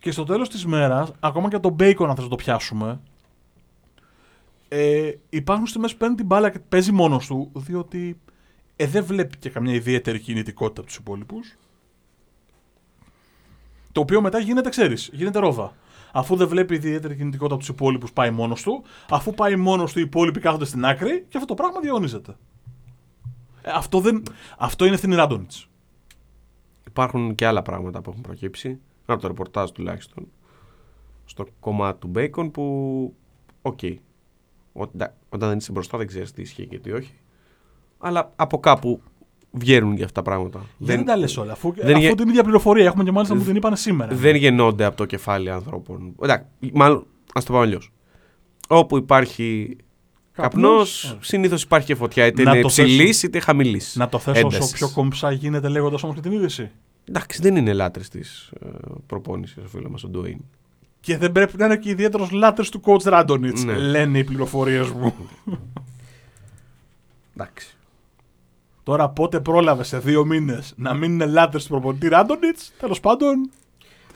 Και 0.00 0.10
στο 0.10 0.24
τέλος 0.24 0.48
της 0.48 0.66
μέρας, 0.66 1.12
ακόμα 1.20 1.48
και 1.48 1.58
τον 1.58 1.72
Μπέικον, 1.72 2.08
αν 2.08 2.14
θες 2.14 2.24
να 2.24 2.30
το 2.30 2.36
πιάσουμε, 2.36 3.00
ε, 4.68 5.12
υπάρχουν 5.28 5.66
στιγμές 5.66 5.92
που 5.92 5.98
παίρνει 5.98 6.14
την 6.14 6.26
μπάλα 6.26 6.50
και 6.50 6.58
παίζει 6.58 6.92
μόνος 6.92 7.26
του, 7.26 7.50
διότι 7.54 8.20
ε, 8.76 8.86
δεν 8.86 9.04
βλέπει 9.04 9.36
και 9.38 9.50
καμιά 9.50 9.74
ιδιαίτερη 9.74 10.20
κινητικότητα 10.20 10.80
από 10.80 10.88
τους 10.88 10.98
υπόλοιπους. 10.98 11.56
Το 13.98 14.04
οποίο 14.04 14.20
μετά 14.20 14.38
γίνεται, 14.38 14.68
ξέρεις, 14.68 15.10
γίνεται 15.12 15.38
ρόβα. 15.38 15.72
Αφού 16.12 16.36
δεν 16.36 16.48
βλέπει 16.48 16.74
ιδιαίτερη 16.74 17.16
κινητικότητα 17.16 17.54
από 17.54 17.64
τους 17.64 17.68
υπόλοιπους, 17.68 18.12
πάει 18.12 18.30
μόνος 18.30 18.62
του. 18.62 18.84
Αφού 19.10 19.34
πάει 19.34 19.56
μόνος 19.56 19.92
του, 19.92 19.98
οι 19.98 20.02
υπόλοιποι 20.02 20.40
κάθονται 20.40 20.64
στην 20.64 20.84
άκρη 20.84 21.26
και 21.28 21.36
αυτό 21.36 21.46
το 21.46 21.54
πράγμα 21.54 21.80
διαιωνίζεται. 21.80 22.36
Ε, 23.62 23.70
αυτό, 23.74 24.00
δεν, 24.00 24.22
αυτό 24.58 24.84
είναι 24.84 24.94
ευθύνη 24.94 25.14
Ράντονιτς. 25.14 25.52
Υπάρχουν 26.86 27.34
και 27.34 27.46
άλλα 27.46 27.62
πράγματα 27.62 28.00
που 28.00 28.10
έχουν 28.10 28.22
προκύψει. 28.22 28.80
Από 29.06 29.20
το 29.20 29.26
ρεπορτάζ 29.26 29.70
τουλάχιστον. 29.70 30.28
Στο 31.24 31.46
κομμάτι 31.60 31.98
του 31.98 32.10
Bacon 32.14 32.52
που. 32.52 33.14
Οκ. 33.62 33.80
Όταν, 34.72 35.14
όταν 35.28 35.48
δεν 35.48 35.58
είσαι 35.58 35.72
μπροστά 35.72 35.98
δεν 35.98 36.06
ξέρεις 36.06 36.32
τι 36.32 36.42
ισχύει 36.42 36.66
και 36.66 36.78
τι 36.78 36.92
όχι. 36.92 37.14
Αλλά 37.98 38.32
από 38.36 38.60
κάπου 38.60 39.02
βγαίνουν 39.50 39.94
για 39.94 40.04
αυτά 40.04 40.22
τα 40.22 40.30
πράγματα. 40.30 40.60
Δεν, 40.76 41.04
τα 41.04 41.16
λες 41.16 41.36
όλα. 41.36 41.52
Αφού, 41.52 41.72
δεν 41.76 41.94
αφού 41.96 42.00
γε- 42.04 42.14
την 42.16 42.28
ίδια 42.28 42.42
πληροφορία 42.42 42.84
έχουμε 42.84 43.04
και 43.04 43.10
μάλιστα 43.12 43.34
μου 43.34 43.42
την 43.42 43.56
είπαν 43.56 43.76
σήμερα. 43.76 44.14
δεν 44.14 44.34
γεννώνται 44.36 44.84
από 44.84 44.96
το 44.96 45.04
κεφάλι 45.04 45.50
ανθρώπων. 45.50 46.14
Εντάξει, 46.22 46.46
μάλλον 46.72 47.06
ας 47.34 47.44
το 47.44 47.52
πάμε 47.52 47.64
αλλιώς. 47.64 47.92
Όπου 48.68 48.96
υπάρχει 48.96 49.76
καπνός, 50.32 51.02
Καπνός, 51.02 51.16
ε. 51.22 51.26
συνήθως 51.26 51.62
υπάρχει 51.62 51.86
και 51.86 51.94
φωτιά. 51.94 52.26
Είτε 52.26 52.42
Να 52.42 52.50
είναι 52.50 52.60
το 52.60 52.66
υψηλή 52.68 53.14
είτε 53.22 53.40
χαμηλής. 53.40 53.94
Να 53.96 54.08
το 54.08 54.18
θέσω 54.18 54.46
όσο 54.46 54.70
πιο 54.72 54.90
κομψά 54.90 55.32
γίνεται 55.32 55.68
λέγοντας 55.68 56.02
όμως 56.02 56.14
και 56.16 56.22
την 56.22 56.32
είδηση. 56.32 56.70
Εντάξει, 57.04 57.42
δεν 57.42 57.56
είναι 57.56 57.72
λάτρες 57.72 58.08
της 58.08 58.50
ε, 58.60 58.66
προπόνησης 59.06 59.56
ο 59.64 59.68
φίλος 59.68 59.90
μας 59.90 60.04
ο 60.04 60.08
Ντουέιν. 60.08 60.38
Και 61.00 61.18
δεν 61.18 61.32
πρέπει 61.32 61.56
να 61.56 61.64
είναι 61.64 61.76
και 61.76 61.90
ιδιαίτερος 61.90 62.30
λάτρες 62.30 62.68
του 62.68 62.80
coach 62.84 63.02
Ράντονιτς. 63.04 63.64
Ναι. 63.64 63.76
Λένε 63.78 64.18
οι 64.18 64.24
πληροφορίες 64.24 64.88
μου. 64.90 65.14
Εντάξει. 67.36 67.76
Τώρα 68.88 69.08
πότε 69.08 69.40
πρόλαβε 69.40 69.82
σε 69.82 69.98
δύο 69.98 70.24
μήνες 70.24 70.74
να 70.76 70.94
μην 70.94 71.12
είναι 71.12 71.26
λάτρες 71.26 71.62
του 71.62 71.68
προπονητή 71.68 72.08
Ράντονιτς. 72.08 72.72
Τέλος 72.78 73.00
πάντων. 73.00 73.50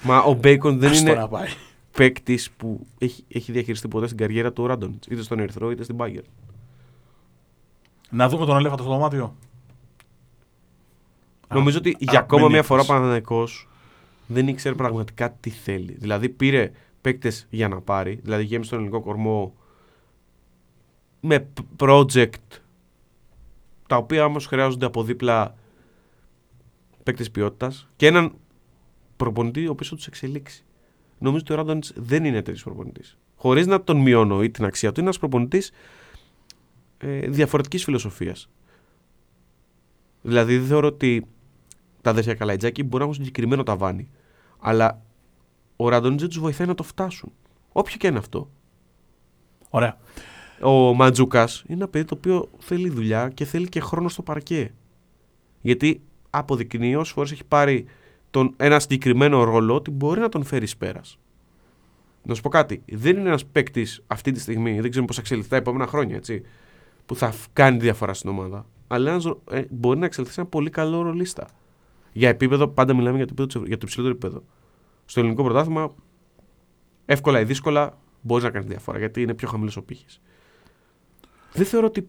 Μα 0.03 0.19
ο 0.19 0.33
Μπέικον 0.33 0.79
δεν 0.79 0.91
ας 0.91 1.01
είναι 1.01 1.09
τώρα 1.13 1.29
πάει. 1.29 1.49
παίκτης 1.97 2.51
που 2.51 2.87
έχει, 2.99 3.25
έχει 3.29 3.53
διαχειριστεί 3.53 3.89
ποτέ 3.89 4.07
στην 4.07 4.19
καριέρα 4.19 4.53
του 4.53 4.67
Ράντονιτς. 4.67 5.07
Είτε 5.07 5.23
στον 5.23 5.39
Ερυθρό 5.39 5.71
είτε 5.71 5.83
στην 5.83 5.95
Μπάγκερ. 5.95 6.23
Να 8.11 8.29
δούμε 8.29 8.47
τον 8.47 8.57
ελέφαντο 8.57 8.83
στο 8.83 8.93
δωμάτιο. 8.93 9.37
Νομίζω 11.49 11.79
ότι 11.79 11.97
για 11.99 12.11
αγαπημένη 12.11 12.43
ακόμα 12.43 12.49
μια 12.49 12.63
φορά 12.63 12.81
ο 12.81 12.83
έκφραση. 12.83 13.01
Παναθηναϊκός 13.01 13.69
δεν 14.27 14.49
ήξερε 14.49 14.75
πραγματικά 14.75 15.31
τι 15.31 15.51
θέλει. 15.51 15.97
Δηλαδή 15.99 16.29
πήρε 16.29 16.71
παίκτες 17.01 17.47
για 17.51 17.69
να 17.69 17.81
πάρει, 17.81 18.21
δηλαδή 18.23 18.45
γέμισε 18.45 18.71
τον 18.71 18.79
ελληνικό 18.79 19.01
κορμό 19.03 19.55
με 21.21 21.49
p- 21.55 21.85
project 21.87 22.61
τα 23.93 23.99
οποία 23.99 24.25
όμως 24.25 24.47
χρειάζονται 24.47 24.87
από 24.87 25.03
δίπλα 25.03 25.55
παίκτες 27.03 27.31
ποιότητας 27.31 27.89
και 27.97 28.07
έναν 28.07 28.33
προπονητή 29.17 29.67
ο 29.67 29.71
οποίος 29.71 29.89
θα 29.89 29.97
τους 29.97 30.07
εξελίξει. 30.07 30.65
Νομίζω 31.19 31.43
ότι 31.43 31.53
ο 31.53 31.57
Ράντονιτς 31.57 31.93
δεν 31.97 32.25
είναι 32.25 32.43
τέτοιος 32.43 32.63
προπονητής. 32.63 33.19
Χωρίς 33.37 33.67
να 33.67 33.83
τον 33.83 33.97
μειώνω 33.97 34.43
ή 34.43 34.51
την 34.51 34.65
αξία 34.65 34.89
του, 34.89 35.01
είναι 35.01 35.09
ένας 35.09 35.19
προπονητής 35.19 35.73
ε, 36.99 37.29
διαφορετικής 37.29 37.85
φιλοσοφίας. 37.85 38.49
Δηλαδή 40.23 40.59
δεν 40.59 40.67
θεωρώ 40.67 40.87
ότι 40.87 41.27
τα 42.01 42.11
αδέρφια 42.11 42.35
Καλαϊτζάκη 42.35 42.83
μπορεί 42.83 42.97
να 42.97 43.03
έχουν 43.03 43.15
συγκεκριμένο 43.15 43.63
ταβάνι. 43.63 44.09
Αλλά 44.59 45.03
ο 45.77 45.89
Ραντονίτ 45.89 46.21
δεν 46.21 46.29
τους 46.29 46.39
βοηθάει 46.39 46.67
να 46.67 46.75
το 46.75 46.83
φτάσουν. 46.83 47.33
Όποιο 47.73 47.97
και 47.97 48.07
είναι 48.07 48.19
αυτό. 48.19 48.51
Ωραία. 49.71 49.99
Ο 50.63 50.95
Μαντζούκας 50.95 51.65
είναι 51.67 51.79
ένα 51.79 51.89
παιδί 51.89 52.05
το 52.05 52.15
οποίο 52.19 52.49
θέλει 52.59 52.89
δουλειά 52.91 53.29
και 53.29 53.45
θέλει 53.45 53.69
και 53.69 53.81
χρόνο 53.81 54.09
στο 54.09 54.23
παρκέ. 54.23 54.73
Γιατί 55.61 56.03
αποδεικνύει 56.31 56.95
όσες 56.97 57.13
φορές 57.13 57.33
έχει 57.33 57.45
πάρει 57.45 57.85
τον, 58.31 58.55
ένα 58.57 58.81
συγκεκριμένο 58.81 59.45
ρόλο 59.45 59.75
ότι 59.75 59.91
μπορεί 59.91 60.21
να 60.21 60.29
τον 60.29 60.45
φέρει 60.45 60.67
πέρας. 60.79 61.19
Να 62.25 62.35
σου 62.35 62.43
πω 62.43 62.49
κάτι. 62.49 62.83
Δεν 62.87 63.17
είναι 63.17 63.29
ένας 63.29 63.47
παίκτης 63.47 64.03
αυτή 64.07 64.33
τη 64.33 64.41
στιγμή, 64.41 64.73
δεν 64.73 64.83
ξέρουμε 64.91 65.07
πώς 65.07 65.17
θα 65.17 65.21
εξελιχθεί 65.23 65.51
τα 65.51 65.57
επόμενα 65.57 65.87
χρόνια, 65.87 66.17
έτσι, 66.17 66.43
που 67.07 67.17
θα 67.17 67.31
φ- 67.31 67.49
κάνει 67.53 67.79
διαφορά 67.79 68.15
στην 68.15 68.31
ομάδα. 68.31 68.67
Αλλά 68.89 69.11
ένας, 69.11 69.25
ρο- 69.25 69.41
ε, 69.51 69.63
μπορεί 69.71 69.99
να 69.99 70.05
εξελιχθεί 70.05 70.35
σε 70.35 70.41
ένα 70.41 70.51
πολύ 70.51 70.71
καλό 70.71 71.03
ρολίστα. 71.03 71.49
Για 72.13 72.29
επίπεδο, 72.29 72.69
πάντα 72.69 72.95
μιλάμε 72.95 73.17
για 73.17 73.27
το, 73.27 73.33
επίπεδο, 73.37 73.59
της- 73.61 73.69
για 73.69 73.77
το 73.79 73.83
υψηλότερο 73.87 74.15
επίπεδο. 74.17 74.43
Στο 75.05 75.21
ελληνικό 75.21 75.43
πρωτάθλημα, 75.45 75.95
εύκολα 77.05 77.41
ή 77.41 77.45
δύσκολα, 77.45 77.99
μπορείς 78.21 78.45
να 78.45 78.51
κάνεις 78.51 78.69
διαφορά 78.69 78.99
γιατί 78.99 79.23
είναι 79.23 79.35
πιο 79.35 79.49
χαμηλός 79.49 79.77
ο 79.77 79.83
πύχης. 79.83 80.21
Δεν 81.53 81.67
θεωρώ 81.67 81.87
ότι 81.87 82.09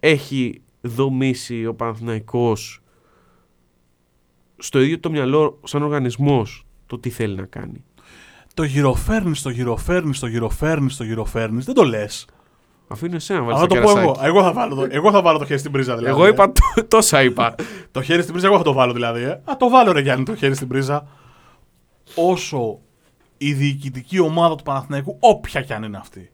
έχει 0.00 0.62
δομήσει 0.80 1.66
ο 1.66 1.74
Παναθηναϊκός 1.74 2.82
στο 4.56 4.80
ίδιο 4.80 5.00
το 5.00 5.10
μυαλό 5.10 5.60
σαν 5.64 5.82
οργανισμός 5.82 6.66
το 6.86 6.98
τι 6.98 7.10
θέλει 7.10 7.34
να 7.36 7.44
κάνει. 7.46 7.84
Το 8.54 8.62
γυροφέρνεις, 8.62 9.42
το 9.42 9.50
γυροφέρνεις, 9.50 10.18
το 10.18 10.26
γυροφέρνεις, 10.26 10.96
το 10.96 11.04
γυροφέρνεις. 11.04 11.64
Δεν 11.64 11.74
το 11.74 11.82
λες. 11.84 12.26
Αφού 12.88 13.06
είναι 13.06 13.16
εσένα 13.16 13.40
να 13.40 13.52
Αυτό 13.52 13.66
βάλεις 13.74 13.74
το 13.74 13.80
το 13.80 13.92
πω 13.94 14.00
εγώ. 14.00 14.12
κερασάκι. 14.12 14.26
Εγώ 14.28 14.42
θα, 14.42 14.52
βάλω 14.52 14.74
το, 14.74 14.86
εγώ 14.90 15.10
θα 15.10 15.22
βάλω 15.22 15.38
το 15.38 15.44
χέρι 15.44 15.58
στην 15.58 15.70
πρίζα 15.72 15.96
δηλαδή. 15.96 16.14
Εγώ 16.20 16.26
είπα 16.28 16.52
τό- 16.52 16.88
τόσα 16.88 17.22
είπα. 17.22 17.54
Το 17.92 18.02
χέρι 18.02 18.20
στην 18.22 18.32
πρίζα, 18.32 18.46
εγώ 18.48 18.56
θα 18.56 18.62
το 18.62 18.72
βάλω 18.72 18.92
δηλαδή. 18.92 19.22
Ε. 19.22 19.30
Α, 19.30 19.56
το 19.58 19.68
βάλω 19.68 19.92
ρε 19.92 20.00
Γιάννη 20.00 20.24
το 20.24 20.34
χέρι 20.34 20.54
στην 20.54 20.68
πρίζα. 20.68 21.06
Όσο 22.14 22.78
η 23.38 23.52
διοικητική 23.52 24.18
ομάδα 24.18 24.54
του 24.54 24.62
Παναθηναϊκού, 24.62 25.16
όποια 25.20 25.62
κι 25.62 25.72
αν 25.72 25.82
είναι 25.82 25.96
αυτή, 25.96 26.30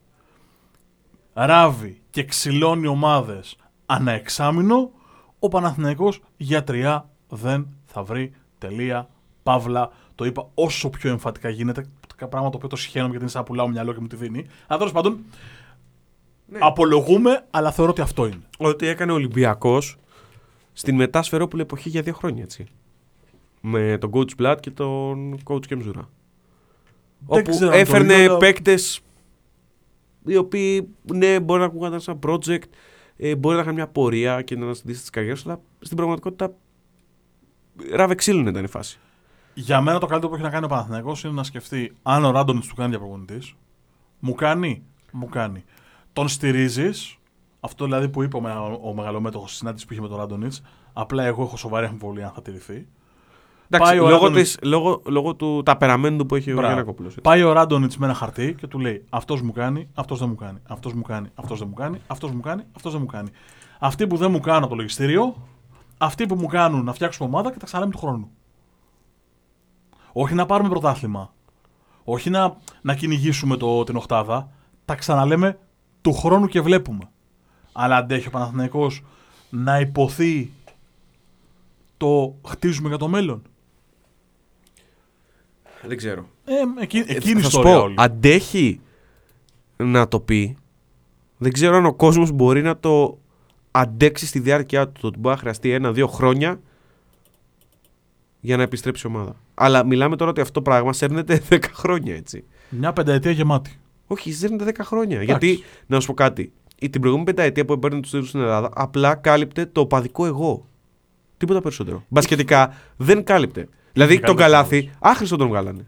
ράβει 1.35 2.01
και 2.11 2.24
ξυλώνει 2.24 2.87
ομάδες 2.87 3.57
ανά 3.87 4.12
εξάμηνο, 4.12 4.91
ο 5.39 5.49
Παναθηναϊκός 5.49 6.20
για 6.37 6.64
τρία 6.64 7.09
δεν 7.28 7.66
θα 7.87 8.03
βρει 8.03 8.32
τελεία, 8.59 9.09
παύλα. 9.43 9.91
Το 10.14 10.24
είπα 10.24 10.49
όσο 10.55 10.91
πιο 10.91 11.11
εμφατικά 11.11 11.49
γίνεται, 11.49 11.87
πράγμα 12.30 12.51
το 12.51 12.57
οποίο 12.57 12.68
το 12.68 12.76
συχαίνομαι 12.76 13.09
γιατί 13.11 13.22
είναι 13.22 13.32
σαν 13.32 13.41
να 13.41 13.47
πουλάω 13.47 13.68
μυαλό 13.68 13.93
και 13.93 14.01
μου 14.01 14.07
τη 14.07 14.16
δίνει. 14.16 14.47
Αλλά 14.66 14.78
τέλος 14.78 14.93
πάντων, 14.93 15.18
απολογούμε, 16.59 17.45
αλλά 17.51 17.70
θεωρώ 17.70 17.91
ότι 17.91 18.01
αυτό 18.01 18.26
είναι. 18.26 18.41
Ότι 18.59 18.87
έκανε 18.87 19.12
ο 19.12 19.14
Ολυμπιακός 19.14 19.97
στην 20.72 20.95
μετά 20.95 21.22
Σφερόπουλη 21.22 21.62
εποχή 21.62 21.89
για 21.89 22.03
δύο 22.03 22.14
χρόνια, 22.14 22.43
έτσι. 22.43 22.66
Με 23.61 23.99
τον 24.01 24.11
coach 24.14 24.30
Blatt 24.43 24.57
και 24.61 24.70
τον 24.70 25.39
coach 25.45 25.66
Κεμζούρα. 25.66 26.09
Δεν 27.28 27.39
Όπου 27.39 27.51
ξέρω 27.51 27.66
αν 27.66 27.72
το 27.72 27.78
έφερνε 27.78 28.14
είδα, 28.14 28.24
αλλά- 28.30 28.39
παίκτες 28.39 29.01
οι 30.24 30.36
οποίοι 30.36 30.88
ναι, 31.02 31.40
μπορεί 31.40 31.60
να 31.60 31.66
ακούγονταν 31.66 32.00
σαν 32.00 32.18
project, 32.26 32.62
ε, 33.16 33.36
μπορεί 33.36 33.56
να 33.56 33.62
είχαν 33.62 33.74
μια 33.74 33.88
πορεία 33.88 34.42
και 34.42 34.56
να 34.56 34.64
αναστηθεί 34.64 34.92
τις 34.92 35.10
καριέρες, 35.10 35.46
αλλά 35.46 35.60
στην 35.80 35.96
πραγματικότητα 35.96 36.54
ράβε 37.92 38.14
ξύλινο 38.14 38.48
ήταν 38.48 38.64
η 38.64 38.68
φάση. 38.68 38.98
Για 39.54 39.80
μένα 39.80 39.98
το 39.98 40.06
καλύτερο 40.06 40.30
που 40.30 40.34
έχει 40.36 40.44
να 40.44 40.50
κάνει 40.50 40.64
ο 40.64 40.68
Παναθηναϊκός 40.68 41.24
είναι 41.24 41.32
να 41.32 41.42
σκεφτεί 41.42 41.96
αν 42.02 42.24
ο 42.24 42.30
Ράντονιτς 42.30 42.66
του 42.66 42.74
κάνει 42.74 42.90
διαπροπονητή. 42.90 43.38
Μου 44.18 44.34
κάνει, 44.34 44.82
μου 45.12 45.28
κάνει. 45.28 45.64
Τον 46.12 46.28
στηρίζεις. 46.28 47.18
Αυτό 47.60 47.84
δηλαδή 47.84 48.08
που 48.08 48.22
είπε 48.22 48.36
ο, 48.36 48.40
μεγα- 48.40 48.60
ο 48.62 48.94
μεγαλομέτωχος 48.94 49.48
στη 49.48 49.58
συνάντησης 49.58 49.86
που 49.86 49.92
είχε 49.92 50.02
με 50.02 50.08
τον 50.08 50.16
Ράντονιτς. 50.16 50.62
Απλά 50.92 51.24
εγώ 51.24 51.42
έχω 51.42 51.56
σοβαρή 51.56 51.86
αμφιβολία 51.86 52.26
αν 52.26 52.32
θα 52.32 52.42
τηρηθεί. 52.42 52.86
Εντάξει, 53.68 53.90
Πάει 53.90 53.98
ο 53.98 54.08
λόγω, 54.08 54.24
Ράντονιτς- 54.24 54.56
της, 54.58 54.68
λόγω, 54.70 55.02
λόγω 55.06 55.34
του 55.34 55.62
ταπεραμέντου 55.64 56.26
που 56.26 56.34
έχει 56.34 56.50
ο 56.50 56.54
Μπράβο. 56.54 56.68
Γιανακόπουλος. 56.72 57.14
Πάει 57.22 57.42
ο 57.42 57.52
Ράντονιτς 57.52 57.96
με 57.96 58.06
ένα 58.06 58.14
χαρτί 58.14 58.54
και 58.58 58.66
του 58.66 58.78
λέει 58.78 59.04
Αυτός 59.10 59.40
μου 59.42 59.52
κάνει, 59.52 59.88
αυτός 59.94 60.18
δεν 60.18 60.28
μου 60.28 60.34
κάνει, 60.34 60.58
αυτός 60.66 60.92
μου 60.92 61.02
κάνει, 61.02 61.28
αυτός 61.34 61.58
δεν 61.58 61.68
μου 61.68 61.74
κάνει, 61.74 61.98
αυτός 62.06 62.30
μου 62.30 62.40
κάνει, 62.40 62.62
αυτός 62.76 62.92
δεν 62.92 63.00
μου 63.00 63.06
κάνει. 63.06 63.28
Αυτοί 63.78 64.06
που 64.06 64.16
δεν 64.16 64.30
μου 64.30 64.40
κάνουν 64.40 64.60
από 64.60 64.68
το 64.70 64.74
λογιστήριο, 64.76 65.34
αυτοί 65.98 66.26
που 66.26 66.34
μου 66.34 66.46
κάνουν 66.46 66.84
να 66.84 66.92
φτιάξουμε 66.92 67.28
ομάδα 67.28 67.52
και 67.52 67.58
τα 67.58 67.64
ξαναλέμε 67.66 67.92
του 67.92 67.98
χρόνου. 67.98 68.30
Όχι 70.12 70.34
να 70.34 70.46
πάρουμε 70.46 70.68
πρωτάθλημα. 70.68 71.32
Όχι 72.04 72.30
να, 72.30 72.56
να 72.82 72.94
κυνηγήσουμε 72.94 73.56
το, 73.56 73.84
την 73.84 73.96
οχτάδα. 73.96 74.48
Τα 74.84 74.94
ξαναλέμε 74.94 75.58
του 76.02 76.12
χρόνου 76.12 76.46
και 76.46 76.60
βλέπουμε. 76.60 77.08
Αλλά 77.72 77.96
αντέχει 77.96 78.28
ο 78.28 78.30
Παναθηναϊκός 78.30 79.02
να 79.50 79.80
υποθεί 79.80 80.50
το 81.96 82.34
χτίζουμε 82.46 82.88
για 82.88 82.98
το 82.98 83.08
μέλλον. 83.08 83.42
Δεν 85.87 85.97
ξέρω. 85.97 86.28
Ε, 86.45 86.53
εκεί, 86.82 86.97
εκείνη 87.07 87.16
η 87.16 87.35
θα 87.35 87.41
σου 87.41 87.47
ιστορία 87.47 87.74
πω, 87.76 87.82
όλη. 87.82 87.95
αντέχει 87.99 88.80
να 89.76 90.09
το 90.09 90.20
πει. 90.20 90.57
Δεν 91.39 91.53
ξέρω 91.53 91.76
αν 91.76 91.87
ο 91.87 91.95
κόσμος 91.95 92.30
μπορεί 92.30 92.62
να 92.62 92.78
το 92.78 93.18
αντέξει 93.70 94.26
στη 94.26 94.39
διάρκεια 94.39 94.89
του. 94.89 95.01
Το 95.01 95.07
ότι 95.07 95.18
μπορεί 95.18 95.35
να 95.35 95.41
χρειαστεί 95.41 95.70
ένα-δύο 95.70 96.07
χρόνια 96.07 96.61
για 98.41 98.57
να 98.57 98.62
επιστρέψει 98.62 99.07
η 99.07 99.11
ομάδα. 99.14 99.37
Αλλά 99.55 99.85
μιλάμε 99.85 100.16
τώρα 100.16 100.30
ότι 100.30 100.41
αυτό 100.41 100.53
το 100.53 100.62
πράγμα 100.62 100.93
σέρνεται 100.93 101.43
10 101.51 101.59
χρόνια 101.72 102.14
έτσι. 102.14 102.45
Μια 102.68 102.93
πενταετία 102.93 103.30
γεμάτη. 103.30 103.78
Όχι, 104.07 104.32
σέρνεται 104.32 104.64
10 104.76 104.80
χρόνια. 104.82 105.22
Γιατί, 105.22 105.62
να 105.87 106.01
σου 106.01 106.07
πω 106.07 106.14
κάτι, 106.14 106.53
η- 106.78 106.91
την 106.91 107.01
προηγούμενη 107.01 107.35
πενταετία 107.35 107.64
που 107.64 107.72
έπαιρνε 107.72 108.01
τους 108.01 108.11
τίτλου 108.11 108.26
στην 108.26 108.41
Ελλάδα 108.41 108.70
απλά 108.74 109.14
κάλυπτε 109.14 109.66
το 109.66 109.80
οπαδικό 109.80 110.26
εγώ. 110.26 110.66
Τίποτα 111.37 111.61
περισσότερο. 111.61 112.05
Μπασκετικά 112.09 112.74
δεν 112.97 113.24
κάλυπτε. 113.24 113.68
Δηλαδή 113.95 114.12
Είχε 114.14 114.22
τον 114.22 114.36
κάνει 114.36 114.51
καλάθι, 114.53 114.90
άχρηστο 114.99 115.36
τον 115.36 115.49
βγάλανε. 115.49 115.86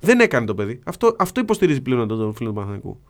Δεν 0.00 0.20
έκανε 0.20 0.46
το 0.46 0.54
παιδί. 0.54 0.80
Αυτό, 0.84 1.16
αυτό 1.18 1.40
υποστηρίζει 1.40 1.80
πλέον 1.80 2.08
τον 2.08 2.18
τον 2.18 2.34
φίλο 2.34 2.48
του 2.48 2.54
Παναθηναϊκού. 2.54 3.00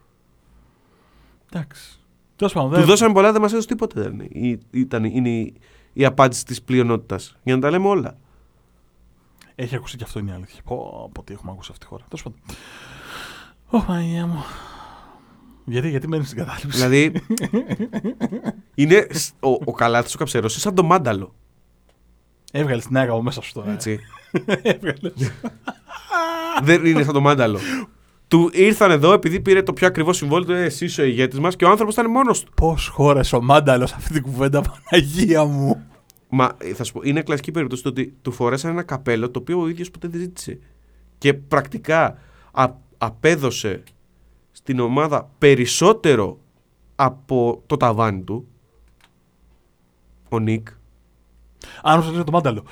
Εντάξει. 1.52 1.98
Τέλος 2.36 2.52
πάντων, 2.52 2.70
Του 2.70 2.76
δεν... 2.76 2.84
δώσαμε 2.86 3.12
πολλά, 3.12 3.32
δεν 3.32 3.40
μας 3.40 3.52
έδωσε 3.52 3.66
τίποτα. 3.66 4.00
Δεν 4.02 4.12
είναι. 4.12 4.24
Ή- 4.24 4.60
Ήταν, 4.70 5.04
είναι 5.04 5.28
η, 5.28 5.54
η 5.92 6.04
απάντηση 6.04 6.44
της 6.44 6.62
πλειονότητας. 6.62 7.36
Για 7.42 7.54
να 7.54 7.60
τα 7.60 7.70
λέμε 7.70 7.86
όλα. 7.88 8.16
έχει 9.54 9.74
ακουστεί 9.76 9.96
και 9.96 10.04
αυτό 10.04 10.18
είναι 10.18 10.30
η 10.30 10.34
αλήθεια. 10.34 10.60
Πω, 10.64 11.10
πω 11.14 11.22
τι 11.22 11.32
έχουμε 11.32 11.50
ακούσει 11.52 11.68
αυτή 11.72 11.84
τη 11.84 11.90
χώρα. 11.90 12.04
Τέλος 12.08 12.22
πάντων. 12.22 12.40
Ω, 13.70 13.86
Παναγία 13.86 14.26
μου. 14.26 14.42
Γιατί, 15.64 15.88
γιατί 15.88 16.08
μένεις 16.08 16.26
στην 16.26 16.38
κατάληψη; 16.38 16.68
δηλαδή. 16.68 17.12
είναι, 18.74 19.06
σ- 19.10 19.34
ο, 19.44 19.48
ο 19.64 19.72
καλάθι 19.72 20.10
ο 20.14 20.18
καψερό 20.18 20.46
είναι 20.50 20.58
σαν 20.58 20.74
το 20.74 20.82
μάνταλο. 20.82 21.34
Έβγαλε 22.52 22.80
την 22.80 22.96
άγαμο 22.96 23.22
μέσα 23.22 23.40
σου 23.40 23.52
τώρα. 23.52 23.70
ε. 23.70 23.72
Έτσι. 23.72 23.98
Έβγαλε. 24.62 25.12
δεν 26.62 26.84
είναι 26.84 27.02
σαν 27.02 27.12
το 27.12 27.20
μάνταλο. 27.20 27.58
Του 28.28 28.50
ήρθαν 28.52 28.90
εδώ 28.90 29.12
επειδή 29.12 29.40
πήρε 29.40 29.62
το 29.62 29.72
πιο 29.72 29.86
ακριβό 29.86 30.12
συμβόλαιο 30.12 30.46
του. 30.46 30.52
«Ε, 30.52 30.64
Εσύ 30.64 30.84
είσαι 30.84 31.02
ο 31.02 31.04
ηγέτης 31.04 31.38
μας 31.40 31.56
και 31.56 31.64
ο 31.64 31.68
άνθρωπος 31.70 31.94
ήταν 31.94 32.10
μόνος 32.10 32.42
του. 32.44 32.52
Πώς 32.54 32.86
χώρεσε 32.88 33.36
ο 33.36 33.42
Μάνταλος 33.42 33.92
αυτή 33.92 34.12
την 34.12 34.22
κουβέντα, 34.22 34.60
Παναγία 34.90 35.44
μου. 35.44 35.86
Μα 36.28 36.50
ε, 36.58 36.74
θα 36.74 36.84
σου 36.84 36.92
πω, 36.92 37.00
είναι 37.04 37.22
κλασική 37.22 37.50
περίπτωση 37.50 37.82
το 37.82 37.88
ότι 37.88 38.14
του 38.22 38.32
φορέσαν 38.32 38.70
ένα 38.70 38.82
καπέλο 38.82 39.30
το 39.30 39.38
οποίο 39.38 39.60
ο 39.60 39.68
ίδιος 39.68 39.90
ποτέ 39.90 40.08
δεν 40.08 40.20
ζήτησε. 40.20 40.58
Και 41.18 41.34
πρακτικά 41.34 42.18
α- 42.52 42.72
απέδωσε 42.98 43.82
στην 44.52 44.80
ομάδα 44.80 45.30
περισσότερο 45.38 46.38
από 46.96 47.62
το 47.66 47.76
ταβάνι 47.76 48.22
του. 48.22 48.46
Ο 50.28 50.38
Νικ. 50.38 50.68
Αν 51.82 52.02
σου 52.02 52.12
λέει 52.12 52.24
το 52.24 52.32
Μάνταλο. 52.32 52.64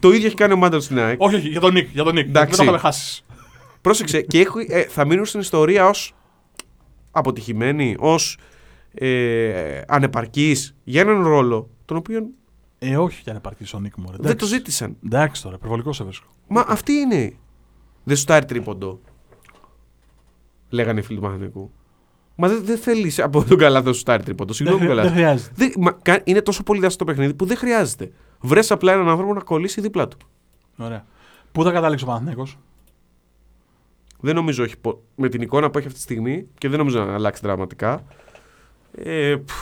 Το 0.00 0.10
ίδιο 0.12 0.26
έχει 0.26 0.34
κάνει 0.36 0.52
ο 0.52 0.56
Μάνταλο 0.56 0.82
στην 0.82 0.98
ΑΕΚ. 0.98 1.20
όχι, 1.20 1.34
όχι, 1.34 1.48
για 1.48 1.60
τον 1.60 1.72
Νικ. 1.72 1.88
Για 1.92 2.04
τον 2.04 2.14
Νικ. 2.14 2.24
Δεν 2.26 2.34
Εντάξει. 2.34 2.56
το 2.56 2.62
είχαμε 2.62 2.78
χάσει. 2.78 3.24
Πρόσεξε, 3.80 4.20
και 4.20 4.40
έχω, 4.40 4.58
ε, 4.68 4.82
θα 4.82 5.04
μείνουν 5.06 5.24
στην 5.24 5.40
ιστορία 5.40 5.88
ως 5.88 6.14
αποτυχημένοι, 7.10 7.96
ως 7.98 8.38
ε, 8.94 9.80
ανεπαρκεί 9.88 10.56
για 10.84 11.00
έναν 11.00 11.22
ρόλο 11.22 11.68
τον 11.84 11.96
οποίο 11.96 12.20
Ε, 12.78 12.96
όχι 12.96 13.20
για 13.24 13.32
να 13.32 13.38
υπάρξει 13.38 13.76
ο 13.76 13.80
Νικ 13.80 13.96
μου. 13.96 14.12
δεν 14.18 14.36
το 14.36 14.46
ζήτησαν. 14.46 14.96
Εντάξει 15.04 15.42
τώρα, 15.42 15.54
υπερβολικό 15.56 15.92
σε 15.92 16.04
βρίσκω. 16.04 16.26
Μα 16.48 16.64
αυτή 16.68 16.92
είναι. 16.92 17.32
Δεν 18.04 18.16
σου 18.16 18.24
τάρει 18.24 18.44
τρίποντο. 18.44 19.00
Λέγανε 20.68 21.00
οι 21.00 21.02
φίλοι 21.02 21.16
του 21.16 21.22
Παναθηναϊκού. 21.24 21.70
Μα 22.34 22.48
δεν 22.48 22.64
δεν 22.64 22.78
θέλεις 22.78 23.18
από 23.18 23.44
τον 23.44 23.58
καλά 23.58 23.80
να 23.82 23.92
σου 23.92 24.02
τάρει 24.02 24.22
τρίποντο. 24.22 24.52
Συγγνώμη 24.52 24.80
Δεν, 24.80 24.88
καλά. 24.88 25.02
δεν 25.02 25.12
χρειάζεται. 25.12 25.52
Δεν- 25.54 25.72
μα 25.78 25.92
κα- 25.92 26.20
είναι 26.24 26.40
τόσο 26.42 26.62
πολύ 26.62 26.80
δαστό 26.80 26.98
το 26.98 27.04
παιχνίδι 27.04 27.34
που 27.34 27.44
δεν 27.44 27.56
χρειάζεται. 27.56 28.10
Βρες 28.40 28.70
απλά 28.70 28.92
έναν 28.92 29.08
άνθρωπο 29.08 29.34
να 29.34 29.40
κολλήσει 29.40 29.80
δίπλα 29.80 30.08
του. 30.08 30.16
Ωραία. 30.76 31.04
Πού 31.52 31.62
θα 31.62 31.70
καταλήξει 31.72 32.04
ο 32.04 32.06
Παναθηναϊκός; 32.06 32.58
Δεν 34.20 34.34
νομίζω 34.34 34.62
έχει 34.62 34.78
πο- 34.78 35.02
με 35.14 35.28
την 35.28 35.40
εικόνα 35.42 35.70
που 35.70 35.78
έχει 35.78 35.86
αυτή 35.86 35.98
τη 35.98 36.04
στιγμή 36.04 36.46
και 36.58 36.68
δεν 36.68 36.78
νομίζω 36.78 37.04
να 37.04 37.14
αλλάξει 37.14 37.42
δραματικά. 37.44 38.04
Ε, 38.94 39.36
πφ. 39.36 39.52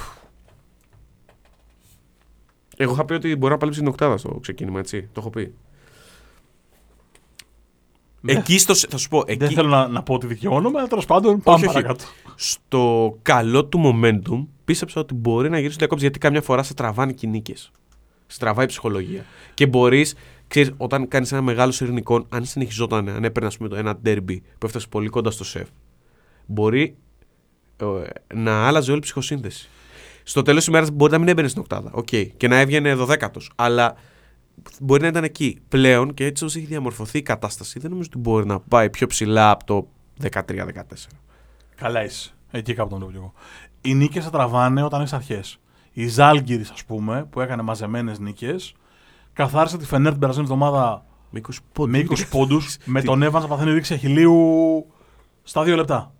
εγώ 2.76 2.92
είχα 2.92 3.04
πει 3.04 3.12
ότι 3.14 3.36
μπορεί 3.36 3.52
να 3.52 3.58
παλέψει 3.58 3.80
την 3.80 3.88
οκτάδα 3.88 4.16
στο 4.16 4.38
ξεκίνημα, 4.40 4.78
έτσι. 4.78 5.02
Το 5.12 5.20
έχω 5.20 5.30
πει. 5.30 5.54
Δεν- 8.20 8.36
Εκεί 8.36 8.58
στο, 8.58 8.74
θα 8.74 8.96
σου 8.96 9.08
πω, 9.08 9.22
εκεί, 9.26 9.38
Δεν 9.38 9.50
θέλω 9.50 9.68
να, 9.68 9.88
να 9.88 10.02
πω 10.02 10.14
ότι 10.14 10.26
δικαιώνομαι, 10.26 10.78
αλλά 10.78 10.88
τέλος 10.88 11.06
πάντων 11.06 11.40
πάμε 11.40 11.66
όχι. 11.66 11.74
παρακάτω. 11.74 12.04
στο 12.34 13.16
καλό 13.22 13.64
του 13.64 13.80
momentum 13.84 14.46
πίστεψα 14.64 15.00
ότι 15.00 15.14
μπορεί 15.14 15.48
να 15.48 15.54
γυρίσει 15.56 15.70
στο 15.70 15.78
διακόψει 15.78 16.04
γιατί 16.04 16.18
καμιά 16.18 16.42
φορά 16.42 16.62
σε 16.62 16.74
τραβάνε 16.74 17.12
και 17.12 17.26
οι 17.26 17.30
νίκες. 17.30 17.70
Σε 18.30 18.38
τραβάει 18.38 18.64
η 18.64 18.68
ψυχολογία. 18.68 19.24
Και 19.54 19.66
μπορείς, 19.66 20.14
ξέρεις, 20.48 20.72
όταν 20.76 21.08
κάνεις 21.08 21.32
ένα 21.32 21.42
μεγάλο 21.42 21.72
σερί 21.72 21.94
νικών, 21.94 22.26
αν 22.28 22.44
συνεχιζόταν, 22.44 23.08
αν 23.08 23.24
έπαιρνες 23.24 23.52
ας 23.52 23.56
πούμε, 23.56 23.68
το 23.68 23.76
ένα 23.76 23.98
ντέρμπι 24.04 24.36
που 24.58 24.66
έφτασε 24.66 24.86
πολύ 24.90 25.08
κοντά 25.08 25.30
στο 25.30 25.44
σεφ, 25.44 25.68
μπορεί 26.46 26.96
ε, 27.76 27.84
να 28.34 28.66
άλλαζε 28.66 28.90
όλη 28.90 29.00
η 29.00 29.02
ψυχοσύνθεση. 29.02 29.68
Στο 30.22 30.42
τέλος 30.42 30.58
της 30.58 30.68
ημέρας 30.68 30.90
μπορεί 30.90 31.12
να 31.12 31.18
μην 31.18 31.28
έμπαινες 31.28 31.50
στην 31.50 31.62
οκτάδα. 31.62 31.90
Οκ. 31.92 32.08
Και 32.36 32.48
να 32.48 32.58
έβγαινε 32.58 32.94
δωδέκατος. 32.94 33.52
Αλλά 33.56 33.94
μπορεί 34.80 35.02
να 35.02 35.08
ήταν 35.08 35.24
εκεί. 35.24 35.58
Πλέον 35.68 36.14
και 36.14 36.24
έτσι 36.24 36.44
όσο 36.44 36.58
έχει 36.58 36.66
διαμορφωθεί 36.66 37.18
η 37.18 37.22
κατάσταση, 37.22 37.78
δεν 37.78 37.90
νομίζω 37.90 38.08
ότι 38.12 38.18
μπορεί 38.18 38.46
να 38.46 38.60
πάει 38.60 38.90
πιο 38.90 39.06
ψηλά 39.06 39.50
από 39.50 39.64
το 39.64 39.88
13-14. 40.32 40.42
Καλά 41.74 42.04
είσαι. 42.04 42.32
Εκεί 42.50 42.74
κάπου 42.74 42.88
τον 42.88 42.98
βλέπω 42.98 43.12
κι 43.12 43.18
εγώ. 43.18 43.32
Οι 43.80 43.94
νίκες 43.94 44.24
θα 44.24 44.30
τραβάνε 44.30 44.82
όταν 44.82 45.00
έχεις 45.00 45.12
αρχές. 45.12 45.58
Η 46.00 46.08
Ζάλγκυρης, 46.08 46.70
ας 46.70 46.84
πούμε, 46.84 47.24
που 47.30 47.40
έκανε 47.40 47.62
μαζεμένες 47.62 48.18
νίκες, 48.18 48.74
καθάρισε 49.32 49.78
τη 49.78 49.84
Φενέρ 49.84 50.10
την 50.10 50.20
περασμένη 50.20 50.48
εβδομάδα 50.52 51.04
Με 51.30 51.40
20 51.40 51.50
πόντους. 51.72 51.90
με 51.98 51.98
20 51.98 52.28
πόντους, 52.30 52.76
με 52.84 53.02
τον 53.02 53.22
Εύαν 53.22 53.42
να 53.42 53.48
παθαίνει 53.48 53.72
ρήξη 53.72 53.94
αχηλίου 53.94 54.86
στα 55.42 55.62
δύο 55.64 55.76
λεπτά. 55.76 56.12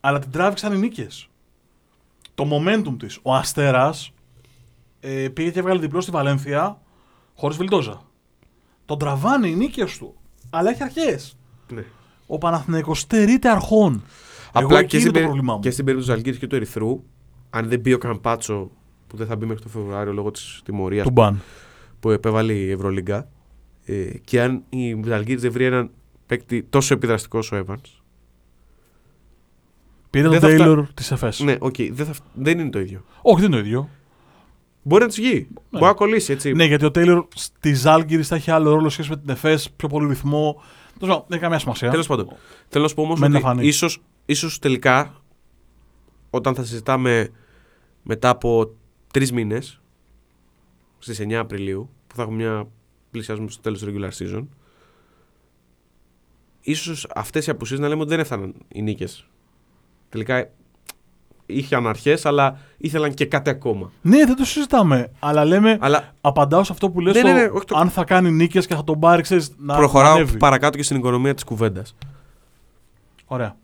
Αλλά 0.00 0.18
την 0.18 0.30
τράβηξαν 0.30 0.72
οι 0.72 0.78
νίκες. 0.78 1.28
Το 2.34 2.44
momentum 2.50 2.94
της. 2.98 3.18
Ο 3.22 3.34
Αστέρας 3.34 4.12
ε, 5.00 5.28
πήγε 5.28 5.50
και 5.50 5.58
έβγαλε 5.58 5.80
διπλό 5.80 6.00
στη 6.00 6.10
Βαλένθια 6.10 6.80
χωρίς 7.36 7.56
βιλτόζα. 7.56 8.02
Τον 8.84 8.98
τραβάνε 8.98 9.46
οι 9.48 9.54
νίκες 9.54 9.98
του. 9.98 10.14
Αλλά 10.50 10.70
έχει 10.70 10.82
αρχές. 10.82 11.36
Ναι. 11.72 11.84
Ο 12.26 12.38
Παναθηναϊκός 12.38 13.00
στερείται 13.00 13.48
αρχών. 13.50 14.02
Εγώ 14.54 14.66
Απλά 14.66 14.78
εκεί 14.78 14.88
και 14.88 14.96
είναι 14.96 15.04
στην, 15.04 15.12
το 15.12 15.12
περι- 15.12 15.24
πρόβλημά 15.26 15.54
μου. 15.54 15.60
και 15.60 15.70
στην 15.70 15.84
περίπτωση 15.84 16.10
του 16.10 16.14
Ζαλγκίρις 16.16 16.38
και 16.40 16.46
του 16.46 16.54
Ερυθρού, 16.56 17.02
αν 17.54 17.68
δεν 17.68 17.80
μπει 17.80 17.92
ο 17.92 17.98
Καμπάτσο 17.98 18.70
που 19.06 19.16
δεν 19.16 19.26
θα 19.26 19.36
μπει 19.36 19.46
μέχρι 19.46 19.62
το 19.62 19.68
Φεβρουάριο 19.68 20.12
λόγω 20.12 20.30
της 20.30 20.60
τιμωρίας 20.64 21.04
Του 21.06 21.10
ban. 21.10 21.40
που 22.00 22.10
επέβαλε 22.10 22.52
η 22.52 22.70
Ευρωλίγκα, 22.70 23.28
ε, 23.84 24.10
και 24.24 24.42
αν 24.42 24.62
η 24.68 25.02
Ζαλγκίρις 25.04 25.40
δεν 25.40 25.52
βρει 25.52 25.64
έναν 25.64 25.90
παίκτη 26.26 26.62
τόσο 26.62 26.94
επιδραστικό 26.94 27.52
όσο 27.52 27.62
ο 27.62 27.64
Evans. 27.66 28.00
Πήρε 30.10 30.28
Δεν 30.28 30.40
τον 30.40 30.50
θα 30.50 30.56
Τέιλορ 30.56 30.86
της 30.94 31.10
ΕΦΕΣ. 31.10 31.40
Ναι, 31.40 31.56
οκ, 31.58 31.74
δεν, 31.90 32.06
θα, 32.06 32.12
δεν 32.34 32.58
είναι 32.58 32.70
το 32.70 32.80
ίδιο. 32.80 33.04
Όχι, 33.22 33.40
δεν 33.40 33.52
είναι 33.52 33.60
το 33.60 33.66
ίδιο. 33.66 33.88
Μπορεί 34.82 35.02
να 35.02 35.08
τη 35.08 35.20
βγει. 35.20 35.48
Μπορεί 35.70 35.84
να 35.84 35.92
κολλήσει 35.92 36.32
έτσι. 36.32 36.52
Ναι, 36.52 36.64
γιατί 36.64 36.84
ο 36.84 36.90
Τέιλορ 36.90 37.26
στη 37.34 37.74
Ζαλγκίρις 37.74 38.22
θα 38.22 38.34
έχει 38.34 38.50
άλλο 38.50 38.70
ρόλο 38.70 38.88
σχέση 38.88 39.10
με 39.10 39.16
την 39.16 39.30
ΕΦΕΣ, 39.30 39.70
πιο 39.70 39.88
πολύ 39.88 40.08
ρυθμό. 40.08 40.62
Τέλος 40.98 41.14
πάντων, 41.14 41.16
δεν 41.16 41.24
έχει 41.30 41.40
καμία 41.40 41.58
σημασία. 41.58 41.90
Τέλος 41.90 42.06
πάντων. 42.06 42.28
Θέλω 42.68 42.82
να 42.82 42.88
σου 42.88 42.94
πω 42.94 43.02
όμως 43.02 43.20
Μένει 43.20 43.32
να 43.32 43.38
ότι 43.38 43.46
φανεί. 43.46 43.66
ίσως, 43.66 44.02
ίσως 44.26 44.58
τελικά 44.58 45.14
όταν 46.30 46.54
θα 46.54 46.64
συζητάμε 46.64 47.28
μετά 48.02 48.28
από 48.28 48.74
τρεις 49.12 49.32
μήνες 49.32 49.80
στις 50.98 51.20
9 51.20 51.32
Απριλίου 51.32 51.90
που 52.06 52.14
θα 52.16 52.22
έχουμε 52.22 52.36
μια 52.36 52.66
πλησιάζουμε 53.10 53.50
στο 53.50 53.60
τέλος 53.62 53.80
του 53.80 53.86
regular 53.92 54.10
season 54.22 54.44
ίσως 56.60 57.06
αυτές 57.14 57.46
οι 57.46 57.50
απουσίες 57.50 57.80
να 57.80 57.88
λέμε 57.88 58.00
ότι 58.00 58.10
δεν 58.10 58.20
έφταναν 58.20 58.54
οι 58.68 58.82
νίκες 58.82 59.26
τελικά 60.08 60.48
είχαν 61.46 61.86
αρχές 61.86 62.26
αλλά 62.26 62.58
ήθελαν 62.76 63.14
και 63.14 63.26
κάτι 63.26 63.50
ακόμα 63.50 63.90
Ναι, 64.02 64.24
δεν 64.24 64.36
το 64.36 64.44
συζητάμε. 64.44 65.10
Αλλά 65.18 65.44
λέμε, 65.44 65.78
αλλά 65.80 66.14
απαντάω 66.20 66.64
σε 66.64 66.72
αυτό 66.72 66.90
που 66.90 67.00
λες 67.00 67.14
Ναι, 67.14 67.20
το, 67.20 67.26
ναι, 67.26 67.34
ναι, 67.34 67.46
όχι 67.52 67.64
το- 67.64 67.76
αν 67.76 67.90
θα 67.90 68.04
κάνει 68.04 68.30
νίκες 68.30 68.66
και 68.66 68.74
θα 68.74 68.84
τον 68.84 68.98
πάρει, 69.00 69.22
ξέρεις, 69.22 69.52
να 69.58 69.76
προχωράω 69.76 70.14
ανέβει. 70.14 70.36
παρακάτω 70.36 70.76
και 70.76 70.82
στην 70.82 70.96
οικονομία 70.96 71.34
της 71.34 71.44
κουβέντας 71.44 71.94
Ωραία. 73.26 73.56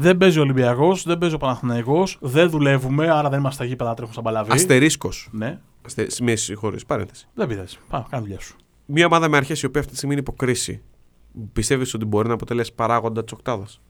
Δεν 0.00 0.16
παίζει 0.16 0.38
ο 0.38 0.42
Ολυμπιακός, 0.42 1.02
δεν 1.02 1.18
παίζει 1.18 1.34
ο 1.34 1.38
Παναθηναϊκός, 1.38 2.18
δεν 2.20 2.50
δουλεύουμε, 2.50 3.10
άρα 3.10 3.28
δεν 3.28 3.38
είμαστε 3.38 3.54
στα 3.62 3.64
γήπεδα, 3.64 3.90
τρέχουμε 3.94 4.14
σαν 4.14 4.22
παλαβή. 4.24 4.52
αστερίσκος 4.52 5.28
Ναι, 5.32 5.58
Αστε... 5.86 6.06
με 6.20 6.34
συγχωρείς, 6.36 6.84
παρένθεση 6.86 7.26
δεν 7.34 7.48
πειράζει. 7.48 7.76
Πάμε, 7.88 8.04
κάνε 8.10 8.22
δουλειά 8.22 8.40
σου. 8.40 8.56
μια 8.86 9.06
ομάδα 9.06 9.28
με 9.28 9.36
αρχές 9.36 9.62
η 9.62 9.66
οποία 9.66 9.80
αυτή 9.80 9.92
τη 9.92 9.96
στιγμή 9.98 10.14
είναι 10.14 10.22
υποκρίση, 10.28 10.82
πιστεύεις 11.52 11.94
ότι 11.94 12.04
μπορεί 12.04 12.28
να 12.28 12.34
αποτελέσει 12.34 12.72
παράγοντα 12.74 13.24
της 13.24 13.32
Οκτάδας; 13.32 13.80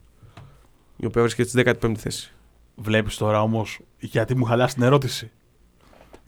Η 0.96 1.06
οποία 1.06 1.22
βρίσκεται 1.22 1.48
στη 1.48 1.62
15η 1.88 1.96
θέση. 1.96 2.32
Βλέπεις 2.74 3.16
τώρα 3.16 3.42
όμως 3.42 3.80
γιατί 3.98 4.36
μου 4.36 4.44
χαλάς 4.44 4.74
την 4.74 4.82
ερώτηση. 4.82 5.30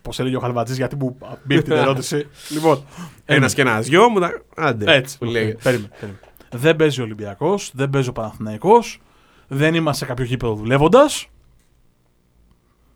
Πώς 0.03 0.19
έλεγε 0.19 0.37
ο 0.37 0.41
Χαλβατζής, 0.41 0.77
γιατί 0.77 0.97
μου 0.97 1.17
μπήκε 1.45 1.63
την 1.63 1.73
ερώτηση. 1.73 2.27
λοιπόν, 2.55 2.83
Ένας 3.25 3.55
και 3.55 3.61
ένας 3.61 3.87
δυο 3.87 4.09
μου. 4.09 4.21
τα- 4.21 4.43
Άντε. 4.57 4.95
Έτσι. 4.95 5.19
που 5.19 5.27
οκ, 5.27 5.33
λέγεται. 5.33 5.59
Περίμενε, 5.63 5.91
περίμενε. 6.01 6.21
Δεν 6.51 6.77
παίζει 6.77 7.01
ο 7.01 7.05
Ολυμπιακός, 7.05 7.71
δεν 7.75 7.91
παίζει 7.91 8.09
ο 8.09 8.13
Παναθηναϊκός, 8.13 9.01
δεν 9.53 9.75
είμαστε 9.75 10.05
σε 10.05 10.11
κάποιο 10.11 10.25
γήπεδο 10.25 10.55
δουλεύοντας 10.55 11.29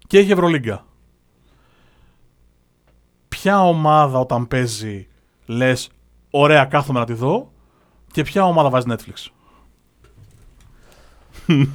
και 0.06 0.18
έχει 0.18 0.32
Ευρωλίγκα. 0.32 0.86
Ποια 3.28 3.60
ομάδα 3.66 4.18
όταν 4.18 4.48
παίζει 4.48 5.08
λες, 5.46 5.90
ωραία, 6.30 6.64
κάθομαι 6.64 6.98
να 6.98 7.04
τη 7.04 7.12
δω, 7.12 7.52
και 8.12 8.22
ποια 8.22 8.44
ομάδα 8.44 8.70
βάζεις 8.70 8.86
Netflix; 8.90 9.28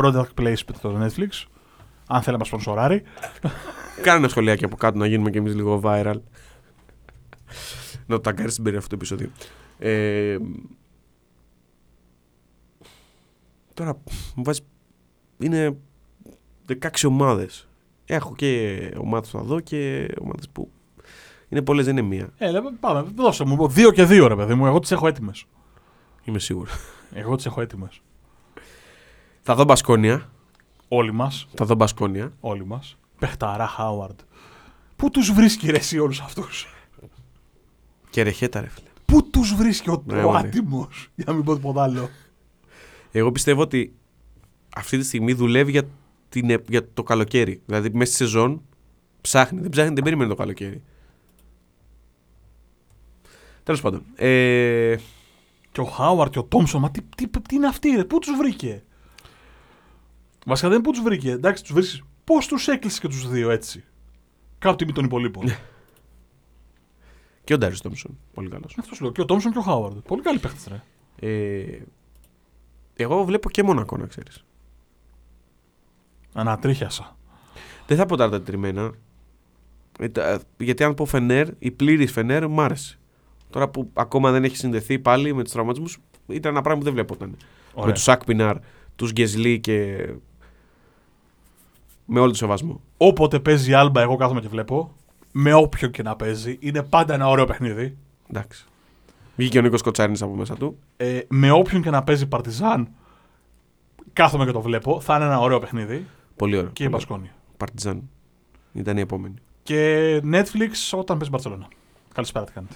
Product 0.00 0.34
placement 0.38 0.76
το 0.80 1.04
Netflix. 1.04 1.46
Αν 2.06 2.22
θέλει 2.22 2.32
να 2.32 2.38
μας 2.38 2.46
σπονσοράρει. 2.46 3.02
Κάνε 4.02 4.18
ένα 4.18 4.28
σχολιάκι 4.28 4.64
από 4.64 4.76
κάτω 4.76 4.98
να 4.98 5.06
γίνουμε 5.06 5.30
κι 5.30 5.38
εμείς 5.38 5.54
λίγο 5.54 5.80
viral. 5.84 6.20
να 8.06 8.16
το 8.16 8.20
ταγκάρεις 8.20 8.52
στην 8.52 8.64
περί 8.64 8.76
αυτό 8.76 8.88
το 8.88 8.94
επεισόδιο. 8.94 9.30
Ε, 9.78 10.38
τώρα 13.74 13.96
μου 14.34 14.42
βάζει. 14.44 14.60
Είναι 15.38 15.76
16 16.68 16.88
ομάδες. 17.06 17.68
Έχω 18.04 18.34
και 18.34 18.78
ομάδες 18.98 19.30
που 19.30 19.38
θα 19.38 19.44
δω 19.44 19.60
και 19.60 20.08
ομάδες 20.20 20.48
που. 20.52 20.70
Είναι 21.48 21.62
πολλές, 21.62 21.84
δεν 21.84 21.96
είναι 21.96 22.06
μία. 22.06 22.30
Ε, 22.38 22.50
λέμε, 22.50 22.70
πάμε, 22.80 23.04
δώσε 23.14 23.44
μου. 23.44 23.68
Δύο 23.68 23.90
και 23.90 24.04
δύο, 24.04 24.26
ρε 24.26 24.36
παιδί 24.36 24.54
μου. 24.54 24.66
Εγώ 24.66 24.78
τις 24.78 24.90
έχω 24.90 25.06
έτοιμες. 25.08 25.44
Είμαι 26.24 26.38
σίγουρος. 26.38 26.72
Εγώ 27.14 27.36
τις 27.36 27.46
έχω 27.46 27.60
έτοιμες. 27.60 28.00
θα 29.42 29.54
δω 29.54 29.64
Μπασκόνια. 29.64 30.30
Όλοι 30.88 31.12
μας. 31.12 31.48
Θα 31.54 31.64
δω 31.64 31.74
Μπασκόνια. 31.74 32.32
Όλοι 32.40 32.64
μας. 32.64 32.96
Πεχταρά 33.18 33.66
Χάουαρντ. 33.66 34.20
Πού 34.96 35.10
τους 35.10 35.32
βρίσκει 35.32 35.70
ρε, 35.70 35.76
εσύ 35.76 35.98
όλους 35.98 36.20
αυτούς; 36.20 36.66
Και 38.10 38.22
ρεχέτα, 38.22 38.60
ρε 38.60 38.68
φίλε. 38.68 38.88
Πού 39.04 39.30
τους 39.30 39.54
βρίσκει 39.54 39.90
ο, 39.90 40.02
Ναι, 40.06 40.24
ο 40.24 40.32
ναι. 40.32 40.38
άτιμος. 40.38 41.10
Για 41.14 41.24
να 41.28 41.32
μην 41.32 41.44
πω 41.44 41.54
τίποτα 41.54 41.82
άλλο. 41.82 42.08
Εγώ 43.12 43.32
πιστεύω 43.32 43.60
ότι 43.60 43.94
αυτή 44.76 44.98
τη 44.98 45.04
στιγμή 45.04 45.32
δουλεύει 45.32 45.70
για, 45.70 45.88
την, 46.28 46.50
ε- 46.50 46.64
για 46.68 46.92
το 46.92 47.02
καλοκαίρι. 47.02 47.62
Δηλαδή 47.66 47.90
μέσα 47.92 48.12
στη 48.12 48.24
σεζόν 48.24 48.62
ψάχνει. 49.20 49.60
Δεν 49.60 49.70
ψάχνει, 49.70 49.94
δεν 49.94 50.04
περιμένει 50.04 50.28
το 50.30 50.36
καλοκαίρι. 50.36 50.82
Τέλος 53.62 53.80
πάντων. 53.80 54.04
Ε, 54.14 54.96
Και 55.72 55.80
ο 55.80 55.84
Χάουαρτ 55.84 56.32
και 56.32 56.38
ο 56.38 56.44
Τόμσον, 56.44 56.80
μα 56.80 56.90
τι, 56.90 57.00
τι, 57.16 57.28
τι 57.28 57.54
είναι 57.54 57.66
αυτοί, 57.66 57.90
ρε, 57.90 58.04
πού 58.04 58.18
τους 58.18 58.36
βρήκε; 58.36 58.82
Βασικά 60.46 60.68
δεν 60.68 60.76
είναι 60.76 60.86
πού 60.86 60.92
τους 60.92 61.02
βρήκε. 61.02 61.30
Εντάξει, 61.30 61.62
τους 61.62 61.72
βρίσκεις. 61.72 62.02
Πώς 62.24 62.46
τους 62.46 62.68
έκλεισε 62.68 63.00
και 63.00 63.08
τους 63.08 63.28
δύο 63.28 63.50
έτσι; 63.50 63.84
Κάπου 64.58 64.76
τιμή 64.76 64.92
των 64.92 65.04
υπολείπων. 65.04 65.44
Και 67.44 67.54
ο 67.54 67.58
Ντάριο 67.58 67.78
Τόμσον. 67.82 68.18
Πολύ 68.34 68.48
καλός. 68.48 68.76
Αυτό 68.78 68.94
σου 68.94 69.02
λέω. 69.02 69.12
Και 69.12 69.20
ο 69.20 69.24
Τόμσον 69.24 69.52
και 69.52 69.58
ο 69.58 69.62
Χάουαρντ. 69.62 69.96
Πολύ 69.98 70.22
καλή 70.22 70.38
παίχτες, 70.38 70.66
ρε. 70.68 70.82
Ε, 71.28 71.78
εγώ 72.96 73.24
βλέπω 73.24 73.50
και 73.50 73.62
Μονακό, 73.62 73.96
να 73.96 74.06
ξέρεις. 74.06 74.44
Ανατρίχιασα. 76.32 77.16
Δεν 77.86 77.96
θα 77.96 78.06
πω 78.06 78.16
τα 78.16 78.30
τετριμένα. 78.30 78.90
Ε, 79.98 80.08
τα- 80.08 80.40
Γιατί 80.58 80.84
αν 80.84 80.94
πω 80.94 81.04
Φενέρ, 81.04 81.48
η 81.58 81.70
πλήρης 81.70 82.12
Φενέρ 82.12 82.48
μου 82.48 82.60
άρεσε. 82.60 82.98
Τώρα 83.50 83.68
που 83.68 83.90
ακόμα 83.94 84.30
δεν 84.30 84.44
έχει 84.44 84.56
συνδεθεί 84.56 84.98
πάλι 84.98 85.34
με 85.34 85.42
τους 85.42 85.52
τραυματισμούς, 85.52 85.98
ήταν 86.26 86.52
ένα 86.52 86.60
πράγμα 86.62 86.78
που 86.78 86.84
δεν 86.84 86.94
βλέπονταν. 86.94 87.36
Ωραία. 87.72 87.86
Με 87.86 87.92
τους 87.92 88.02
Σακ 88.02 88.24
Πινάρ, 88.24 88.56
τους 88.96 89.12
Γκεσλί 89.12 89.60
και. 89.60 90.06
Με 92.04 92.20
όλο 92.20 92.30
το 92.30 92.36
σεβασμό. 92.36 92.80
Όποτε 92.96 93.40
παίζει 93.40 93.70
η 93.70 93.74
Άλμπα, 93.74 94.00
εγώ 94.00 94.16
κάθομαι 94.16 94.40
και 94.40 94.48
βλέπω. 94.48 94.94
Με 95.32 95.54
όποιον 95.54 95.90
και 95.90 96.02
να 96.02 96.16
παίζει. 96.16 96.56
Είναι 96.60 96.82
πάντα 96.82 97.14
ένα 97.14 97.28
ωραίο 97.28 97.44
παιχνίδι. 97.44 97.96
Εντάξει. 98.30 98.64
Βγήκε 99.36 99.58
ο 99.58 99.62
Νίκος 99.62 99.82
Κοτσάρνη 99.82 100.18
από 100.20 100.34
μέσα 100.34 100.56
του. 100.56 100.78
Ε, 100.96 101.20
με 101.28 101.50
όποιον 101.50 101.82
και 101.82 101.90
να 101.90 102.02
παίζει 102.02 102.26
Παρτιζάν, 102.26 102.88
κάθομαι 104.12 104.44
και 104.44 104.52
το 104.52 104.60
βλέπω. 104.60 105.00
Θα 105.00 105.16
είναι 105.16 105.24
ένα 105.24 105.38
ωραίο 105.40 105.58
παιχνίδι. 105.58 106.06
Πολύ 106.36 106.56
ωραίο. 106.56 106.70
Και 106.70 106.84
η 106.84 106.88
Μπασκόνια. 106.90 107.34
Παρτιζάν. 107.56 108.08
Ήταν 108.72 108.96
η 108.96 109.00
επόμενη. 109.00 109.34
Και 109.62 110.16
Netflix 110.32 110.98
όταν 110.98 111.16
παίζει 111.16 111.30
Μπαρσελόνα. 111.30 111.68
Καλησπέρα, 112.14 112.44
τι 112.44 112.52
κάνετε. 112.52 112.74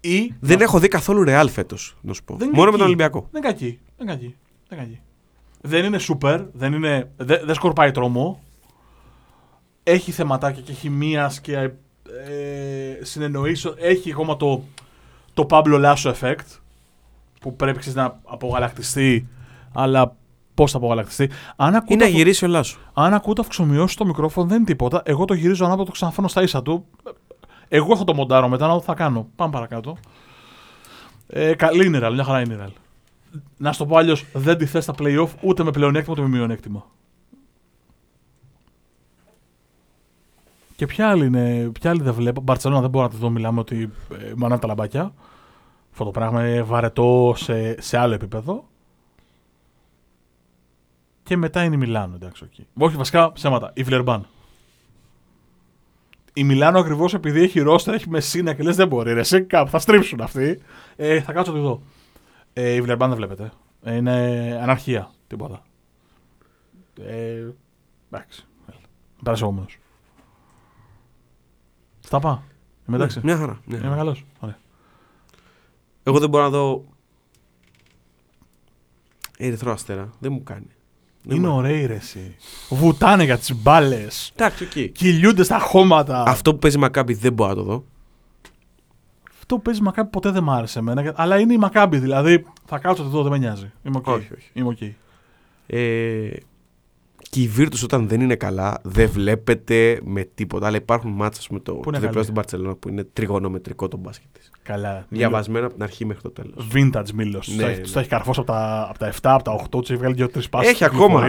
Ή, 0.00 0.34
Δεν 0.40 0.60
έχω 0.60 0.78
δει 0.78 0.88
καθόλου 0.88 1.24
ρεάλ 1.24 1.48
φέτος, 1.48 1.96
να 2.00 2.12
σου 2.12 2.24
πω. 2.24 2.36
Δεν 2.36 2.48
είναι 2.48 2.56
Μόνο 2.56 2.64
με 2.64 2.70
εκεί. 2.70 2.78
τον 2.78 2.86
Ολυμπιακό. 2.86 3.28
Δεν 3.30 3.42
είναι 3.42 3.52
κακή. 3.52 3.80
Δεν 3.96 4.06
είναι 4.06 4.16
κακή. 4.16 4.36
Δεν, 4.68 4.78
είναι 4.78 4.86
κακή. 4.88 5.00
δεν 5.60 5.84
είναι 5.84 5.98
super, 6.08 6.46
δεν, 6.52 6.72
είναι, 6.72 7.10
δεν, 7.16 7.40
δεν 7.44 7.54
σκορπάει 7.54 7.90
τρόμο. 7.90 8.42
Έχει 9.82 10.12
θεματάκια 10.12 10.62
και 10.62 10.72
χημίας 10.72 11.40
και 11.40 11.56
ε, 11.56 11.70
συνεννοήσεων. 13.00 13.74
Έχει 13.78 14.12
ακόμα 14.12 14.36
το, 14.36 14.62
το 15.34 15.46
Pablo 15.50 15.84
Lasso 15.94 16.12
effect 16.20 16.58
που 17.40 17.56
πρέπει 17.56 17.78
ξέρεις, 17.78 17.96
να 17.98 18.18
απογαλακτιστεί, 18.24 19.28
αλλά 19.72 20.14
πώς 20.54 20.70
θα 20.70 20.76
απογαλακτιστεί. 20.76 21.30
Αν 21.56 21.74
ακούτε, 21.74 21.92
Είναι 21.92 22.02
να 22.02 22.08
αφο- 22.08 22.18
γυρίσει 22.18 22.44
ο 22.44 22.48
Λάσο. 22.48 22.78
αν 22.94 23.14
ακούτε 23.14 23.40
αυξομοιώσεις 23.40 23.92
στο 23.92 24.04
μικρόφωνο 24.04 24.46
δεν 24.46 24.56
είναι 24.56 24.66
τίποτα. 24.66 25.02
Εγώ 25.04 25.24
το 25.24 25.34
γυρίζω 25.34 25.64
ανάποδα, 25.64 25.84
το 25.86 25.92
ξαναφέρνω 25.92 26.28
στα 26.28 26.42
ίσα 26.42 26.62
του. 26.62 26.84
Εγώ 27.68 27.96
θα 27.96 28.04
το 28.04 28.14
μοντάρω 28.14 28.48
μετά, 28.48 28.66
να 28.66 28.72
δω 28.72 28.78
τι 28.78 28.84
θα 28.84 28.94
κάνω. 28.94 29.28
Πάμε 29.36 29.52
παρακάτω. 29.52 29.96
Ε, 31.26 31.54
καλή 31.54 31.86
είναι 31.86 31.96
η 31.96 32.00
Real, 32.04 32.10
μια 32.12 32.24
χαρά 32.24 32.40
είναι 32.40 32.54
η 32.54 32.58
Real. 32.60 32.72
Να 33.56 33.72
σου 33.72 33.78
το 33.78 33.86
πω 33.86 33.96
αλλιώς, 33.96 34.24
δεν 34.32 34.58
τη 34.58 34.66
θες 34.66 34.82
στα 34.84 34.94
playoff 34.98 35.28
ούτε 35.40 35.62
με 35.64 35.70
πλεονέκτημα 35.70 36.14
ούτε 36.18 36.28
με 36.28 36.36
μειονέκτημα. 36.36 36.84
Και 40.82 40.88
ποια 40.88 41.08
άλλη 41.08 41.26
είναι, 41.26 41.70
ποια 41.80 41.90
άλλη 41.90 42.02
δεν 42.02 42.14
βλέπω. 42.14 42.40
Μπαρσελόνα 42.40 42.80
δεν 42.80 42.90
μπορώ 42.90 43.04
να 43.04 43.10
της 43.10 43.18
δω, 43.18 43.30
μιλάμε 43.30 43.60
ότι 43.60 43.90
ε, 44.18 44.32
μανά 44.36 44.58
τα 44.58 44.66
λαμπάκια. 44.66 45.14
Αυτό 45.90 46.04
το 46.04 46.10
πράγμα 46.10 46.48
είναι 46.48 46.62
βαρετό 46.62 47.34
σε, 47.36 47.80
σε 47.80 47.98
άλλο 47.98 48.14
επίπεδο. 48.14 48.68
Και 51.22 51.36
μετά 51.36 51.64
είναι 51.64 51.74
η 51.74 51.78
Μιλάνο, 51.78 52.14
εντάξει, 52.14 52.44
οκ. 52.44 52.82
Όχι, 52.82 52.96
βασικά 52.96 53.32
ψέματα. 53.32 53.70
Η 53.74 53.82
Βιλερμπάν. 53.82 54.26
Η 56.32 56.44
Μιλάνο 56.44 56.78
ακριβώς 56.78 57.14
επειδή 57.14 57.42
έχει 57.42 57.60
ρόστερ, 57.60 57.94
έχει 57.94 58.08
Μεσίνα 58.08 58.54
και 58.54 58.62
λες 58.62 58.72
δεν 58.72 58.88
μπορεί. 58.88 59.12
Ρε, 59.12 59.22
σε 59.22 59.40
κάπου 59.40 59.70
θα 59.70 59.78
στρίψουν 59.78 60.20
αυτοί. 60.20 60.60
Ε, 60.96 61.20
θα 61.20 61.32
κάτσω 61.32 61.52
να 61.52 61.58
τη 61.58 61.64
δω. 61.64 61.82
Ε, 62.52 62.70
η 62.72 62.80
Βιλερμπάν 62.80 63.08
δεν 63.08 63.18
βλέπετε. 63.18 63.52
Ε, 63.82 63.94
είναι 63.94 64.12
αναρχία. 64.62 65.10
Τίποτα. 65.26 65.62
Ε, 67.00 67.46
εντάξει. 68.10 68.46
Πέρασε 69.22 69.44
επόμενο. 72.16 72.18
Στα 72.18 72.18
πά. 72.18 72.42
Είμαι 72.88 72.96
εντάξει. 72.96 73.20
Μια 73.22 73.36
χαρά. 73.36 73.60
Μια 73.64 73.76
χαρά. 73.76 73.88
Είμαι 73.88 73.96
καλός. 73.96 74.24
Ωραία. 74.40 74.58
Εγώ 76.02 76.18
δεν 76.18 76.28
μπορώ 76.28 76.42
να 76.44 76.50
δω. 76.50 76.84
Ερυθρό 79.38 79.72
Αστέρα. 79.72 80.10
Δεν 80.18 80.32
μου 80.32 80.42
κάνει. 80.42 80.66
Δεν 81.22 81.36
Είναι 81.36 81.48
μου- 81.48 81.56
ωραίοι 81.56 81.86
ρε 81.86 81.94
εσύ. 81.94 82.36
Βουτάνε 82.68 83.24
για 83.24 83.38
τις 83.38 83.54
μπάλες. 83.54 84.32
Εντάξει, 84.36 84.64
οκ. 84.64 84.92
Κυλιούνται 84.92 85.42
στα 85.42 85.58
χώματα. 85.58 86.22
Αυτό 86.26 86.52
που 86.52 86.58
παίζει 86.58 86.78
Μακάμπι 86.78 87.14
δεν 87.14 87.32
μπορώ 87.32 87.48
να 87.50 87.54
το 87.56 87.62
δω. 87.62 87.84
Αυτό 89.38 89.56
που 89.56 89.62
παίζει 89.62 89.82
Μακάμπι 89.82 90.10
ποτέ 90.10 90.30
δεν 90.30 90.42
μ' 90.42 90.50
άρεσε 90.50 90.78
εμένα. 90.78 91.12
Αλλά 91.16 91.38
είναι 91.38 91.52
η 91.52 91.58
Μακάμπι, 91.58 91.98
δηλαδή 91.98 92.46
θα 92.66 92.78
κάτσω 92.78 93.02
εδώ, 93.02 93.22
δεν 93.22 93.32
με 93.32 93.38
νοιάζει. 93.38 93.72
Είμαι 93.82 93.96
οκ. 93.96 94.06
Όχι, 94.06 94.28
όχι. 94.34 94.50
Είμαι 94.52 94.68
οκ. 94.68 94.80
Ε, 95.66 96.30
και 97.30 97.40
η 97.40 97.50
Virtus 97.58 97.82
όταν 97.82 98.08
δεν 98.08 98.20
είναι 98.20 98.34
καλά 98.34 98.78
δεν 98.82 99.10
βλέπεται 99.10 100.00
με 100.04 100.28
τίποτα. 100.34 100.66
Αλλά 100.66 100.76
υπάρχουν 100.76 101.10
μάτσα 101.10 101.42
με 101.50 101.60
το, 101.60 101.72
είναι 101.72 101.82
το 101.84 101.90
διπλό 101.90 102.08
καλή. 102.08 102.22
στην 102.22 102.34
Μπαρτσελόνα 102.34 102.74
που 102.74 102.88
είναι 102.88 103.04
τριγωνομετρικό 103.12 103.88
το 103.88 103.96
μπάσκετ 103.96 104.28
της. 104.32 104.50
Καλά. 104.62 105.06
Διαβασμένο 105.08 105.64
από 105.66 105.74
την 105.74 105.82
αρχή 105.82 106.04
μέχρι 106.04 106.22
το 106.22 106.30
τέλος. 106.30 106.68
Vintage 106.74 107.10
Μίλο. 107.14 107.42
Ναι, 107.56 107.64
ναι. 107.64 107.76
Του 107.76 107.90
τα 107.90 108.00
έχει 108.00 108.08
καρφώσει 108.08 108.40
από 108.40 108.52
τα, 108.52 108.86
από 108.88 108.98
τα 108.98 109.12
7, 109.12 109.14
από 109.22 109.42
τα 109.42 109.62
8, 109.64 109.68
του 109.70 109.92
έχει 109.92 109.96
βγάλει 109.96 110.14
δύο-τρεις 110.14 110.48
πάσες. 110.48 110.68
Έχει 110.68 110.84
ακόμα. 110.84 111.26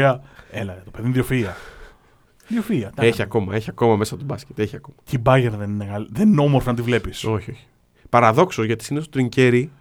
Έλα, 0.52 0.74
ρε, 0.74 0.82
το 0.86 0.92
παιδί 0.92 1.04
είναι 1.04 1.14
ιδιοφυΐα. 1.14 1.56
Ιδιοφυΐα. 2.48 2.92
τα 2.96 3.02
Έχει 3.02 3.08
έκανα. 3.08 3.24
ακόμα, 3.24 3.56
έχει 3.56 3.70
ακόμα 3.70 3.96
μέσα 3.96 4.18
του 4.18 4.26
μπάσκετ. 4.26 4.60
Έχει 4.60 4.76
ακόμα. 4.76 4.96
Και 5.04 5.16
η 5.16 5.22
Bayern 5.26 5.58
δεν 5.58 5.70
είναι, 5.70 5.86
καλή. 5.86 6.08
δεν 6.12 6.28
είναι 6.32 6.42
όμορφη 6.42 6.68
να 6.68 6.74
τη 6.74 6.82
βλέπεις. 6.82 7.24
Όχι, 7.24 7.52
όχι. 7.52 7.68
Παραδόξω 8.10 8.64
γιατί 8.64 8.84
συνήθως 8.84 9.10
το 9.10 9.18
Τρινκέρι 9.18 9.72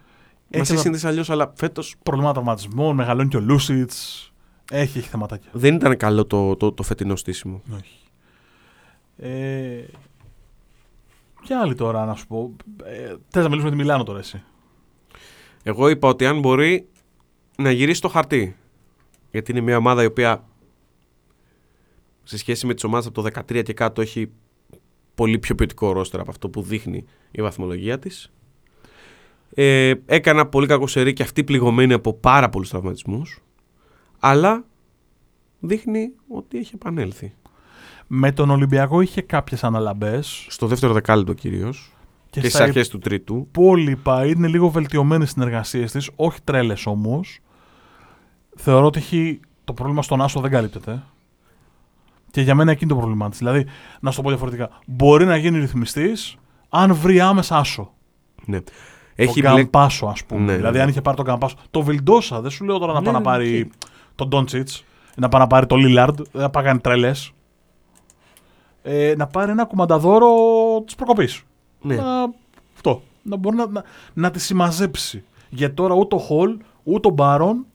μας 0.53 0.61
Έχει 0.61 0.71
έχει 0.71 0.81
συνδέσει 0.81 1.07
αλλιώς, 1.07 1.29
αλλά 1.29 1.53
φέτος 1.55 1.95
Προβλήματα 2.03 2.33
τραυματισμών, 2.33 2.95
μεγαλώνει 2.95 3.29
και 3.29 3.37
ο 3.37 3.39
Λούσιτς. 3.39 4.32
Έχει, 4.71 4.97
έχει 4.97 5.07
θεματάκια. 5.07 5.49
δεν 5.53 5.75
ήταν 5.75 5.97
καλό 5.97 6.25
το, 6.25 6.55
το, 6.55 6.71
το 6.71 6.83
φετινό 6.83 7.15
στήσιμο. 7.15 7.61
Όχι. 7.75 7.97
Ε, 9.17 9.83
ποια 11.41 11.59
άλλη 11.61 11.75
τώρα 11.75 12.05
να 12.05 12.15
σου 12.15 12.27
πω. 12.27 12.55
Ε, 12.83 13.15
Θες 13.27 13.43
να 13.43 13.49
μιλήσουμε 13.49 13.69
με 13.69 13.69
τη 13.69 13.75
Μιλάνο 13.75 14.03
τώρα 14.03 14.19
εσύ. 14.19 14.43
Εγώ 15.63 15.87
είπα 15.89 16.07
ότι 16.07 16.25
αν 16.25 16.39
μπορεί 16.39 16.87
να 17.57 17.71
γυρίσει 17.71 18.01
το 18.01 18.07
χαρτί. 18.07 18.55
Γιατί 19.31 19.51
είναι 19.51 19.61
μια 19.61 19.77
ομάδα 19.77 20.03
η 20.03 20.05
οποία 20.05 20.43
σε 22.23 22.37
σχέση 22.37 22.65
με 22.65 22.73
τις 22.73 22.83
ομάδες 22.83 23.05
από 23.07 23.21
το 23.21 23.29
13 23.55 23.63
και 23.63 23.73
κάτω 23.73 24.01
έχει 24.01 24.31
πολύ 25.15 25.39
πιο 25.39 25.55
ποιοτικό 25.55 25.91
ρόστερ 25.91 26.19
από 26.19 26.29
αυτό 26.29 26.49
που 26.49 26.61
δείχνει 26.61 27.05
η 27.31 27.41
βαθμολογία 27.41 27.99
της. 27.99 28.31
Ε, 29.53 29.93
έκανε 30.05 30.39
ένα 30.39 30.49
πολύ 30.49 30.67
κακό 30.67 30.87
σερί 30.87 31.13
και 31.13 31.23
αυτή 31.23 31.43
πληγωμένη 31.43 31.93
από 31.93 32.13
πάρα 32.13 32.49
πολλούς 32.49 32.69
τραυματισμούς. 32.69 33.42
Αλλά 34.25 34.63
δείχνει 35.59 36.11
ότι 36.27 36.57
έχει 36.57 36.71
επανέλθει. 36.75 37.33
Με 38.07 38.31
τον 38.31 38.49
Ολυμπιακό 38.49 39.01
είχε 39.01 39.21
κάποιες 39.21 39.63
αναλαμπές. 39.63 40.45
Στο 40.49 40.67
δεύτερο 40.67 40.93
δεκάλεπτο 40.93 41.33
κυρίως 41.33 41.91
Και, 42.29 42.39
και, 42.41 42.47
στα 42.47 42.57
στις 42.57 42.67
αρχές 42.69 42.87
του 42.87 42.99
τρίτου. 42.99 43.47
υπόλοιπα 43.49 44.25
είναι 44.25 44.47
λίγο 44.47 44.69
βελτιωμένες 44.69 45.27
οι 45.29 45.31
συνεργασίες 45.31 45.91
της. 45.91 46.09
Όχι 46.15 46.39
τρέλες 46.43 46.85
όμως. 46.85 47.39
Θεωρώ 48.55 48.85
ότι 48.85 48.99
έχει 48.99 49.39
το 49.63 49.73
πρόβλημα 49.73 50.01
στον 50.01 50.21
Άσο 50.21 50.39
δεν 50.39 50.51
καλύπτεται. 50.51 51.03
Και 52.31 52.41
για 52.41 52.55
μένα 52.55 52.71
εκείνη 52.71 52.89
το 52.89 52.97
πρόβλημά 52.97 53.29
της. 53.29 53.37
Δηλαδή, 53.37 53.65
να 53.99 54.09
σου 54.11 54.15
το 54.17 54.23
πω 54.23 54.29
διαφορετικά. 54.29 54.69
Μπορεί 54.87 55.25
να 55.25 55.35
γίνει 55.37 55.59
ρυθμιστής 55.59 56.35
αν 56.69 56.93
βρει 56.93 57.19
άμεσα 57.19 57.57
Άσο. 57.57 57.93
Ναι. 58.45 58.59
Έχει 59.15 59.39
μπλε- 59.41 59.53
τον 59.53 59.61
Καμπάτσο, 59.63 60.05
ας 60.05 60.25
πούμε. 60.25 60.41
Ναι, 60.41 60.55
δηλαδή, 60.55 60.77
ναι. 60.77 60.83
αν 60.83 60.89
είχε 60.89 61.01
πάρει 61.01 61.17
τον 61.17 61.25
Καμπάτσο. 61.25 61.55
Το 61.71 61.81
Βιλντόσα, 61.81 62.41
δεν 62.41 62.51
σου 62.51 62.65
λέω 62.65 62.77
τώρα 62.77 62.93
να 62.93 62.99
Ναι, 62.99 63.05
πάει 63.05 63.13
να 63.13 63.19
ναι, 63.19 63.25
πάρει 63.25 63.61
οκ. 63.61 63.71
Τον 64.15 64.27
Ντόντσιτς, 64.27 64.69
να 65.15 65.29
πάει 65.29 65.41
να 65.41 65.47
πάρει 65.47 65.65
τον 65.65 65.79
Λίλαρντ, 65.79 66.15
δεν 66.31 66.41
θα 66.41 66.49
πάει 66.49 66.63
να 66.63 66.69
κάνει 66.69 66.81
τρελές. 66.81 67.31
Ε, 68.83 69.13
να 69.17 69.27
πάρει 69.27 69.51
ένα 69.51 69.65
κουμανταδόρο 69.65 70.27
της 70.85 70.95
προκοπής. 70.95 71.43
Ναι. 71.81 71.95
Να, 71.95 72.33
αυτό. 72.75 73.01
Να 73.23 73.35
μπορεί 73.35 73.55
να, 73.55 73.67
να, 73.67 73.83
να 74.13 74.31
τη 74.31 74.39
συμμαζέψει. 74.39 75.23
Γιατί 75.49 75.73
τώρα 75.75 75.93
ούτε 75.93 76.15
ο 76.15 76.17
Χολ, 76.17 76.57
ούτε 76.83 77.07
ο 77.07 77.11
Μπάρον. 77.11 77.65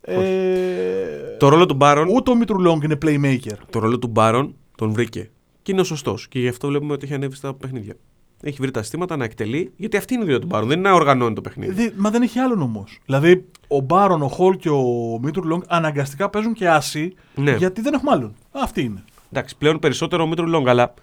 Ε, 0.00 1.36
Το 1.38 1.48
ρόλο 1.48 1.66
του 1.66 1.74
Μπάρον 1.74 2.08
ούτε 2.08 2.30
ο 2.30 2.34
Μίτρου-Λονγκ 2.34 2.82
είναι 2.82 2.98
playmaker. 3.02 3.56
το 3.70 3.78
ρόλο 3.78 3.98
του 3.98 4.06
Μπάρον 4.06 4.54
τον 4.76 4.92
βρήκε. 4.92 5.30
Και 5.62 5.72
είναι 5.72 5.80
ο 5.80 5.84
σωστός. 5.84 6.28
Και 6.28 6.38
γι' 6.38 6.48
αυτό 6.48 6.68
βλέπουμε 6.68 6.92
ότι 6.92 7.04
έχει 7.04 7.14
ανέβει 7.14 7.34
στα 7.34 7.54
παιχνίδια. 7.54 7.94
Έχει 8.42 8.56
βρει 8.60 8.70
τα 8.70 8.80
αισθήματα 8.80 9.16
να 9.16 9.24
εκτελεί, 9.24 9.72
γιατί 9.76 9.96
αυτή 9.96 10.14
είναι 10.14 10.22
η 10.22 10.24
δουλειά 10.26 10.40
του 10.40 10.46
Μπάρον. 10.46 10.68
Δεν 10.68 10.78
είναι 10.78 10.88
να 10.88 10.94
οργανώνει 10.94 11.34
το 11.34 11.40
παιχνίδι. 11.40 11.72
Δη- 11.72 11.92
μα 11.96 12.10
δεν 12.10 12.22
έχει 12.22 12.38
άλλον 12.38 12.62
όμως. 12.62 12.98
Δηλαδή, 13.06 13.44
ο 13.68 13.80
Μπάρον, 13.80 14.22
ο 14.22 14.28
Χολ 14.28 14.56
και 14.56 14.68
ο 14.68 14.82
Μίτρου-Λονγκ 15.22 15.60
αναγκαστικά 15.66 16.30
παίζουν 16.30 16.52
και 16.52 16.68
άσοι 16.68 17.14
Ναι. 17.34 17.54
γιατί 17.56 17.80
δεν 17.80 17.94
έχουμε 17.94 18.10
άλλον. 18.10 18.34
Αυτή 18.52 18.82
είναι. 18.82 19.04
Εντάξει, 19.32 19.56
πλέον 19.56 19.78
περισσότερο 19.78 20.22
ο 20.22 20.26
Μίτρου-Λονγκ, 20.26 20.68
αλλά 20.68 20.94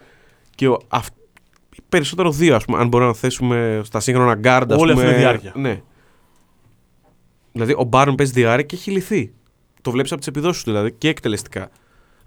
και 0.55 0.67
ο, 0.67 0.81
αυ, 0.87 1.07
περισσότερο 1.89 2.31
δύο, 2.31 2.55
ας 2.55 2.65
πούμε, 2.65 2.77
αν 2.77 2.87
μπορούμε 2.87 3.09
να 3.09 3.15
θέσουμε 3.15 3.81
στα 3.83 3.99
σύγχρονα 3.99 4.33
γκαρντ. 4.35 4.71
ας 4.71 4.79
Όλη 4.81 4.91
αυτή 4.91 5.03
πούμε, 5.03 5.13
τη 5.15 5.19
διάρκεια. 5.19 5.51
Ναι. 5.55 5.81
Δηλαδή, 7.51 7.73
ο 7.77 7.83
Μπάρον 7.83 8.15
παίζει 8.15 8.31
διάρκεια 8.31 8.63
και 8.65 8.75
έχει 8.75 8.91
λυθεί. 8.91 9.33
Το 9.81 9.91
βλέπεις 9.91 10.11
από 10.11 10.19
τις 10.19 10.29
επιδόσεις 10.29 10.63
του 10.63 10.71
δηλαδή 10.71 10.91
και 10.91 11.07
εκτελεστικά. 11.09 11.69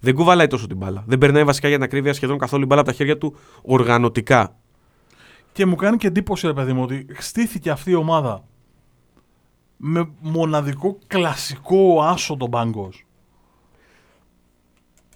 Δεν 0.01 0.15
κουβαλάει 0.15 0.47
τόσο 0.47 0.67
την 0.67 0.77
μπάλα. 0.77 1.05
Δεν 1.07 1.19
περνάει 1.19 1.45
βασικά 1.45 1.69
για 1.69 1.77
την 1.77 1.85
ακρίβεια 1.87 2.13
σχεδόν 2.13 2.39
καθόλου 2.39 2.63
η 2.63 2.67
μπάλα 2.67 2.81
από 2.81 2.91
τα 2.91 2.97
χέρια 2.97 3.19
του 3.19 3.37
οργανωτικά. 3.63 4.57
Και 5.57 5.67
μου 5.67 5.75
κάνει 5.77 5.97
και 5.97 6.07
εντύπωση, 6.07 6.47
ρε 6.47 6.53
παιδί 6.53 6.73
μου, 6.73 6.83
ότι 6.83 7.07
στήθηκε 7.19 7.71
αυτή 7.71 7.91
η 7.91 7.95
ομάδα 7.95 8.45
με 9.77 10.11
μοναδικό 10.21 10.99
κλασικό 11.07 12.03
άσο 12.03 12.37
τον 12.37 12.51
πάγκος. 12.51 13.07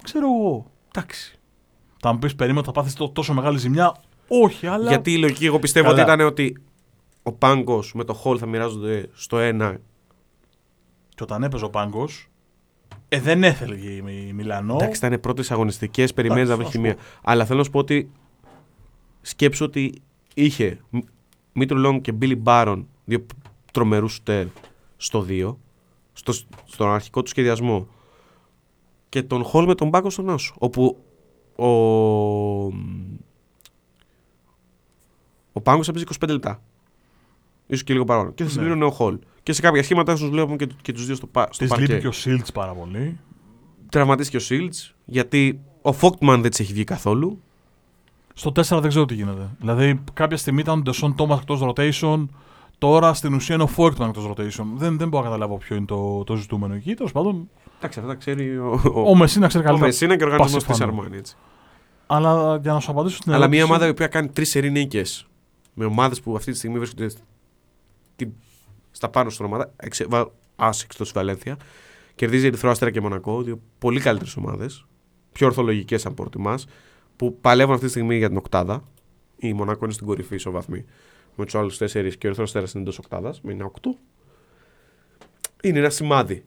Ξέρω 0.03 0.25
εγώ. 0.25 0.71
Εντάξει. 0.95 1.39
Θα 1.99 2.13
μου 2.13 2.19
πεις 2.19 2.35
περίμενα 2.35 2.65
θα 2.65 2.71
πάθεις 2.71 2.93
τόσο 3.13 3.33
μεγάλη 3.33 3.57
ζημιά. 3.57 3.95
Όχι, 4.27 4.67
αλλά. 4.67 4.89
Γιατί 4.89 5.11
η 5.13 5.17
λογική 5.17 5.45
εγώ 5.45 5.59
πιστεύω 5.59 5.89
Καλά. 5.89 6.01
ότι 6.01 6.11
ήταν 6.11 6.27
ότι 6.27 6.57
ο 7.23 7.31
πάγκος 7.31 7.93
με 7.93 8.03
το 8.03 8.21
Hall 8.23 8.37
θα 8.37 8.45
μοιράζονται 8.45 9.09
στο 9.13 9.39
ένα. 9.39 9.77
Και 11.09 11.23
όταν 11.23 11.43
έπαιζε 11.43 11.65
ο 11.65 11.69
πάγκος, 11.69 12.29
ε, 13.07 13.19
δεν 13.19 13.43
έθελε 13.43 13.75
η 13.75 14.01
Μι- 14.01 14.27
η 14.29 14.33
Μιλανό. 14.33 14.73
Εντάξει, 14.81 15.05
ήταν 15.05 15.19
πρώτες 15.19 15.51
αγωνιστικές, 15.51 16.13
περιμένεις 16.13 16.49
να 16.49 16.55
βρει 16.55 16.63
θα 16.65 16.71
σου 16.71 16.77
χημεία. 16.77 16.95
Αλλά 17.23 17.45
θέλω 17.45 17.57
να 17.57 17.63
σου 17.63 17.71
πω 17.71 17.79
ότι 17.79 18.11
σκέψου 19.21 19.65
ότι 19.65 20.01
είχε 20.33 20.79
Μίτρου 21.53 21.77
Λόγκ 21.77 22.01
και 22.01 22.11
Μπίλι 22.11 22.35
Μπάρον, 22.35 22.87
δύο 23.05 23.25
τρομερούς 23.73 24.13
σουτέρ 24.13 24.45
στο 24.97 25.25
2, 25.29 25.55
στο, 26.13 26.33
στον 26.65 26.89
αρχικό 26.89 27.21
του 27.21 27.29
σχεδιασμό. 27.29 27.87
Και 29.09 29.23
τον 29.23 29.43
Χολ 29.43 29.65
με 29.65 29.75
τον 29.75 29.87
Μπάκο 29.89 30.09
στον 30.09 30.29
Άσο. 30.29 30.55
Όπου 30.57 31.03
ο, 31.55 31.65
ο 35.53 35.61
Πάγκος 35.63 35.87
έπαιζε 35.87 36.05
25 36.19 36.29
λεπτά. 36.29 36.61
ίσως 37.67 37.83
και 37.83 37.93
λίγο 37.93 38.05
παραπάνω. 38.05 38.31
Και 38.33 38.43
θα 38.43 38.49
Ναι. 38.49 38.53
συμπλήρωνε 38.55 38.85
ο 38.85 38.91
Χολ. 38.91 39.19
Και 39.43 39.53
σε 39.53 39.61
κάποια 39.61 39.83
σχήματα 39.83 40.15
θα 40.15 40.23
του 40.25 40.29
βλέπουμε 40.31 40.55
και, 40.55 40.67
και 40.81 40.91
τους 40.93 41.05
δύο 41.05 41.15
στο, 41.15 41.27
πα- 41.27 41.47
στο 41.51 41.57
Της 41.63 41.67
παρκέ. 41.67 41.85
λείπει 41.85 42.01
και 42.01 42.07
ο 42.07 42.11
Σίλτς 42.11 42.51
πάρα 42.51 42.73
πολύ. 42.73 43.19
Τραυματίστηκε 43.89 44.37
ο 44.37 44.39
Σίλτς, 44.39 44.95
γιατί 45.05 45.61
ο 45.81 45.91
Φόκτμαν 45.93 46.41
δεν 46.41 46.49
της 46.49 46.59
έχει 46.59 46.73
βγει 46.73 46.83
καθόλου. 46.83 47.41
Στο 48.33 48.49
4 48.55 48.61
δεν 48.81 48.89
ξέρω 48.89 49.05
τι 49.05 49.13
γίνεται. 49.13 49.49
Δηλαδή, 49.59 50.03
κάποια 50.13 50.37
στιγμή 50.37 50.59
ήταν 50.61 50.79
ο 50.79 50.81
Ντεσόν 50.81 51.15
Τόμα 51.15 51.35
εκτός 51.41 51.59
rotation. 51.63 52.25
Τώρα 52.77 53.13
στην 53.13 53.33
ουσία 53.33 53.55
είναι 53.55 53.63
ο 53.63 53.67
Φόρκτον 53.67 54.07
εκτός 54.09 54.25
rotation. 54.29 54.65
Δεν, 54.75 54.97
δεν 54.97 55.07
μπορώ 55.09 55.23
να 55.23 55.29
καταλάβω 55.29 55.57
ποιο 55.57 55.75
είναι 55.75 55.85
το, 55.85 56.23
το 56.23 56.35
ζητούμενο 56.35 56.73
εκεί. 56.73 56.93
Τέλος 56.93 57.11
πάντων, 57.11 57.49
Εντάξει, 57.77 57.99
αυτά 57.99 58.11
τα 58.11 58.17
ξέρει 58.17 58.57
ο, 58.57 58.81
ο, 58.93 59.09
ο 59.09 59.15
Μεσίνα 59.15 59.47
ξέρει 59.47 59.63
ο 59.63 59.67
καλύτερα. 59.67 59.89
Μεσίνα 59.89 60.17
και 60.17 60.23
ο 60.23 60.25
οργανισμός 60.25 60.57
της 60.59 60.67
Πασιφάνο. 60.67 60.91
Αρμάνι. 60.97 61.17
Έτσι. 61.17 61.35
Αλλά 62.07 62.57
για 62.61 62.73
να 62.73 62.79
σου 62.79 62.91
απαντήσω 62.91 63.15
στην 63.15 63.33
Αλλά 63.33 63.47
μια 63.47 63.57
ερώτηση- 63.57 63.69
ομάδα 63.71 63.85
η 63.87 63.89
οποία 63.89 64.07
κάνει 64.07 64.27
τρεις 64.27 64.49
σερή 64.49 64.69
νίκες 64.71 65.27
με 65.73 65.85
ομάδες 65.85 66.21
που 66.21 66.35
αυτή 66.35 66.51
τη 66.51 66.57
στιγμή 66.57 66.77
βρίσκονται 66.77 67.09
στη- 67.09 68.33
στα 68.91 69.09
πάνω 69.09 69.29
στην 69.29 69.45
ομάδα, 69.45 69.71
άσυξτο 70.55 71.05
στη 71.05 71.13
Βαλένθια, 71.17 71.57
κερδίζει 72.15 72.45
Ερυθρό 72.45 72.69
Αστέρα 72.69 72.91
και 72.91 73.01
Μονακό, 73.01 73.41
δύο 73.41 73.59
πολύ 73.79 73.99
καλύτερες 73.99 74.35
ομάδες, 74.35 74.85
πιο 75.31 75.47
ορθολογικές 75.47 76.05
αν 76.05 76.13
προτιμάς, 76.13 76.65
που 77.21 77.37
παλεύουν 77.41 77.73
αυτή 77.73 77.85
τη 77.85 77.91
στιγμή 77.91 78.17
για 78.17 78.27
την 78.27 78.37
οκτάδα. 78.37 78.83
Η 79.37 79.53
Μονακό 79.53 79.83
είναι 79.83 79.93
στην 79.93 80.05
κορυφή 80.05 80.35
ισοβαθμή 80.35 80.85
με 81.35 81.45
τους 81.45 81.55
άλλους 81.55 81.77
τέσσερις 81.77 82.17
και 82.17 82.25
ο 82.25 82.29
Ερυθρός 82.29 82.47
Αστέρα 82.47 82.65
είναι 82.73 82.83
εντός 82.83 82.97
οκτάδας, 82.97 83.41
με 83.41 83.51
είναι 83.51 83.63
οκτώ. 83.63 83.95
Είναι 85.63 85.79
ένα 85.79 85.89
σημάδι. 85.89 86.45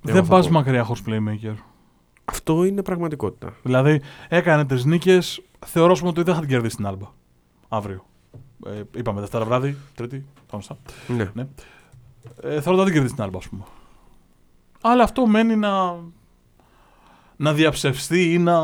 Δεν 0.00 0.14
Εγώ 0.16 0.24
θα 0.24 0.30
πας 0.30 0.46
πω. 0.46 0.52
μακριά 0.52 0.84
χωρί 0.84 1.00
playmaker. 1.06 1.54
Αυτό 2.24 2.64
είναι 2.64 2.82
πραγματικότητα. 2.82 3.54
Δηλαδή, 3.62 4.00
έκανε 4.28 4.64
τρεις 4.64 4.84
νίκες. 4.84 5.42
Θεωρώ 5.66 5.94
πούμε, 5.94 6.08
ότι 6.08 6.22
δεν 6.22 6.34
θα 6.34 6.40
την 6.40 6.48
κερδίσει 6.48 6.76
την 6.76 6.86
Άλμπα. 6.86 7.06
Αύριο. 7.68 8.04
Ε, 8.66 8.82
είπαμε 8.96 9.20
Δευτέρα 9.20 9.44
βράδυ, 9.44 9.76
Τρίτη. 9.94 10.24
Πάμε 10.50 10.62
στα. 10.62 10.78
Ναι. 11.08 11.46
Ε, 12.42 12.60
θεωρώ 12.60 12.70
ότι 12.70 12.76
δεν 12.76 12.84
την 12.84 12.92
κερδίσει 12.92 13.14
την 13.14 13.22
Άλμπα, 13.22 13.38
ας 13.38 13.48
πούμε. 13.48 13.64
Αλλά 14.80 15.02
αυτό 15.02 15.26
μένει 15.26 15.56
να. 15.56 15.98
Να 17.42 17.52
διαψευστεί 17.52 18.32
ή 18.32 18.38
να 18.38 18.58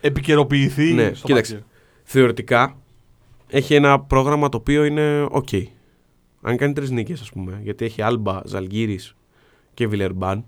επικαιροποιηθεί 0.00 0.92
Ναι, 0.92 1.12
στο 1.14 1.26
κοίταξε. 1.26 1.52
παρκέ. 1.52 1.66
θεωρητικά 2.02 2.76
έχει 3.48 3.74
ένα 3.74 4.00
πρόγραμμα 4.00 4.48
το 4.48 4.56
οποίο 4.56 4.84
είναι 4.84 5.26
ok. 5.30 5.62
Αν 6.42 6.56
κάνει 6.56 6.72
τρεις 6.72 6.90
νίκες, 6.90 7.20
ας 7.20 7.30
πούμε, 7.30 7.60
γιατί 7.62 7.84
έχει 7.84 8.02
Άλμπα, 8.02 8.40
Ζαλγκύρη 8.44 9.00
και 9.74 9.86
Βιλερμπάν. 9.86 10.44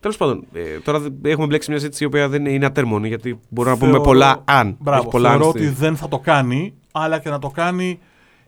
Τέλος 0.00 0.16
πάντων, 0.16 0.44
ε, 0.52 0.78
τώρα 0.78 1.00
δεν- 1.00 1.18
έχουμε 1.24 1.46
μπλέξει 1.46 1.70
μια 1.70 1.78
ζήτηση 1.78 2.02
η 2.02 2.06
οποία 2.06 2.28
δεν 2.28 2.46
είναι 2.46 2.66
ατέρμονη, 2.66 3.08
γιατί 3.08 3.40
μπορούμε 3.48 3.74
να 3.74 3.78
πούμε 3.80 3.90
Θεωρώ- 3.90 4.06
πολλά 4.08 4.42
αν. 4.44 4.76
Μπράβο, 4.80 5.00
Έχει 5.00 5.10
πολλά 5.10 5.28
θεωρώ 5.30 5.44
αν 5.44 5.50
ότι 5.50 5.64
στη- 5.66 5.74
δεν 5.74 5.96
θα 5.96 6.08
το 6.08 6.18
κάνει, 6.18 6.74
αλλά 6.92 7.18
και 7.18 7.28
να 7.30 7.38
το 7.38 7.48
κάνει 7.48 7.98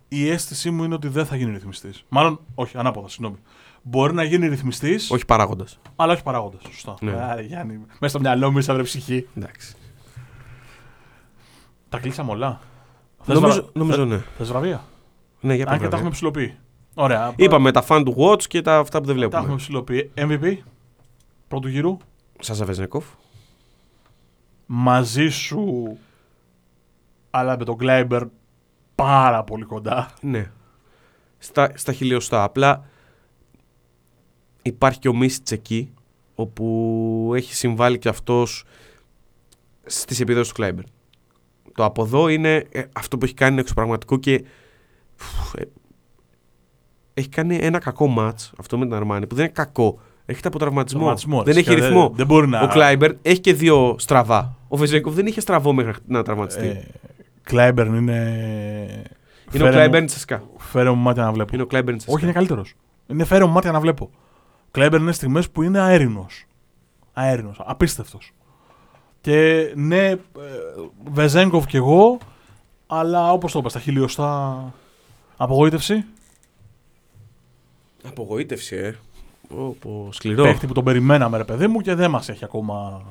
η 0.09 0.29
αίσθησή 0.31 0.71
μου 0.71 0.85
είναι 0.85 0.95
ότι 0.95 1.09
δεν 1.09 1.27
θα 1.27 1.37
γίνει 1.37 1.51
ρυθμιστής. 1.53 2.05
Μάλλον, 2.09 2.41
όχι, 2.55 2.79
ανάποδα, 2.79 3.09
συγγνώμη. 3.09 3.37
Μπορεί 3.83 4.15
να 4.15 4.23
γίνει 4.23 4.49
ρυθμιστής, 4.49 5.11
Όχι 5.11 5.25
παράγοντας. 5.27 5.79
αλλά 5.97 6.13
όχι 6.13 6.23
παράγοντας. 6.23 6.63
Σωστά. 6.71 6.95
Ναι. 7.01 7.11
Άρα, 7.11 7.41
Γιάννη, 7.41 7.77
μέσα 7.77 8.09
στο 8.09 8.21
μυαλό 8.21 8.51
μου 8.51 8.59
είσαι 8.59 8.71
αυρε 8.71 8.83
ψυχή. 8.83 9.27
Εντάξει. 9.37 9.75
Τα 11.89 11.99
κλείσαμε 11.99 12.31
όλα. 12.31 12.61
Θες 13.23 13.41
Νομίζω, 13.41 13.61
βρα- 13.61 13.71
νομίζω 13.73 14.05
ναι. 14.05 14.23
Θες 14.39 14.49
βραβεία; 14.49 14.85
Ναι, 15.41 15.55
για 15.55 15.65
Αν 15.65 15.73
και 15.73 15.77
πάμε. 15.79 15.89
τα 15.91 15.97
έχουμε 15.97 16.11
ψηλοποιεί. 16.11 16.57
Ωραία. 16.95 17.33
Είπαμε 17.37 17.71
τα 17.73 17.85
fan 17.89 18.03
του 18.05 18.15
Watch 18.19 18.43
και 18.43 18.63
τα 18.63 18.79
αυτά 18.79 19.01
που 19.01 19.07
δεν 19.07 19.17
Τα 19.17 19.23
έχουμε 19.23 19.39
βλέπουμε. 19.39 19.57
ψηλοποιεί. 19.57 20.11
MVP 20.15 20.57
πρώτου 21.49 21.69
γύρου. 21.69 21.97
Σάσα 22.41 22.65
Βεζνεκόφ. 22.65 23.05
Μαζί 24.67 25.29
σου, 25.29 25.97
αλλά 27.31 27.59
με 27.59 27.65
τον 27.65 27.77
Κλάιμπερ 27.77 28.23
πάρα 29.03 29.45
πολύ 29.45 29.65
κοντά. 29.65 30.11
Ναι. 30.21 30.51
Στα, 31.39 31.73
στα 31.75 31.93
χιλιοστά. 31.93 32.43
Απλά 32.43 32.85
υπάρχει 34.63 34.99
και 34.99 35.09
ο 35.09 35.15
Μίσιτς 35.15 35.53
εκεί, 35.53 35.93
όπου 36.35 37.33
έχει 37.35 37.55
συμβάλει 37.55 37.99
και 37.99 38.09
αυτός 38.09 38.65
στις 39.85 40.21
επιδόσεις 40.21 40.49
του 40.49 40.55
Κλάιμπερν. 40.55 40.85
Το 41.75 41.85
από 41.85 42.03
εδώ 42.03 42.29
είναι 42.29 42.67
ε, 42.71 42.83
αυτό 42.93 43.19
που 43.19 43.25
έχει 43.25 43.35
κάνει 43.35 43.53
είναι 43.53 43.61
εξωπραγματικό 43.61 44.19
και 44.19 44.45
φου, 45.17 45.59
ε, 45.59 45.63
έχει 47.15 47.29
κάνει 47.29 47.57
ένα 47.57 47.79
κακό 47.79 48.07
ματς 48.07 48.53
αυτό 48.59 48.79
με 48.79 48.85
την 48.85 48.95
Αρμάνη 48.95 49.27
που 49.27 49.35
δεν 49.35 49.45
είναι 49.45 49.53
κακό. 49.53 50.01
Έχετε 50.27 50.49
από 50.49 50.59
τραυματισμό. 50.59 50.99
Τραυματισμός, 50.99 51.45
δεν 51.45 51.57
έτσι, 51.57 51.71
έχει 51.71 51.81
και 51.81 51.87
ρυθμό. 51.87 52.13
Δεν 52.15 52.27
μπορεί 52.27 52.49
να. 52.49 52.61
Ο 52.61 52.69
Κλάιμπερν 52.69 53.12
έχει 53.23 53.41
και 53.41 53.55
δύο 53.55 53.97
στραβά. 53.99 54.57
Ο 54.69 54.77
Βεζένκοφ 54.77 55.14
δεν 55.15 55.27
είχε 55.27 55.41
στραβό 55.41 55.73
μέχρι 55.73 55.93
να 56.07 56.23
τραυματιστεί. 56.23 56.67
Ε, 56.67 56.85
Κλάιμπερν 57.49 57.95
είναι. 57.95 59.05
είναι 59.53 59.69
ο 59.69 59.71
Κλάιμπερν 59.71 60.05
ΤΣΣΚΑ. 60.05 60.43
Φέρε 60.57 60.91
μου 60.91 60.97
μάτια 60.97 61.23
να 61.23 61.33
βλέπω. 61.33 61.51
Είναι 61.53 61.63
ο 61.63 61.67
Κλάιμπερ 61.67 61.97
Τσεσκά. 61.97 62.15
Όχι, 62.15 62.25
είναι 62.25 62.33
καλύτερος. 62.33 62.75
Είναι 63.07 63.25
φέρε 63.25 63.45
μου 63.45 63.53
μάτια 63.53 63.73
να 63.73 63.81
βλέπω. 63.81 64.11
Κλάιμπερν 64.71 65.03
είναι 65.03 65.13
στιγμές 65.13 65.51
που 65.51 65.63
είναι 65.63 65.81
αέρινος. 65.81 66.47
Αέρινος. 67.13 67.61
Απίστευτος. 67.65 68.33
Και 69.21 69.73
ναι, 69.77 70.07
ε, 70.07 70.19
Βεζέγκοφ 71.11 71.67
κι 71.67 71.77
εγώ, 71.77 72.19
αλλά 72.87 73.33
όπως 73.33 73.53
το 73.53 73.59
είπα, 73.59 73.69
στα 73.69 73.81
χιλιοστά 73.81 74.73
απογοήτευση. 75.37 76.05
Απογοήτευση, 78.03 78.77
ε. 78.77 78.95
Ω, 79.49 79.71
πω, 79.71 80.09
σκληρό. 80.13 80.43
Παίχτη 80.43 80.67
που 80.67 80.73
τον 80.73 80.85
περιμέναμε, 80.85 81.37
ρε 81.37 81.45
παιδί 81.45 81.67
μου, 81.67 81.81
και 81.81 81.95
δεν 81.95 82.11
μας 82.11 82.29
έχει 82.29 82.45
ακόμα. 82.45 83.03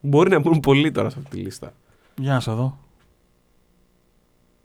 Μπορεί 0.00 0.30
να 0.30 0.38
μπουν 0.38 0.60
πολλοί 0.60 0.90
τώρα 0.90 1.10
σε 1.10 1.18
αυτή 1.18 1.36
τη 1.36 1.42
λίστα. 1.42 1.72
Για 2.16 2.32
να 2.32 2.40
σε 2.40 2.52
δω. 2.52 2.78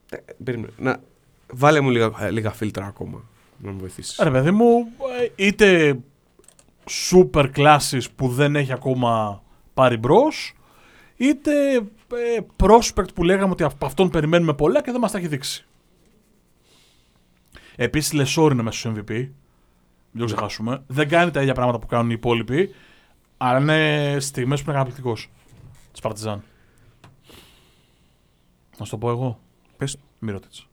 Ε, 0.10 0.18
περίμενε. 0.44 0.74
Να, 0.78 1.02
βάλε 1.54 1.80
μου 1.80 1.90
λίγα, 1.90 2.12
ε, 2.20 2.32
λίγα 2.32 2.52
φίλτρα 2.52 2.86
ακόμα. 2.86 3.24
Να 3.58 3.72
με 3.72 3.78
βοηθήσεις. 3.80 4.20
Ρε 4.24 4.32
παιδί 4.32 4.52
μου, 4.52 4.88
ε, 5.38 5.46
είτε 5.46 6.00
super 7.10 7.52
classes 7.56 8.02
που 8.16 8.28
δεν 8.28 8.56
έχει 8.56 8.74
ακόμα 8.74 9.44
πάρει 9.74 9.98
μπρος, 9.98 10.54
είτε 11.16 11.76
ε, 11.76 12.40
prospect 12.64 13.14
που 13.16 13.24
λέγαμε 13.24 13.52
ότι 13.52 13.64
από 13.64 13.86
αυτόν 13.86 14.10
περιμένουμε 14.10 14.54
πολλά 14.54 14.82
και 14.82 14.92
δεν 14.92 15.00
μας 15.00 15.12
τα 15.12 15.18
έχει 15.18 15.28
δείξει. 15.28 15.66
Επίσης 17.76 18.14
Λεσόρ 18.14 18.52
είναι 18.52 18.62
μέσα 18.62 18.80
στο 18.80 18.92
MVP, 18.92 19.10
μην 20.12 20.20
το 20.20 20.26
ξεχάσουμε. 20.26 20.84
Δεν 20.88 21.10
κάνει 21.10 21.32
τα 21.32 21.42
ίδια 21.42 21.54
πράγματα 21.54 21.80
που 21.80 21.88
κάνουν 21.88 22.10
οι 22.10 22.14
υπόλοιποι, 22.18 22.76
αλλά 23.38 23.60
είναι 23.60 24.18
στιγμές 24.20 24.60
που 24.64 24.70
είναι 24.70 24.78
καταπληκτικός 24.80 25.30
της 25.92 26.02
Παρτιζάν. 26.02 26.44
Να 28.78 28.86
σου 28.86 28.92
το 28.92 28.98
πω 28.98 29.10
εγώ. 29.10 29.40
Πες. 29.78 29.98
Μίροτιτς. 30.20 30.68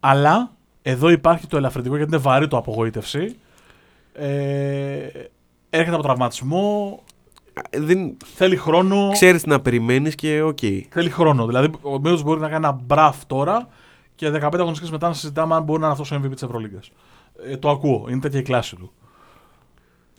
Αλλά 0.00 0.52
εδώ 0.82 1.08
υπάρχει 1.08 1.46
το 1.46 1.56
ελαφρυντικό 1.56 1.96
γιατί 1.96 2.14
είναι 2.14 2.22
βαριά 2.22 2.48
το 2.48 2.56
απογοήτευση. 2.56 3.36
Ε, 4.12 5.08
έρχεται 5.70 5.94
από 5.94 6.02
τραυματισμό, 6.02 6.98
Ε, 7.70 7.80
Δεν 7.80 8.16
θέλει 8.24 8.56
χρόνο. 8.56 9.08
ξέρεις 9.12 9.42
τι 9.42 9.48
να 9.48 9.60
περιμένεις 9.60 10.14
και 10.14 10.42
οκ. 10.42 10.58
Θέλει 10.90 11.10
χρόνο. 11.10 11.46
Δηλαδή, 11.46 11.70
ο 11.82 11.90
Μίροτιτς 11.98 12.22
μπορεί 12.22 12.40
να 12.40 12.48
κάνει 12.48 12.66
ένα 12.66 12.72
μπραφ 12.72 13.26
τώρα 13.26 13.68
και 14.14 14.30
15 14.30 14.60
αγωνιστικές 14.60 14.90
μετά 14.90 15.08
να 15.08 15.14
συζητάμε 15.14 15.54
αν 15.54 15.62
μπορεί 15.62 15.80
να 15.80 15.84
είναι 15.86 15.94
αυτός 15.94 16.10
ο 16.12 16.20
MVP 16.24 16.30
της 16.32 16.42
Ευρωλίγκας. 16.42 16.90
Ε, 17.46 17.56
το 17.56 17.70
ακούω. 17.70 18.06
Είναι 18.10 18.20
τέτοια 18.20 18.38
η 18.38 18.42
κλάση 18.42 18.76
του. 18.76 18.92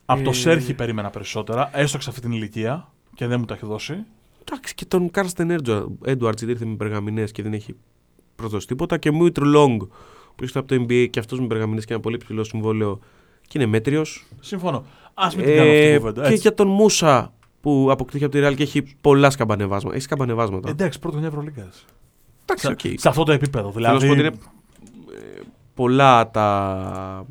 Από 0.06 0.24
το 0.24 0.30
Ε. 0.30 0.34
Σέρχη 0.34 0.74
περίμενα 0.74 1.10
περισσότερα, 1.10 1.70
έστω 1.74 1.98
και 1.98 2.04
σε 2.04 2.10
αυτή 2.10 2.22
την 2.22 2.32
ηλικία 2.32 2.88
και 3.16 3.28
δεν 3.28 3.40
μου 3.40 3.46
τα 3.46 3.54
έχει 3.54 3.66
δώσει. 3.66 4.04
Εντάξει, 4.48 4.76
και 4.76 4.86
τον 4.86 5.12
Κάρσεν 5.12 5.50
Έντουαρντς 6.04 6.42
ήρθε 6.42 6.66
με 6.66 6.76
περγαμηνές 6.76 7.32
και 7.32 7.44
δεν 7.44 7.54
έχει 7.54 7.76
προδώσει 8.36 8.68
τίποτα. 8.68 8.98
Και 8.98 9.12
Μίτρου-Λονγκ 9.12 9.82
που 10.36 10.44
ήρθε 10.44 10.60
από 10.60 10.68
το 10.68 10.76
NBA 10.76 11.08
και 11.10 11.20
αυτός 11.20 11.40
με 11.40 11.48
περγαμηνές 11.48 11.86
και 11.86 11.94
ένα 11.94 12.02
πολύ 12.02 12.18
ψηλό 12.18 12.44
συμβόλαιο 12.44 13.00
και 13.48 13.58
είναι 13.58 13.66
μέτριος. 13.68 14.26
Συμφωνώ. 14.40 14.86
Ας 15.14 15.28
μην 15.36 15.46
την 15.46 15.56
κάνω 15.56 15.70
αυτή 15.70 15.88
την 15.92 15.98
κουβέντα. 16.00 16.22
και 16.22 16.28
έτσι. 16.28 16.42
για 16.42 16.54
τον 16.54 16.68
Μούσα 16.68 17.34
που 17.62 17.88
αποκτήθηκε 17.92 18.26
από 18.26 18.34
τη 18.36 18.42
Real 18.44 18.56
και 18.56 18.64
έχει 18.64 18.84
πολλά 19.02 19.30
σκαμπανεβάσματα. 19.30 19.96
Έχει 19.96 20.04
σκαμπανεβάσματα. 20.04 20.70
Εντάξει, 20.70 21.00
πρώτο 21.00 21.18
μια 21.18 21.28
Ευρωλίγκας. 21.28 21.86
Εντάξει, 22.42 22.66
Σε, 22.66 22.72
οκ. 22.72 23.00
σε 23.00 23.10
αυτό 23.10 23.24
το 23.24 23.32
επίπεδο. 23.32 23.72
Θέλω 23.72 23.88
να 23.88 23.98
Δηλαδή. 23.98 24.20
σου 24.20 24.22
πω 24.22 24.28
ότι 24.28 24.38
είναι 24.38 25.36
ε, 25.38 25.42
πολλά 25.74 26.32
τα. 26.32 27.26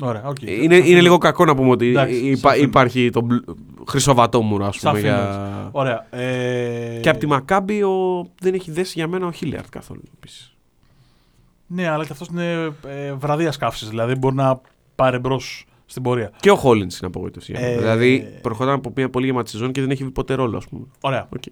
Ωραία, 0.00 0.22
οκ. 0.26 0.42
Είναι, 0.42 0.76
είναι 0.76 1.00
λίγο 1.00 1.18
κακό 1.18 1.44
να 1.44 1.54
πούμε 1.54 1.70
ότι 1.70 1.88
Εντάξει, 1.88 2.14
υπά- 2.16 2.38
σε 2.40 2.48
αφήνω. 2.48 2.64
υπάρχει 2.64 3.10
το 3.10 3.20
μπλ- 3.20 3.44
χρυσοβατόμουρο, 3.88 4.64
ας 4.66 4.76
Σε 4.76 4.88
πούμε. 4.88 4.98
αφήνω 4.98 5.12
Για... 5.14 5.68
Ωραία. 5.72 6.06
Ε... 6.10 6.98
Και 7.02 7.08
από 7.08 7.18
τη 7.18 7.26
Μακάμπη 7.26 7.82
ο... 7.82 8.26
δεν 8.40 8.54
έχει 8.54 8.70
δέσει 8.70 8.92
για 8.96 9.08
μένα 9.08 9.26
ο 9.26 9.32
Χίλιαρντ 9.32 9.68
καθόλου. 9.68 10.02
Επίσης. 10.16 10.54
Ναι, 11.66 11.88
αλλά 11.88 12.04
και 12.04 12.12
αυτός 12.12 12.28
είναι 12.28 12.72
ε, 12.86 13.12
βραδείας 13.12 13.56
καύσης. 13.56 13.88
Δηλαδή 13.88 14.14
μπορεί 14.14 14.34
να 14.34 14.60
πάρει 14.94 15.18
μπρος 15.18 15.64
στην 15.86 16.02
πορεία. 16.02 16.30
Και 16.40 16.50
ο 16.50 16.56
Χόλιν 16.56 16.82
είναι 16.82 16.90
απογοήτευση. 17.02 17.52
για 17.52 17.60
μένα. 17.60 17.72
Ε, 17.72 17.78
Δηλαδή 17.78 18.38
προχωράμε 18.42 18.76
από 18.76 18.92
μια 18.96 19.10
πολύ 19.10 19.26
γεμάτη 19.26 19.50
σεζόν 19.50 19.72
και 19.72 19.80
δεν 19.80 19.90
έχει 19.90 20.04
ποτέ 20.04 20.34
ρόλο, 20.34 20.56
ας 20.56 20.66
πούμε. 20.68 20.86
Ωραία. 21.00 21.28
Οκ. 21.36 21.42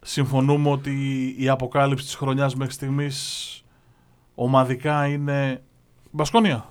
Συμφωνούμε 0.00 0.70
ότι 0.70 0.92
η 1.38 1.48
αποκάλυψη 1.48 2.04
της 2.04 2.14
χρονιάς 2.14 2.54
μέχρι 2.54 2.72
στιγμής 2.72 3.50
ομαδικά 4.34 5.06
είναι 5.06 5.62
Μπασκόνια. 6.10 6.68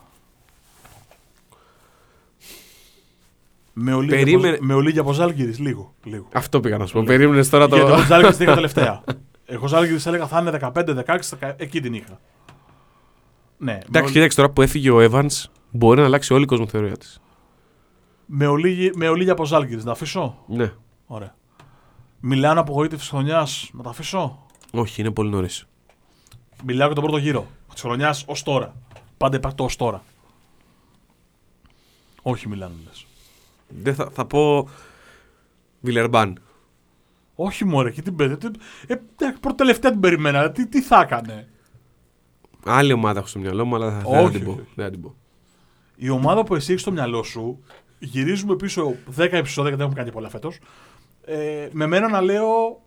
Με 3.77 3.93
ολίγια, 3.93 4.15
Περίμενε- 4.17 4.55
από, 4.55 4.65
με 4.65 4.73
ολίγια 4.73 5.01
από 5.01 5.13
Ζάλγκυρης, 5.13 5.59
λίγο. 5.59 5.93
λίγο. 6.03 6.27
Αυτό 6.33 6.59
πήγα 6.59 6.77
να 6.77 6.85
σου 6.85 6.93
πω. 6.93 7.03
Περίμενες 7.03 7.49
τώρα 7.49 7.67
το. 7.67 7.75
Γιατί 7.75 7.91
ο 7.91 7.97
Ζάλγκυρης 8.05 8.35
την 8.37 8.45
είχα 8.45 8.55
τελευταία. 8.55 9.03
Εγώ 9.45 9.67
Ζάλγκυρης 9.67 10.05
έλεγα 10.05 10.27
θα 10.27 10.39
είναι 10.39 10.49
15, 10.51 10.93
16, 10.93 11.37
10, 11.39 11.53
εκεί 11.57 11.81
την 11.81 11.93
είχα. 11.93 12.19
Ναι, 13.57 13.71
με, 13.71 13.77
Εντάξει, 13.87 14.01
ολ- 14.03 14.11
κοίταξε 14.11 14.37
τώρα 14.37 14.49
που 14.51 14.61
έφυγε 14.61 14.89
ο 14.91 14.97
Evans, 15.11 15.43
μπορεί 15.71 15.99
να 15.99 16.05
αλλάξει 16.05 16.33
όλη 16.33 16.43
η 16.43 16.45
κοσμοθεωρία 16.45 16.97
της. 16.97 17.19
με, 18.25 18.47
ολίγη, 18.47 18.91
με 18.95 19.07
ολίγια 19.09 19.31
από 19.31 19.45
Ζάλγκυρης. 19.45 19.83
Να 19.83 19.91
αφήσω; 19.91 20.37
Ναι. 20.47 20.71
Ωραία. 21.05 21.35
Μιλάω 22.19 22.59
απογοήτευση 22.59 23.09
χρονιάς. 23.09 23.69
Να 23.73 23.83
τα 23.83 23.89
αφήσω; 23.89 24.45
Όχι, 24.71 25.01
είναι 25.01 25.11
πολύ 25.11 25.29
νωρίς. 25.29 25.65
Μιλάω 26.65 26.85
για 26.85 26.95
τον 26.95 27.03
πρώτο 27.03 27.17
γύρο 27.19 27.47
της 27.73 27.81
χρονιάς 27.81 28.23
ως 28.27 28.43
τώρα. 28.43 28.75
Πάντα 29.17 29.37
υπάρχει 29.37 29.57
το 29.57 29.63
ως 29.63 29.75
τώρα. 29.75 30.03
Όχι 32.21 32.47
μιλάνε 32.47 32.73
λες. 32.87 33.04
Δεν 33.67 33.95
θα, 33.95 34.09
θα 34.13 34.25
πω. 34.25 34.69
Βιλερμπάν. 35.81 36.39
Όχι 37.35 37.65
μωρέ, 37.65 37.91
και 37.91 38.01
την 38.01 38.15
παιδί. 38.15 38.37
Ε, 38.87 38.95
εντάξει, 39.15 39.39
πρώτη 39.39 39.57
τελευταία 39.57 39.91
την 39.91 39.99
περιμένα. 39.99 40.51
Τι, 40.51 40.67
τι 40.67 40.81
θα 40.81 40.99
έκανε; 41.01 41.47
Άλλη 42.65 42.93
ομάδα 42.93 43.19
έχω 43.19 43.27
στο 43.27 43.39
μυαλό 43.39 43.65
μου, 43.65 43.75
αλλά 43.75 43.91
θα, 43.91 44.03
Όχι, 44.19 44.21
δεν 44.21 44.31
την 44.31 44.43
πω. 44.45 44.51
όχι. 44.51 44.67
Δεν 44.75 44.85
θα 44.85 44.91
την 44.91 45.01
πω. 45.01 45.15
Η 45.95 46.09
ομάδα 46.09 46.43
που 46.43 46.55
εσύ 46.55 46.69
έχεις 46.71 46.81
στο 46.81 46.91
μυαλό 46.91 47.23
σου, 47.23 47.63
γυρίζουμε 47.99 48.55
πίσω 48.55 48.95
10 49.17 49.17
επεισόδια, 49.17 49.39
γιατί 49.69 49.69
δεν 49.69 49.79
έχουμε 49.79 49.93
κάνει 49.95 50.11
πολλά 50.11 50.29
φέτος. 50.29 50.59
Ε, 51.25 51.67
με 51.71 51.87
μένα 51.87 52.09
να 52.09 52.21
λέω 52.21 52.81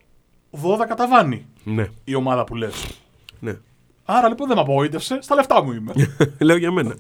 12 0.51 0.95
ταβάνι 0.97 1.47
Ναι, 1.65 1.87
η 2.05 2.15
ομάδα 2.15 2.45
που 2.45 2.55
λες. 2.55 3.01
ναι. 3.41 3.59
Άρα 4.05 4.29
λοιπόν 4.29 4.47
δεν 4.47 4.57
με 4.57 4.63
απογοήτευσε, 4.63 5.19
στα 5.23 5.35
λεφτά 5.35 5.63
μου 5.65 5.73
είμαι. 5.73 5.93
Λέω 6.41 6.57
για 6.57 6.73
μένα. 6.73 6.95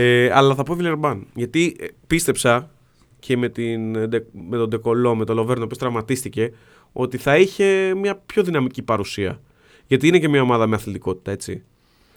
Ε, 0.00 0.30
αλλά 0.32 0.54
θα 0.54 0.62
πω 0.62 0.74
Βιλερμπάν. 0.74 1.26
Γιατί 1.34 1.76
ε, 1.80 1.86
πίστεψα 2.06 2.70
και 3.18 3.36
με, 3.36 3.48
την, 3.48 3.94
ε, 3.96 4.06
ντε- 4.06 4.26
με 4.48 4.56
τον 4.56 4.68
Ντεκολό, 4.68 5.14
με 5.14 5.24
τον 5.24 5.36
Λοβέρνο 5.36 5.66
που 5.66 5.76
τραυματίστηκε, 5.76 6.52
ότι 6.92 7.16
θα 7.16 7.36
είχε 7.38 7.94
μια 7.94 8.16
πιο 8.26 8.42
δυναμική 8.42 8.82
παρουσία. 8.82 9.40
Γιατί 9.86 10.08
είναι 10.08 10.18
και 10.18 10.28
μια 10.28 10.42
ομάδα 10.42 10.66
με 10.66 10.74
αθλητικότητα, 10.74 11.30
έτσι. 11.30 11.62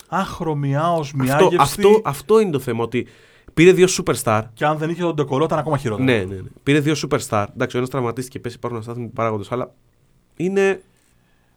Αχρωμιάω, 0.08 1.00
Αυτό, 1.00 1.18
μοιάγευστη. 1.18 1.56
αυτό, 1.60 2.02
αυτό 2.04 2.40
είναι 2.40 2.52
το 2.52 2.60
θέμα. 2.60 2.84
Ότι 2.84 3.08
πήρε 3.54 3.72
δύο 3.72 3.88
superstar. 3.90 4.42
Και 4.54 4.66
αν 4.66 4.78
δεν 4.78 4.90
είχε 4.90 5.02
τον 5.02 5.16
Ντεκολό, 5.16 5.44
ήταν 5.44 5.60
ακόμα 5.60 5.78
χειρότερο. 5.78 6.08
Ναι, 6.12 6.18
ναι, 6.18 6.36
ναι. 6.36 6.42
Πήρε 6.64 6.80
δύο 6.80 6.94
superstar. 7.08 7.46
Εντάξει, 7.54 7.76
ο 7.76 7.80
ένας 7.80 7.90
τραυματίστηκε, 7.90 8.40
πέσει 8.40 8.56
υπάρχουν 8.56 8.80
αστάθμιτοι 8.80 9.12
παράγοντε, 9.16 9.44
αλλά 9.50 9.74
είναι. 10.36 10.82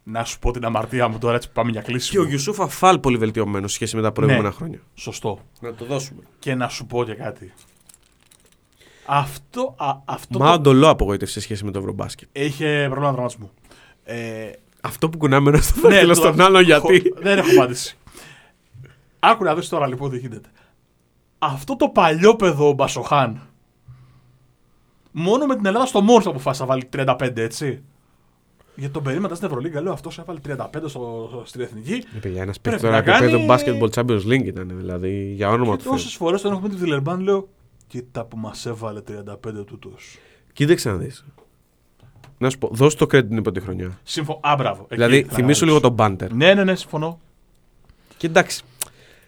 Να 0.05 0.24
σου 0.24 0.38
πω 0.38 0.50
την 0.50 0.64
αμαρτία 0.64 1.09
μου 1.09 1.18
τώρα, 1.18 1.34
έτσι 1.34 1.48
που 1.48 1.55
πάμε 1.55 1.70
για 1.70 1.80
Και 1.82 1.90
κλείσιμο. 1.92 2.22
ο 2.22 2.26
Γιουσούφ 2.26 2.61
Αφάλ 2.61 2.98
πολύ 2.98 3.16
βελτιωμένος 3.16 3.70
σε 3.70 3.76
σχέση 3.76 3.96
με 3.96 4.03
τα 4.03 4.12
προηγούμενα 4.12 4.48
Ναι. 4.48 4.55
χρόνια. 4.55 4.80
Σωστό. 4.94 5.38
Να 5.61 5.74
το 5.74 5.84
δώσουμε. 5.84 6.22
Και 6.38 6.55
να 6.55 6.68
σου 6.68 6.86
πω 6.86 7.05
και 7.05 7.14
κάτι. 7.14 7.53
Αυτό, 9.07 9.74
α, 9.78 9.92
αυτό 10.05 10.38
Μα 10.38 10.48
ο 10.50 10.53
το... 10.55 10.59
Ντολό 10.61 10.88
απογοήτευσε 10.88 11.32
σε 11.34 11.40
σχέση 11.40 11.64
με 11.64 11.70
το 11.70 11.78
Ευρωμπάσκετ. 11.78 12.28
Είχε 12.32 12.86
πρόβλημα 12.90 13.11
τραυματισμού. 13.12 13.50
Ε, 14.05 14.50
Αυτό 14.80 15.09
που 15.09 15.18
κουνάμε 15.18 15.48
ένα 15.50 15.61
στο 15.61 15.88
ναι, 15.88 15.94
δάχτυλο 15.94 16.14
το- 16.14 16.20
στον 16.20 16.40
άλλο, 16.40 16.61
γιατί. 16.61 17.00
Χω- 17.00 17.18
Δεν 17.22 17.38
έχω 17.38 17.48
απάντηση. 17.57 17.96
Άκου 19.18 19.44
να 19.44 19.55
δεις 19.55 19.68
τώρα 19.68 19.86
λοιπόν 19.86 20.11
τι 20.11 20.18
γίνεται. 20.18 20.48
Αυτό 21.38 21.76
το 21.76 21.88
παλιό 21.88 22.36
παιδό 22.36 22.68
ο 22.68 22.72
Μπασοχάν 22.72 23.40
μόνο 25.12 25.46
με 25.46 25.57
την 25.57 25.66
Ελλάδα 25.66 25.86
στο 25.86 26.00
Μόρς 26.00 26.26
αποφάσισε 26.26 26.62
να 26.64 26.68
βάλει 26.68 26.88
35 26.96 27.36
έτσι. 27.36 27.82
Γιατί 28.75 28.93
τον 28.93 29.03
περίμενα 29.03 29.35
στην 29.35 29.47
Ευρωλίγκα, 29.49 29.81
λέω 29.81 29.93
αυτός 29.93 30.18
έβαλε 30.18 30.39
35 30.49 30.57
στο, 30.87 31.43
στην 31.45 31.61
εθνική. 31.61 31.93
Ε, 31.93 32.18
παιδιά, 32.20 32.43
ένας 32.43 32.61
Πρέπει 32.61 32.77
παίκτη 32.81 32.93
τώρα 32.93 33.05
να 33.07 33.12
επίπεδο 33.16 33.47
κάνει- 33.47 33.79
basketball 33.81 33.91
Champions 34.03 34.27
League 34.33 34.45
ήταν, 34.45 34.73
δηλαδή 34.77 35.33
για 35.37 35.49
όνομα 35.51 35.70
Και 35.70 35.77
του 35.77 35.83
Θεού. 35.83 35.93
τόσε 35.93 36.16
φορές 36.16 36.41
τον 36.41 36.53
έχουμε 36.53 36.68
τη 36.68 36.77
Βιλερμπάν, 36.77 37.20
λέω 37.20 37.49
Κοίτα 37.87 38.25
που 38.25 38.37
μας 38.37 38.66
έβαλε 38.66 39.01
35 39.01 39.64
τούτο. 39.66 39.91
Κοίταξε 40.53 40.91
να 40.91 40.97
δεις. 40.97 41.25
Να 42.39 42.51
σου 42.51 42.59
πω, 42.59 42.68
δώσ' 42.73 42.95
το 42.95 43.05
credit 43.12 43.29
την 43.29 43.43
πρώτη 43.43 43.61
χρονιά. 43.61 43.99
Συμφω... 44.03 44.41
Α, 44.43 44.55
μπράβο. 44.59 44.81
Εκεί 44.83 44.95
δηλαδή, 44.95 45.16
ήθελα 45.16 45.31
να 45.31 45.37
θυμίσου 45.37 45.64
λίγο 45.64 45.81
καταλήξω. 45.81 46.16
τον 46.18 46.29
Banter. 46.29 46.37
Ναι, 46.37 46.55
ναι, 46.55 46.64
ναι, 46.64 46.75
συμφωνώ. 46.75 47.20
Και 48.16 48.27
εντάξει, 48.27 48.62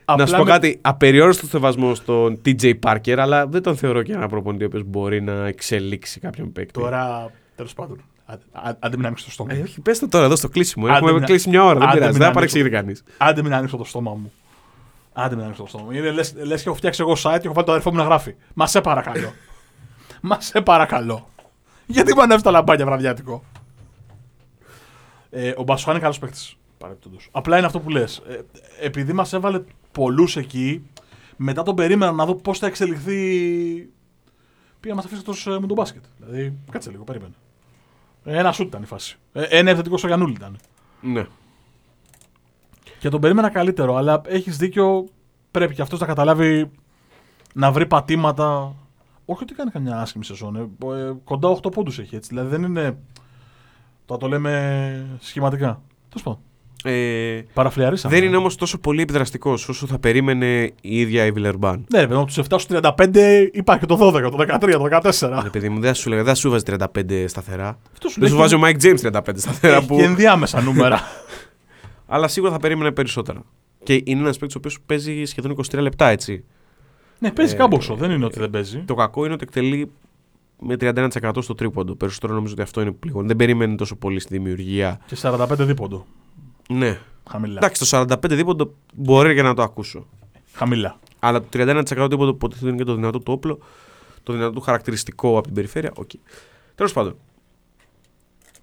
Απλά 0.05 0.25
να 0.25 0.31
σου 0.31 0.37
πω 0.37 0.45
με- 0.45 0.51
κάτι, 0.51 0.79
απεριόριστο 0.81 1.47
σεβασμό 1.47 1.95
στον 1.95 2.41
TJ 2.45 2.75
Parker, 2.83 3.17
αλλά 3.19 3.47
δεν 3.47 3.63
τον 3.63 3.77
θεωρώ 3.77 4.03
και 4.03 4.13
ένα 4.13 4.29
προπονητή 4.29 4.65
ο 4.65 4.67
οποίος 4.67 4.83
μπορεί 4.87 5.23
να 5.23 5.47
εξελίξει 5.47 6.21
κάποιον 6.21 6.53
παίκτη. 6.53 6.81
Τώρα, 6.81 7.31
τέλος 7.57 7.75
πάντων. 7.75 8.01
Άντε, 8.27 8.43
α- 8.53 8.73
Άντε 8.79 8.97
μην 8.97 9.07
ανοίξω 9.07 9.25
το 9.25 9.31
στόμα 9.31 9.53
Ε, 9.53 9.57
μου. 9.57 9.63
όχι, 9.65 9.81
πες 9.81 9.99
το 9.99 10.09
τώρα 10.09 10.25
εδώ 10.25 10.37
στο 10.37 10.49
κλείσιμο. 10.49 10.87
Άντε 10.87 10.97
Έχουμε 10.97 11.13
μην- 11.13 11.25
κλείσει 11.25 11.49
μια 11.49 11.65
ώρα, 11.65 11.79
δεν 11.79 11.83
άντε 11.89 11.93
πειράζει. 11.99 12.13
μην 12.13 12.21
Δεν 12.23 12.33
θα 12.33 12.39
ανοίξω. 12.39 12.59
παρεξηγεί 12.59 12.69
κανείς. 12.71 13.05
Άντε 13.19 13.43
μην 13.43 13.55
ανοίξω 13.55 13.77
το 13.77 13.85
στόμα 13.85 14.15
μου. 14.15 14.33
Άντε 15.13 15.35
μην 15.35 15.45
ανοίξω 15.45 15.63
το 15.63 15.69
στόμα 15.69 15.85
μου. 15.85 15.91
Είναι 15.91 16.11
λες, 16.11 16.35
λες 16.37 16.63
και 16.63 16.69
έχω 16.69 16.77
φτιάξει 16.77 17.01
εγώ 17.03 17.13
site 17.13 17.39
και 17.41 17.45
έχω 17.47 17.53
βάλει 17.55 17.67
το 17.67 17.73
αδερφό 17.73 17.91
μου 17.91 17.97
να 17.97 18.03
γράφει. 18.05 18.35
Μα 18.55 18.67
σε 18.67 18.81
παρακαλώ. 18.81 19.33
Μα 20.21 20.41
σε 20.41 20.61
παρακαλώ. 20.61 21.29
Γιατί 21.87 22.15
μου 22.15 22.23
ανέβει 22.23 22.43
τα 22.43 22.51
λαμπάκια 22.51 22.85
βραδιάτικο; 22.85 23.45
Ε, 25.31 25.53
ο 25.57 25.63
Μπασουάν 25.63 25.95
είναι 25.95 26.03
καλός 26.03 26.19
παίκτης. 26.19 26.57
Απλά 27.31 27.57
είναι 27.57 27.67
αυτό 27.67 27.81
που 27.81 27.91
λες. 27.91 28.23
Ε, 28.29 28.39
επειδή 28.81 29.13
μας 29.13 29.33
έβαλε 29.33 29.61
πολλούς 29.93 30.37
εκεί, 30.37 30.91
μετά 31.37 31.63
τον 31.63 31.75
περίμενα 31.75 32.13
να 32.13 32.27
δω 32.27 32.35
πώς 32.35 32.59
θα 32.59 32.67
εξελιχθεί. 32.67 33.19
Πήγα 34.81 34.95
να 34.95 35.03
μας 35.03 35.05
αφήσει 35.05 35.23
εκτό 35.29 35.61
με 35.61 35.67
τον 35.67 35.77
μπάσκετ. 35.77 36.03
Δηλαδή, 36.19 36.59
κάτσε 36.71 36.91
λίγο, 36.91 37.05
περίμενε. 37.05 37.33
Ε, 38.25 38.39
Ένα 38.39 38.53
σουτ 38.53 38.67
ήταν 38.67 38.83
η 38.83 38.87
φάση. 38.87 39.17
Ε, 39.33 39.43
Ένα 39.43 39.69
επιθετικό 39.69 39.97
στο 39.97 40.07
Γιανούλη 40.07 40.33
ήταν. 40.33 40.59
Ναι. 41.01 41.27
Και 42.99 43.09
τον 43.09 43.21
περίμενα 43.21 43.51
καλύτερο, 43.51 43.97
αλλά 43.97 44.21
έχεις 44.27 44.57
δίκιο. 44.57 45.09
Πρέπει 45.51 45.75
και 45.75 45.83
αυτός 45.83 46.01
να 46.01 46.07
καταλάβει 46.07 46.71
να 47.55 47.73
βρει 47.73 47.87
πατήματα. 47.87 48.77
Όχι 49.25 49.43
ότι 49.43 49.55
κάνει 49.55 49.71
καμιά 49.71 50.01
άσχημη 50.01 50.25
σεζόν. 50.25 50.57
Ε, 50.57 50.87
ε, 50.87 51.13
κοντά 51.25 51.49
8 51.49 51.73
πόντους 51.73 51.99
έχει 51.99 52.17
έτσι. 52.17 52.29
Δηλαδή 52.29 52.49
δεν 52.49 52.63
είναι. 52.63 52.99
Το 54.07 54.17
το 54.17 54.29
λέμε 54.29 55.17
σχηματικά. 55.21 55.83
Τέλος 56.09 56.23
πάντων. 56.23 56.41
Ε, 56.87 57.41
Παραφλιαρίσαμε. 57.55 58.15
δεν 58.15 58.25
είναι 58.25 58.37
όμως 58.37 58.57
τόσο 58.57 58.79
πολύ 58.79 59.03
επιδραστικός 59.03 59.69
όσο 59.69 59.87
θα 59.87 59.99
περίμενε 59.99 60.63
η 60.81 61.01
ίδια 61.01 61.25
η 61.25 61.31
Βιλερμπάν. 61.31 61.85
Ναι, 61.93 62.01
ρε 62.01 62.07
παιδί, 62.07 62.19
από 62.19 62.27
τους 62.27 62.39
7 62.39 62.45
στους 62.59 62.79
35 62.81 63.49
υπάρχει 63.53 63.87
το 63.87 63.95
12, 64.15 64.31
το 64.31 64.37
13, 64.39 64.59
το 64.71 65.11
14. 65.31 65.43
Ναι, 65.43 65.51
παιδί 65.51 65.69
μου, 65.69 65.81
δεν 65.81 65.89
θα 65.89 65.95
σου 65.95 66.09
λέγα, 66.09 66.23
δεν 66.23 66.35
θα 66.35 66.41
σου 66.41 66.51
βάζει 66.51 66.63
35 66.67 67.25
σταθερά. 67.29 67.79
Αυτό 67.93 68.09
σου 68.09 68.21
Δεν 68.21 68.29
σου 68.29 68.35
λέει 68.35 68.43
βάζει 68.43 68.55
ο 68.55 68.61
Mike 68.65 68.83
James 68.85 69.21
35 69.21 69.33
σταθερά. 69.37 69.77
έχει 69.77 69.87
Που... 69.87 69.97
και 69.97 70.03
ενδιάμεσα 70.03 70.61
νούμερα. 70.61 71.01
Αλλά 72.07 72.29
σίγουρα 72.29 72.53
θα 72.53 72.59
περίμενε 72.59 72.93
περισσότερα. 72.93 73.43
Και 73.83 74.03
είναι 74.05 74.21
ένας 74.21 74.39
παίκτης 74.39 74.55
ο 74.57 74.59
οποίος 74.59 74.79
παίζει 74.87 75.25
σχεδόν 75.25 75.57
23 75.73 75.79
λεπτά, 75.79 76.09
έτσι. 76.09 76.45
ναι, 77.19 77.31
παίζει 77.33 77.55
Ε, 77.55 77.57
κάμποσο, 77.57 77.95
δεν 77.95 78.11
είναι 78.11 78.25
ότι 78.25 78.39
δεν 78.39 78.51
παίζει. 78.51 78.79
Το 78.79 78.95
κακό 78.95 79.25
είναι 79.25 79.35
ότι 79.35 79.43
εκτελεί 79.49 79.91
με 80.61 80.77
31% 80.81 81.09
στο 81.41 81.55
τρίποντο. 81.55 81.95
Περισσότερο 81.95 82.35
νομίζω 82.35 82.53
ότι 82.53 82.63
αυτό 82.63 82.81
είναι 82.81 82.91
πλήγον. 82.93 83.27
Δεν 83.27 83.37
περίμενε 83.37 83.75
τόσο 83.77 83.97
πολύ 83.97 84.21
στη 84.21 84.35
δημιουργία. 84.37 85.01
Και 85.07 85.17
45 85.23 85.47
δίποντο. 85.59 86.07
Ναι. 86.69 86.99
Χαμηλά. 87.31 87.57
Εντάξει, 87.57 87.91
το 87.91 88.07
45 88.13 88.17
δίποντο 88.29 88.75
μπορεί 88.95 89.35
και 89.35 89.43
να 89.43 89.55
το 89.55 89.63
ακούσω. 89.63 90.07
Χαμηλά. 90.53 90.99
Αλλά 91.19 91.41
το 91.41 91.47
31% 91.53 91.85
δίποντο 91.87 92.17
που 92.17 92.35
υποτίθεται 92.35 92.69
είναι 92.69 92.77
και 92.77 92.85
το 92.85 92.95
δυνατό 92.95 93.19
του 93.19 93.33
όπλο, 93.33 93.59
το 94.23 94.33
δυνατό 94.33 94.51
του 94.53 94.61
χαρακτηριστικό 94.61 95.29
από 95.39 95.43
την 95.43 95.55
περιφέρεια, 95.55 95.91
οκ. 95.95 96.11
Τέλος 96.75 96.93
πάντων. 96.93 97.17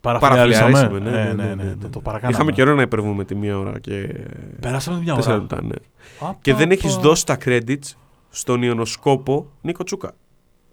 Παραφλιαρίσαμε. 0.02 0.72
Παραφλιαρίσαμε, 0.72 1.34
Ναι, 1.34 1.44
ναι, 1.46 1.56
ναι. 1.64 1.76
Το, 1.76 1.90
το 1.90 2.00
παρακάναμε. 2.00 2.36
Είχαμε 2.36 2.52
καιρό 2.52 2.76
να 2.76 2.82
υπερβούμε 2.82 3.26
τη 3.26 3.36
μία 3.36 3.58
ώρα 3.58 3.80
και. 3.80 4.16
Περάσαμε 4.60 5.00
μια 5.00 5.16
Τέσσερα 5.16 5.34
ώρα. 5.34 5.42
λεπτά, 5.44 5.64
ναι. 5.64 5.76
Απα, 6.20 6.38
Και 6.42 6.54
δεν 6.54 6.72
έχεις 6.72 6.94
απα. 6.94 7.02
δώσει 7.02 7.26
τα 7.26 7.38
credits 7.46 7.94
στον 8.30 8.62
Ιωνοσκόπο 8.64 9.48
Νίκο 9.62 9.84
Τσούκα. 9.84 10.12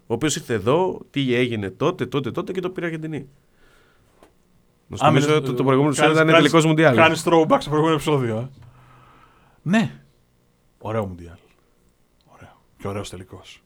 Ο 0.07 0.15
οποίος 0.15 0.37
ήρθε 0.37 0.55
εδώ, 0.55 0.99
τι 1.11 1.35
έγινε 1.35 1.71
τότε, 1.71 2.07
τότε, 2.07 2.31
τότε 2.31 2.53
και 2.53 2.61
το 2.61 2.71
πήρε 2.71 2.87
Αργεντινή. 2.87 3.29
Να 4.91 4.97
σου 4.97 5.05
Α, 5.05 5.09
θυμίσω 5.09 5.27
μιλάς- 5.29 5.43
ότι 5.49 5.57
το 5.57 5.65
προηγούμενο 5.65 5.95
κάνεις- 5.95 5.99
επεισόδιο 5.99 6.13
ήταν 6.13 6.27
κάνεις- 6.27 6.51
τελικός 6.51 6.65
Μουντιάλ. 6.67 6.97
Κάνεις 6.97 7.23
throwback 7.27 7.57
στο 7.61 7.69
προηγούμενο 7.71 7.95
επεισόδιο. 7.95 8.37
Ε. 8.39 8.49
Ναι. 9.63 10.01
Ωραίο 10.79 11.07
Μουντιάλ. 11.07 11.37
Ωραίο. 12.27 12.61
Και 12.79 12.89
ωραίος 12.89 13.11
τελικός. 13.11 13.63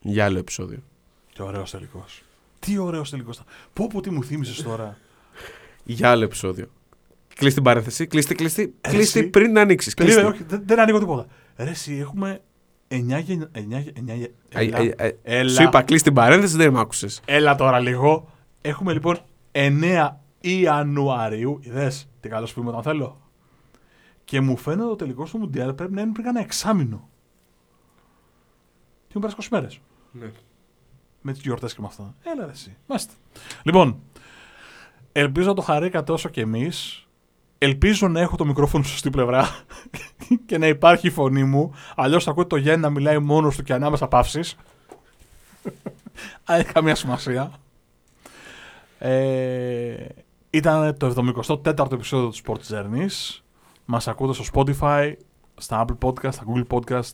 Για 0.00 0.24
άλλο 0.24 0.38
επεισόδιο. 0.38 0.78
Τι 1.34 1.42
ωραίος 1.42 1.70
τελικός. 1.70 2.22
Τι 2.58 2.78
ωραίος 2.78 3.10
τελικός. 3.10 3.40
Πω 3.72 3.86
πω 3.86 4.00
τι 4.00 4.10
μου 4.10 4.24
θύμισες 4.24 4.62
τώρα. 4.62 4.96
Για 5.84 6.10
άλλο 6.10 6.24
επεισόδιο. 6.24 6.66
Κλείσει 7.34 7.54
την 7.54 7.64
παρένθεση. 7.64 8.06
Κλείσει, 8.06 8.34
κλείσει, 8.34 8.74
Ε, 8.80 8.88
κλείσει 8.88 9.18
εσύ- 9.18 9.28
πριν 9.30 9.52
να 9.52 9.60
ανοίξεις. 9.60 9.94
Περίμενε, 9.94 10.26
όχι, 10.28 10.42
δεν, 10.48 10.62
δεν 10.66 10.80
ανοίγω 10.80 10.98
τίποτα. 10.98 11.26
Ρε, 11.56 11.70
εσύ, 11.70 11.94
έχουμε 11.94 12.40
9 12.88 13.18
γενιά. 13.18 13.48
9, 13.52 13.84
9, 13.94 14.26
έλα, 14.48 14.94
έλα. 15.22 15.50
Σου 15.50 15.62
είπα 15.62 15.82
κλείσει 15.82 16.02
την 16.02 16.12
παρένθεση, 16.14 16.56
δεν 16.56 16.72
με 16.72 16.80
άκουσες. 16.80 17.20
έλα 17.24 17.54
τώρα 17.54 17.78
λίγο. 17.80 18.28
Έχουμε 18.60 18.92
λοιπόν 18.92 19.18
9 19.52 20.08
Ιανουαρίου. 20.40 21.58
Είδες 21.62 22.08
τι 22.20 22.28
καλό 22.28 22.48
που 22.54 22.60
είμαι 22.60 22.68
όταν 22.68 22.82
θέλω. 22.82 23.20
Και 24.24 24.40
μου 24.40 24.56
φαίνεται 24.56 24.88
το 24.88 24.96
τελικό 24.96 25.26
στο 25.26 25.38
Μουντιάλ 25.38 25.72
πρέπει 25.72 25.92
να 25.92 26.00
είναι 26.00 26.12
πριν 26.12 26.26
ένα 26.26 26.40
εξάμεινο. 26.40 27.08
Τι 29.08 29.18
μου 29.18 29.20
πέρασε 29.20 29.36
20 29.40 29.46
μέρες. 29.50 29.80
Ναι. 30.12 30.30
Με 31.20 31.32
τις 31.32 31.40
γιορτές 31.40 31.74
και 31.74 31.80
με 31.80 31.86
αυτά. 31.86 32.14
Έλα, 32.22 32.44
ρε, 32.44 32.50
εσύ. 32.50 32.76
Μάστε. 32.86 33.12
Λοιπόν, 33.62 34.00
ελπίζω 35.12 35.48
να 35.48 35.54
το 35.54 35.62
χαρήκατε 35.62 36.12
όσο 36.12 36.28
και 36.28 36.40
εμείς. 36.40 37.06
Ελπίζω 37.58 38.08
να 38.08 38.20
έχω 38.20 38.36
το 38.36 38.44
μικρόφωνο 38.44 38.82
στη 38.82 38.92
σωστή 38.92 39.10
πλευρά 39.10 39.48
και 40.46 40.58
να 40.58 40.66
υπάρχει 40.66 41.06
η 41.06 41.10
φωνή 41.10 41.44
μου. 41.44 41.74
Αλλιώς 41.96 42.24
θα 42.24 42.30
ακούτε 42.30 42.46
το 42.46 42.56
Γιάννη 42.56 42.82
να 42.82 42.90
μιλάει 42.90 43.18
μόνος 43.18 43.56
του 43.56 43.62
και 43.62 43.72
ανάμεσα 43.72 44.08
παύσεις. 44.08 44.56
Αν 46.44 46.58
έχει 46.58 46.72
καμία 46.72 46.94
σημασία. 46.94 47.52
Ε, 49.02 50.06
ήταν 50.50 50.96
το 50.96 51.14
74ο 51.16 51.92
επεισόδιο 51.92 52.28
του 52.28 52.36
Sports 52.44 52.68
Journeys. 52.74 53.40
Μας 53.84 54.08
ακούτε 54.08 54.32
στο 54.32 54.44
Spotify, 54.52 55.12
στα 55.56 55.84
Apple 55.84 55.98
Podcast, 55.98 56.32
στα 56.32 56.44
Google 56.46 56.66
Podcast, 56.68 57.12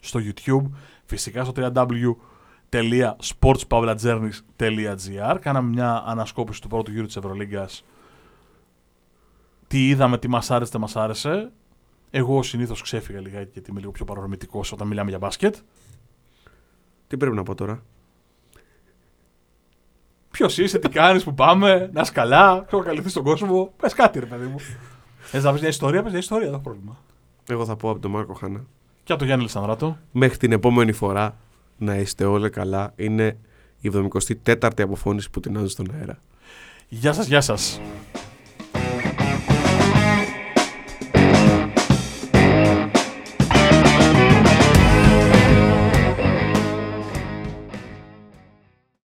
στο 0.00 0.20
YouTube, 0.22 0.64
φυσικά 1.04 1.44
στο 1.44 1.52
www.sportspavlajourneys.gr 2.72 5.36
Κάναμε 5.40 5.68
μια 5.68 6.02
ανασκόπηση 6.06 6.60
του 6.60 6.68
πρώτου 6.68 6.90
γύρου 6.90 7.06
της 7.06 7.16
Ευρωλίγκας. 7.16 7.84
Τι 9.66 9.88
είδαμε, 9.88 10.18
τι 10.18 10.28
μας 10.28 10.50
άρεσε, 10.50 10.70
τι 10.70 10.78
μας 10.78 10.96
άρεσε. 10.96 11.50
Εγώ 12.10 12.42
συνήθως 12.42 12.82
ξέφυγα 12.82 13.20
λιγάκι 13.20 13.50
γιατί 13.52 13.70
είμαι 13.70 13.80
λίγο 13.80 13.92
πιο 13.92 14.04
παρορμητικός 14.04 14.72
όταν 14.72 14.86
μιλάμε 14.86 15.10
για 15.10 15.18
μπάσκετ. 15.18 15.56
Τι 17.06 17.16
πρέπει 17.16 17.36
να 17.36 17.42
πω 17.42 17.54
τώρα; 17.54 17.82
Ποιος 20.30 20.58
είσαι, 20.58 20.78
τι 20.78 20.88
κάνεις, 20.88 21.24
που 21.24 21.34
πάμε, 21.34 21.90
να 21.92 22.00
είσαι 22.00 22.12
καλά, 22.12 22.64
έχω 22.72 22.82
καλυφθεί 22.82 23.08
στον 23.08 23.22
κόσμο. 23.22 23.72
Πες 23.76 23.94
κάτι, 23.94 24.18
ρε 24.18 24.26
παιδί 24.26 24.46
μου. 24.46 24.56
Θες 25.18 25.44
να 25.44 25.52
πεις 25.52 25.60
μια 25.60 25.70
ιστορία, 25.70 26.02
πες 26.02 26.10
μια 26.10 26.20
ιστορία, 26.20 26.44
δεν 26.44 26.54
έχω 26.54 26.62
πρόβλημα. 26.62 26.98
Εγώ 27.48 27.64
θα 27.64 27.76
πω 27.76 27.90
από 27.90 28.00
τον 28.00 28.10
Μάρκο 28.10 28.32
Χάνα. 28.32 28.64
Και 29.04 29.12
από 29.12 29.16
τον 29.16 29.26
Γιάννη 29.26 29.44
Λισανδράτο. 29.44 29.96
Μέχρι 30.12 30.36
την 30.36 30.52
επόμενη 30.52 30.92
φορά 30.92 31.36
να 31.78 31.94
είστε 31.94 32.24
όλοι 32.24 32.50
καλά. 32.50 32.92
Είναι 32.96 33.36
η 33.80 33.90
74η 33.94 34.80
αποφώνηση 34.82 35.30
που 35.30 35.40
την 35.40 35.68
στον 35.68 35.86
αέρα. 35.94 36.18
Γεια 36.88 37.12
σας, 37.12 37.26
γεια 37.26 37.40
σας. 37.40 37.80